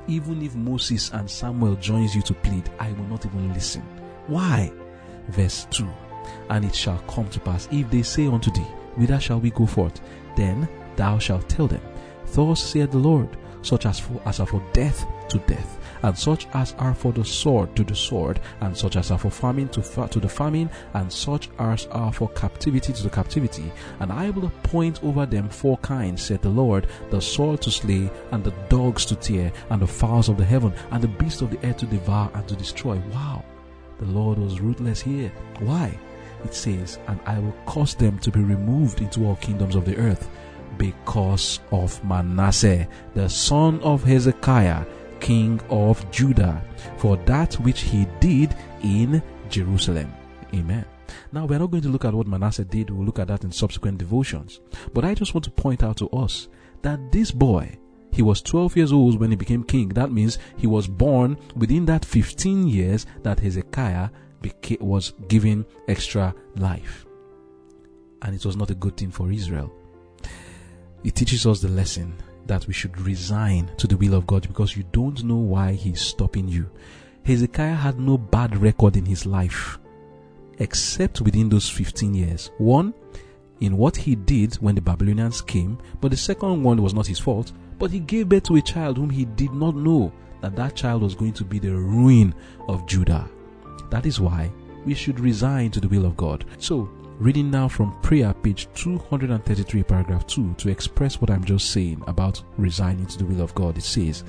Even 0.08 0.42
if 0.42 0.56
Moses 0.56 1.12
and 1.12 1.30
Samuel 1.30 1.76
joins 1.76 2.16
you 2.16 2.22
to 2.24 2.34
plead, 2.34 2.70
I 2.80 2.92
will 2.94 3.06
not 3.06 3.26
even 3.26 3.54
listen. 3.54 3.84
Why? 4.28 4.72
Verse 5.30 5.68
2. 5.72 5.88
And 6.50 6.66
it 6.66 6.76
shall 6.76 7.00
come 7.00 7.30
to 7.30 7.40
pass, 7.40 7.68
if 7.72 7.90
they 7.90 8.02
say 8.02 8.28
unto 8.28 8.52
thee, 8.52 8.68
Whither 8.98 9.20
shall 9.20 9.40
we 9.40 9.52
go 9.52 9.66
forth? 9.66 10.02
Then 10.36 10.68
thou 10.96 11.20
shalt 11.20 11.48
tell 11.48 11.68
them, 11.68 11.82
Thus 12.34 12.64
saith 12.64 12.92
the 12.92 12.98
Lord, 12.98 13.30
such 13.62 13.86
as 13.86 14.00
for 14.00 14.22
as 14.26 14.40
are 14.40 14.48
for 14.48 14.64
death 14.74 15.06
to 15.30 15.38
death, 15.40 15.80
and 16.04 16.18
such 16.18 16.48
as 16.54 16.74
are 16.78 16.94
for 16.94 17.12
the 17.12 17.24
sword 17.24 17.76
to 17.76 17.84
the 17.84 17.96
sword, 17.96 18.40
and 18.62 18.76
such 18.76 18.96
as 18.96 19.12
are 19.12 19.18
for 19.18 19.32
famine 19.32 19.70
to, 19.70 19.82
fa- 19.82 20.08
to 20.10 20.20
the 20.20 20.30
famine, 20.30 20.70
and 20.94 21.12
such 21.12 21.50
as 21.60 21.88
are 21.88 22.14
for 22.14 22.30
captivity 22.30 22.94
to 22.94 23.04
the 23.04 23.10
captivity. 23.10 23.72
And 24.00 24.12
I 24.12 24.30
will 24.30 24.48
appoint 24.48 25.04
over 25.04 25.26
them 25.26 25.50
four 25.50 25.78
kinds, 25.78 26.22
said 26.22 26.42
the 26.42 26.50
Lord, 26.50 26.88
the 27.10 27.22
sword 27.22 27.62
to 27.64 27.72
slay, 27.72 28.10
and 28.32 28.44
the 28.44 28.54
dogs 28.70 29.06
to 29.06 29.16
tear, 29.16 29.52
and 29.70 29.82
the 29.82 29.88
fowls 29.88 30.30
of 30.30 30.38
the 30.38 30.46
heaven, 30.46 30.74
and 30.92 31.04
the 31.04 31.08
beasts 31.08 31.42
of 31.42 31.52
the 31.52 31.66
air 31.66 31.74
to 31.74 31.86
devour 31.86 32.32
and 32.34 32.48
to 32.48 32.56
destroy. 32.56 33.02
Wow! 33.14 33.44
The 34.00 34.06
Lord 34.06 34.40
was 34.40 34.60
ruthless 34.60 35.02
here. 35.02 35.32
Why? 35.60 35.98
It 36.44 36.56
says, 36.56 36.98
And 37.08 37.20
I 37.26 37.38
will 37.40 37.56
cause 37.66 37.94
them 37.94 38.18
to 38.20 38.32
be 38.32 38.40
removed 38.42 39.00
into 39.00 39.26
all 39.26 39.36
kingdoms 39.36 39.76
of 39.76 39.86
the 39.86 39.98
earth 39.98 40.28
because 40.78 41.60
of 41.72 42.04
Manasseh, 42.04 42.88
the 43.14 43.30
son 43.30 43.80
of 43.82 44.04
Hezekiah, 44.04 44.86
king 45.22 45.62
of 45.70 46.10
Judah, 46.12 46.62
for 46.98 47.16
that 47.26 47.54
which 47.56 47.82
he 47.82 48.08
did 48.20 48.56
in 48.84 49.22
Jerusalem. 49.50 50.12
Amen. 50.54 50.86
Now, 51.32 51.46
we're 51.46 51.60
not 51.60 51.72
going 51.72 51.84
to 51.84 51.90
look 51.90 52.06
at 52.06 52.14
what 52.14 52.28
Manasseh 52.28 52.66
did, 52.66 52.90
we'll 52.90 53.06
look 53.06 53.20
at 53.20 53.28
that 53.28 53.44
in 53.44 53.52
subsequent 53.52 53.98
devotions. 53.98 54.60
But 54.94 55.06
I 55.06 55.14
just 55.14 55.34
want 55.34 55.46
to 55.46 55.52
point 55.52 55.84
out 55.84 55.98
to 55.98 56.10
us 56.10 56.48
that 56.82 57.12
this 57.12 57.32
boy, 57.32 57.78
he 58.12 58.22
was 58.22 58.42
12 58.42 58.76
years 58.76 58.92
old 58.92 59.20
when 59.20 59.30
he 59.30 59.36
became 59.36 59.64
king. 59.64 59.90
That 59.90 60.12
means 60.12 60.38
he 60.58 60.68
was 60.68 60.88
born 60.88 61.38
within 61.56 61.86
that 61.86 62.04
15 62.04 62.68
years 62.68 63.06
that 63.24 63.40
Hezekiah 63.40 64.10
was 64.80 65.14
given 65.28 65.66
extra 65.88 66.34
life. 66.56 67.06
And 68.24 68.36
it 68.36 68.46
was 68.46 68.58
not 68.58 68.72
a 68.72 68.76
good 68.76 68.98
thing 68.98 69.12
for 69.12 69.32
Israel. 69.32 69.72
It 71.04 71.16
teaches 71.16 71.46
us 71.48 71.62
the 71.62 71.70
lesson 71.70 72.16
that 72.48 72.68
we 72.68 72.74
should 72.74 73.00
resign 73.00 73.70
to 73.78 73.88
the 73.88 73.98
will 73.98 74.14
of 74.14 74.28
God 74.28 74.48
because 74.48 74.76
you 74.76 74.84
don't 74.92 75.24
know 75.24 75.36
why 75.36 75.74
He's 75.74 76.02
stopping 76.02 76.48
you. 76.48 76.70
Hezekiah 77.24 77.76
had 77.76 78.00
no 78.00 78.18
bad 78.18 78.58
record 78.58 78.98
in 78.98 79.06
his 79.06 79.26
life 79.26 79.78
except 80.58 81.22
within 81.22 81.50
those 81.50 81.70
15 81.70 82.14
years. 82.14 82.52
One, 82.58 82.94
in 83.60 83.78
what 83.78 83.96
he 83.96 84.16
did 84.16 84.56
when 84.56 84.76
the 84.76 84.82
Babylonians 84.82 85.42
came, 85.42 85.78
but 86.00 86.12
the 86.12 86.18
second 86.18 86.64
one 86.64 86.82
was 86.82 86.94
not 86.94 87.08
his 87.08 87.20
fault, 87.20 87.52
but 87.78 87.92
he 87.92 88.00
gave 88.00 88.30
birth 88.30 88.44
to 88.44 88.56
a 88.56 88.62
child 88.62 88.98
whom 88.98 89.10
he 89.10 89.26
did 89.26 89.54
not 89.54 89.76
know 89.76 90.12
that 90.42 90.56
that 90.56 90.76
child 90.76 91.04
was 91.04 91.16
going 91.16 91.34
to 91.34 91.44
be 91.44 91.60
the 91.60 91.72
ruin 91.72 92.34
of 92.68 92.88
Judah. 92.88 93.30
That 93.92 94.06
is 94.06 94.20
why 94.20 94.52
we 94.84 94.96
should 94.96 95.20
resign 95.20 95.70
to 95.72 95.80
the 95.80 95.88
will 95.88 96.06
of 96.06 96.18
God. 96.18 96.46
So, 96.58 96.90
Reading 97.22 97.52
now 97.52 97.68
from 97.68 97.96
prayer, 98.02 98.34
page 98.34 98.68
233, 98.74 99.84
paragraph 99.84 100.26
2, 100.26 100.56
to 100.58 100.70
express 100.70 101.22
what 101.22 101.30
I'm 101.30 101.44
just 101.44 101.70
saying 101.70 102.04
about 102.08 102.42
resigning 102.58 103.06
to 103.06 103.20
the 103.20 103.26
will 103.26 103.42
of 103.42 103.54
God. 103.54 103.78
It 103.78 103.84
says, 103.84 104.24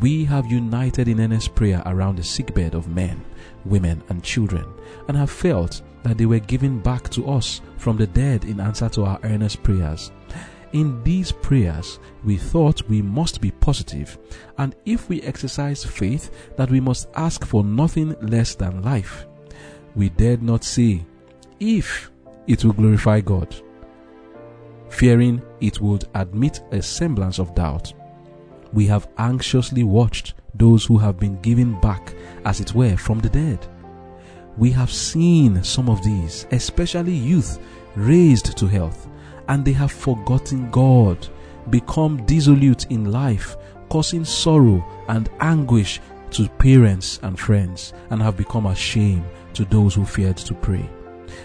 We 0.00 0.24
have 0.26 0.46
united 0.46 1.08
in 1.08 1.20
earnest 1.20 1.56
prayer 1.56 1.82
around 1.84 2.14
the 2.14 2.22
sickbed 2.22 2.76
of 2.76 2.86
men, 2.86 3.24
women, 3.64 4.04
and 4.08 4.22
children, 4.22 4.64
and 5.08 5.16
have 5.16 5.32
felt 5.32 5.82
that 6.04 6.16
they 6.16 6.26
were 6.26 6.38
given 6.38 6.78
back 6.78 7.10
to 7.10 7.28
us 7.28 7.60
from 7.76 7.96
the 7.96 8.06
dead 8.06 8.44
in 8.44 8.60
answer 8.60 8.88
to 8.90 9.02
our 9.02 9.18
earnest 9.24 9.64
prayers. 9.64 10.12
In 10.72 11.02
these 11.02 11.32
prayers, 11.32 11.98
we 12.22 12.36
thought 12.36 12.88
we 12.88 13.02
must 13.02 13.40
be 13.40 13.50
positive, 13.50 14.16
and 14.58 14.76
if 14.84 15.08
we 15.08 15.22
exercise 15.22 15.84
faith, 15.84 16.54
that 16.56 16.70
we 16.70 16.78
must 16.78 17.08
ask 17.16 17.44
for 17.44 17.64
nothing 17.64 18.14
less 18.20 18.54
than 18.54 18.82
life. 18.82 19.26
We 19.96 20.10
dared 20.10 20.40
not 20.40 20.62
say, 20.62 21.04
if 21.58 22.12
it 22.48 22.64
will 22.64 22.72
glorify 22.72 23.20
God, 23.20 23.54
fearing 24.88 25.40
it 25.60 25.80
would 25.80 26.06
admit 26.14 26.60
a 26.72 26.82
semblance 26.82 27.38
of 27.38 27.54
doubt. 27.54 27.92
We 28.72 28.86
have 28.86 29.08
anxiously 29.18 29.84
watched 29.84 30.34
those 30.54 30.84
who 30.84 30.98
have 30.98 31.20
been 31.20 31.40
given 31.40 31.78
back, 31.80 32.14
as 32.44 32.60
it 32.60 32.74
were, 32.74 32.96
from 32.96 33.20
the 33.20 33.28
dead. 33.28 33.64
We 34.56 34.70
have 34.72 34.90
seen 34.90 35.62
some 35.62 35.88
of 35.88 36.02
these, 36.02 36.46
especially 36.50 37.12
youth, 37.14 37.60
raised 37.94 38.56
to 38.56 38.66
health, 38.66 39.08
and 39.48 39.64
they 39.64 39.72
have 39.72 39.92
forgotten 39.92 40.70
God, 40.70 41.28
become 41.70 42.24
dissolute 42.24 42.86
in 42.90 43.12
life, 43.12 43.56
causing 43.90 44.24
sorrow 44.24 44.84
and 45.08 45.28
anguish 45.40 46.00
to 46.30 46.48
parents 46.48 47.20
and 47.22 47.38
friends, 47.38 47.92
and 48.10 48.22
have 48.22 48.36
become 48.36 48.66
a 48.66 48.74
shame 48.74 49.24
to 49.52 49.64
those 49.66 49.94
who 49.94 50.04
feared 50.04 50.36
to 50.38 50.54
pray. 50.54 50.88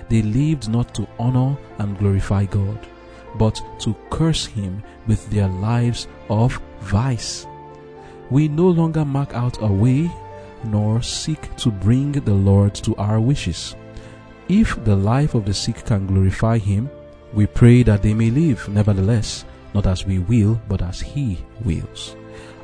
They 0.10 0.22
lived 0.22 0.70
not 0.70 0.94
to 0.96 1.08
honor 1.20 1.58
and 1.80 1.98
glorify 1.98 2.46
God, 2.46 2.80
but 3.36 3.62
to 3.80 3.96
curse 4.10 4.46
Him 4.46 4.84
with 5.08 5.30
their 5.30 5.48
lives 5.48 6.08
of 6.30 6.60
vice. 6.82 7.48
We 8.30 8.48
no 8.48 8.68
longer 8.68 9.06
mark 9.06 9.34
out 9.34 9.62
a 9.62 9.68
way 9.68 10.12
nor 10.64 11.02
seek 11.02 11.56
to 11.58 11.70
bring 11.70 12.14
the 12.14 12.34
Lord 12.34 12.74
to 12.76 12.96
our 12.96 13.20
wishes. 13.20 13.76
If 14.48 14.82
the 14.84 14.96
life 14.96 15.36
of 15.36 15.46
the 15.46 15.54
sick 15.54 15.86
can 15.86 16.08
glorify 16.08 16.58
Him, 16.58 16.90
we 17.34 17.48
pray 17.48 17.84
that 17.84 18.02
they 18.02 18.14
may 18.14 18.30
live, 18.30 18.68
nevertheless, 18.70 19.46
not 19.74 19.88
as 19.88 20.06
we 20.06 20.20
will, 20.20 20.62
but 20.68 20.82
as 20.82 21.02
He 21.02 21.40
wills. 21.64 22.16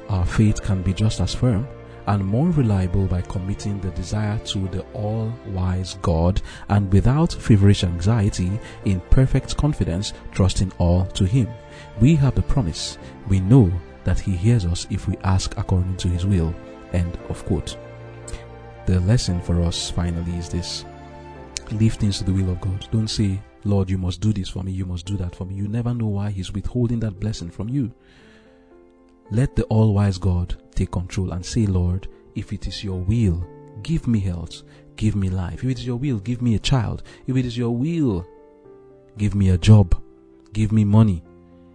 Our 0.07 0.25
faith 0.25 0.61
can 0.61 0.81
be 0.81 0.93
just 0.93 1.19
as 1.19 1.35
firm 1.35 1.67
and 2.09 2.25
more 2.25 2.49
reliable 2.49 3.05
by 3.05 3.21
committing 3.21 3.79
the 3.79 3.91
desire 3.91 4.39
to 4.39 4.67
the 4.69 4.81
all 4.93 5.31
wise 5.45 5.93
God 6.01 6.41
and 6.69 6.91
without 6.91 7.31
feverish 7.31 7.83
anxiety, 7.83 8.59
in 8.85 8.99
perfect 9.11 9.55
confidence, 9.57 10.13
trusting 10.31 10.71
all 10.79 11.05
to 11.05 11.25
Him. 11.25 11.47
We 12.01 12.15
have 12.15 12.33
the 12.33 12.41
promise. 12.41 12.97
We 13.27 13.39
know 13.39 13.71
that 14.05 14.19
He 14.19 14.35
hears 14.35 14.65
us 14.65 14.87
if 14.89 15.07
we 15.07 15.17
ask 15.17 15.55
according 15.55 15.97
to 15.97 16.07
His 16.07 16.25
will. 16.25 16.53
End 16.93 17.15
of 17.29 17.45
quote. 17.45 17.77
The 18.87 18.99
lesson 19.01 19.39
for 19.39 19.61
us 19.61 19.91
finally 19.91 20.35
is 20.35 20.49
this 20.49 20.85
leave 21.73 21.93
things 21.93 22.17
to 22.17 22.23
the 22.23 22.33
will 22.33 22.49
of 22.49 22.59
God. 22.59 22.87
Don't 22.91 23.07
say, 23.07 23.39
Lord, 23.65 23.87
you 23.87 23.99
must 23.99 24.19
do 24.19 24.33
this 24.33 24.49
for 24.49 24.63
me, 24.63 24.71
you 24.71 24.87
must 24.87 25.05
do 25.05 25.15
that 25.17 25.35
for 25.35 25.45
me. 25.45 25.53
You 25.53 25.67
never 25.67 25.93
know 25.93 26.07
why 26.07 26.31
He's 26.31 26.51
withholding 26.51 27.01
that 27.01 27.19
blessing 27.19 27.51
from 27.51 27.69
you. 27.69 27.91
Let 29.29 29.55
the 29.55 29.63
all 29.65 29.93
wise 29.93 30.17
God 30.17 30.57
take 30.79 30.91
control 30.91 31.33
and 31.33 31.45
say, 31.45 31.65
Lord, 31.65 32.07
if 32.35 32.53
it 32.53 32.65
is 32.65 32.83
your 32.83 32.99
will, 32.99 33.45
give 33.83 34.07
me 34.07 34.19
health, 34.19 34.63
give 34.95 35.15
me 35.15 35.29
life. 35.29 35.63
If 35.63 35.69
it 35.69 35.79
is 35.79 35.85
your 35.85 35.97
will, 35.97 36.19
give 36.19 36.41
me 36.41 36.55
a 36.55 36.59
child. 36.59 37.03
If 37.27 37.35
it 37.35 37.45
is 37.45 37.57
your 37.57 37.75
will, 37.75 38.25
give 39.17 39.35
me 39.35 39.49
a 39.49 39.57
job, 39.57 40.01
give 40.53 40.71
me 40.71 40.85
money. 40.85 41.21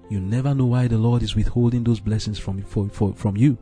You 0.09 0.21
never 0.21 0.55
know 0.55 0.67
why 0.67 0.89
the 0.89 0.97
Lord 0.99 1.23
is 1.23 1.37
withholding 1.37 1.85
those 1.85 2.01
blessings 2.01 2.39
from, 2.39 2.63
for, 2.63 2.89
for, 2.89 3.13
from 3.15 3.37
you. 3.37 3.59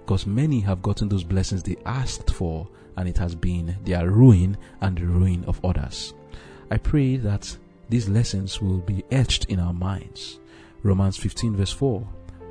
Because 0.00 0.26
many 0.26 0.60
have 0.60 0.82
gotten 0.82 1.08
those 1.08 1.24
blessings 1.24 1.62
they 1.62 1.76
asked 1.86 2.32
for, 2.32 2.68
and 2.96 3.08
it 3.08 3.18
has 3.18 3.34
been 3.36 3.76
their 3.84 4.10
ruin 4.10 4.56
and 4.80 4.98
the 4.98 5.06
ruin 5.06 5.44
of 5.44 5.64
others. 5.64 6.12
I 6.72 6.78
pray 6.78 7.16
that 7.18 7.56
these 7.88 8.08
lessons 8.08 8.60
will 8.60 8.78
be 8.78 9.04
etched 9.12 9.44
in 9.44 9.60
our 9.60 9.72
minds. 9.72 10.40
Romans 10.82 11.16
15, 11.16 11.56
verse 11.56 11.72
4 11.72 12.00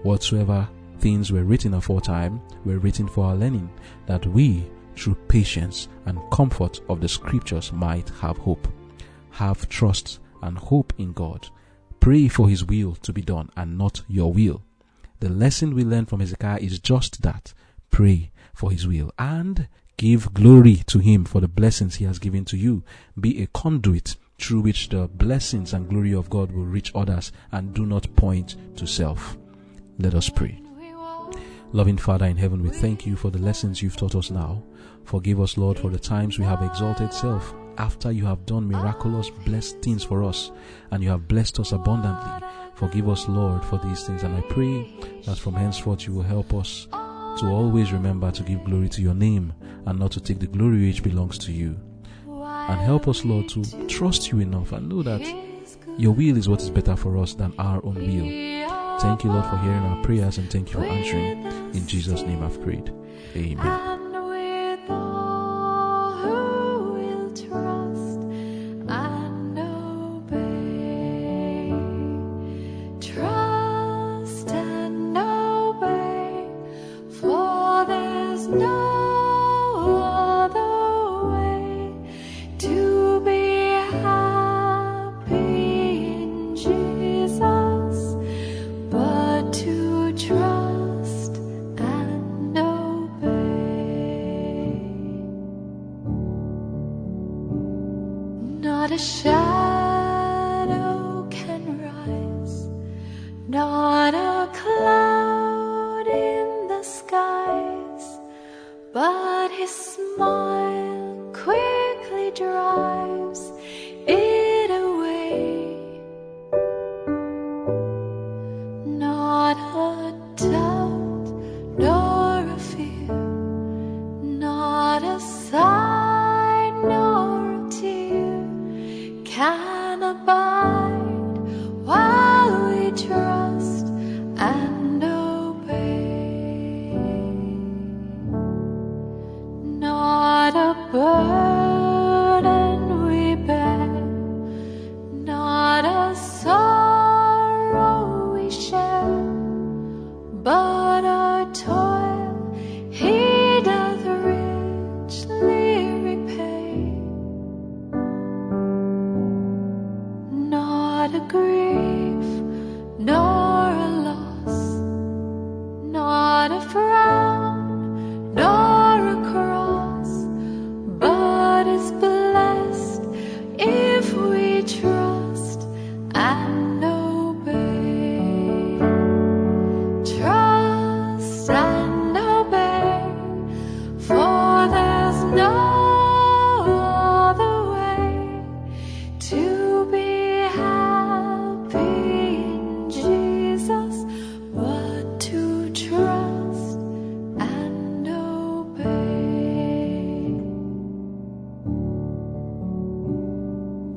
Whatsoever 0.04 0.70
things 1.00 1.32
were 1.32 1.43
written 1.43 1.74
aforetime 1.74 2.41
were 2.66 2.80
written 2.80 3.08
for 3.08 3.26
our 3.26 3.36
learning, 3.36 3.70
that 4.06 4.26
we, 4.28 4.66
through 4.95 5.16
patience 5.28 5.88
and 6.06 6.20
comfort 6.32 6.82
of 6.89 7.02
the 7.02 7.08
scriptures, 7.08 7.72
might 7.72 8.10
have 8.22 8.38
hope. 8.38 8.68
Have 9.32 9.70
trust 9.70 10.20
and 10.41 10.58
hope 10.58 10.93
in 10.97 11.14
God. 11.14 11.47
Pray 12.00 12.28
for 12.28 12.50
His 12.50 12.66
will 12.66 12.95
to 12.95 13.14
be 13.14 13.22
done 13.22 13.50
and 13.58 13.78
not 13.78 14.02
your 14.08 14.32
will. 14.32 14.62
The 15.20 15.30
lesson 15.30 15.76
we 15.76 15.84
learn 15.84 16.06
from 16.06 16.22
Hezekiah 16.22 16.60
is 16.60 16.80
just 16.80 17.22
that. 17.22 17.54
Pray 17.91 18.32
for 18.54 18.72
His 18.72 18.88
will 18.88 19.12
and 19.18 19.68
give 19.97 20.34
glory 20.34 20.78
to 20.88 21.00
Him 21.00 21.26
for 21.26 21.41
the 21.41 21.47
blessings 21.47 21.95
He 21.95 22.06
has 22.06 22.20
given 22.20 22.45
to 22.45 22.58
you. 22.58 22.84
Be 23.20 23.41
a 23.41 23.47
conduit 23.47 24.16
through 24.38 24.62
which 24.62 24.89
the 24.89 25.08
blessings 25.08 25.74
and 25.74 25.89
glory 25.89 26.14
of 26.14 26.30
God 26.30 26.52
will 26.52 26.66
reach 26.66 26.93
others 26.95 27.32
and 27.52 27.74
do 27.74 27.86
not 27.86 28.16
point 28.16 28.56
to 28.78 28.88
self. 28.88 29.38
Let 29.97 30.16
us 30.16 30.30
pray. 30.30 30.62
Loving 31.72 31.97
Father 31.97 32.26
in 32.26 32.36
heaven, 32.36 32.63
we 32.63 32.70
thank 32.70 33.05
you 33.05 33.15
for 33.15 33.30
the 33.30 33.38
lessons 33.38 33.80
you've 33.80 33.95
taught 33.95 34.15
us 34.15 34.32
now. 34.32 34.63
Forgive 35.03 35.39
us, 35.39 35.55
Lord, 35.55 35.78
for 35.78 35.91
the 35.91 35.99
times 35.99 36.39
we 36.39 36.45
have 36.45 36.63
exalted 36.63 37.13
self 37.13 37.53
after 37.78 38.11
you 38.11 38.26
have 38.26 38.43
done 38.47 38.67
miraculous, 38.67 39.30
blessed 39.45 39.80
things 39.84 40.03
for 40.03 40.24
us 40.24 40.51
and 40.89 41.03
you 41.03 41.09
have 41.09 41.28
blessed 41.28 41.59
us 41.59 41.72
abundantly. 41.72 42.47
Forgive 42.74 43.07
us, 43.07 43.30
Lord, 43.30 43.63
for 43.63 43.78
these 43.78 44.03
things. 44.07 44.24
And 44.24 44.36
I 44.36 44.41
pray 44.49 44.91
that 45.26 45.38
from 45.38 45.53
henceforth 45.53 46.07
you 46.07 46.13
will 46.13 46.24
help 46.24 46.55
us 46.55 46.88
to 46.91 47.45
always 47.45 47.93
remember 47.93 48.32
to 48.32 48.41
give 48.41 48.63
glory 48.65 48.89
to 48.89 49.03
your 49.03 49.13
name 49.13 49.53
and 49.86 49.99
not 49.99 50.11
to 50.13 50.20
take 50.20 50.39
the 50.39 50.47
glory 50.47 50.88
which 50.88 51.03
belongs 51.03 51.38
to 51.38 51.51
you. 51.51 51.80
And 52.28 52.80
help 52.82 53.07
us, 53.07 53.24
Lord, 53.24 53.47
to 53.49 53.63
trust 53.88 54.32
you 54.32 54.39
enough 54.39 54.72
and 54.72 54.89
know 54.89 55.03
that 55.03 55.22
your 55.99 56.13
will 56.13 56.36
is 56.36 56.49
what 56.49 56.61
is 56.61 56.72
better 56.72 56.95
for 56.95 57.17
us 57.17 57.36
than 57.36 57.53
our 57.59 57.84
own 57.86 57.95
will. 57.95 58.59
Thank 59.00 59.24
you, 59.24 59.32
Lord, 59.32 59.45
for 59.45 59.58
hearing 59.58 59.84
our 59.84 60.04
prayers 60.04 60.38
and 60.38 60.50
thank 60.52 60.74
you 60.74 60.80
for 60.80 60.86
answering. 60.86 61.45
In 61.74 61.88
Jesus' 61.88 62.22
name 62.24 62.43
I've 62.43 62.62
prayed. 62.62 62.93
Amen. 63.36 63.99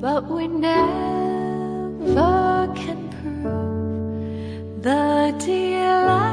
But 0.03 0.29
we 0.29 0.49
never 0.49 0.83
can 2.75 3.09
prove 3.23 4.83
the 4.83 5.33
delights 5.39 6.32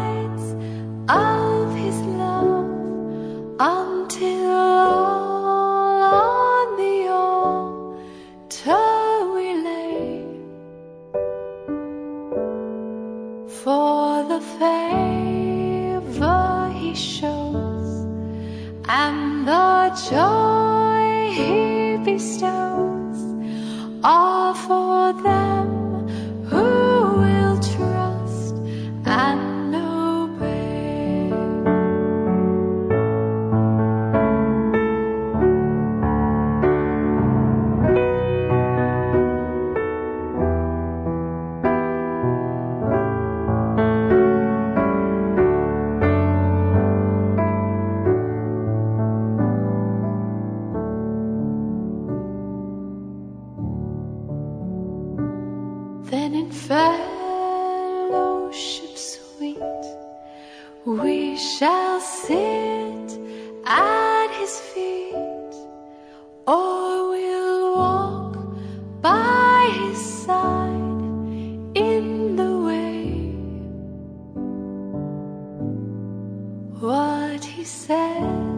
what 77.39 77.45
he 77.45 77.63
said. 77.63 78.48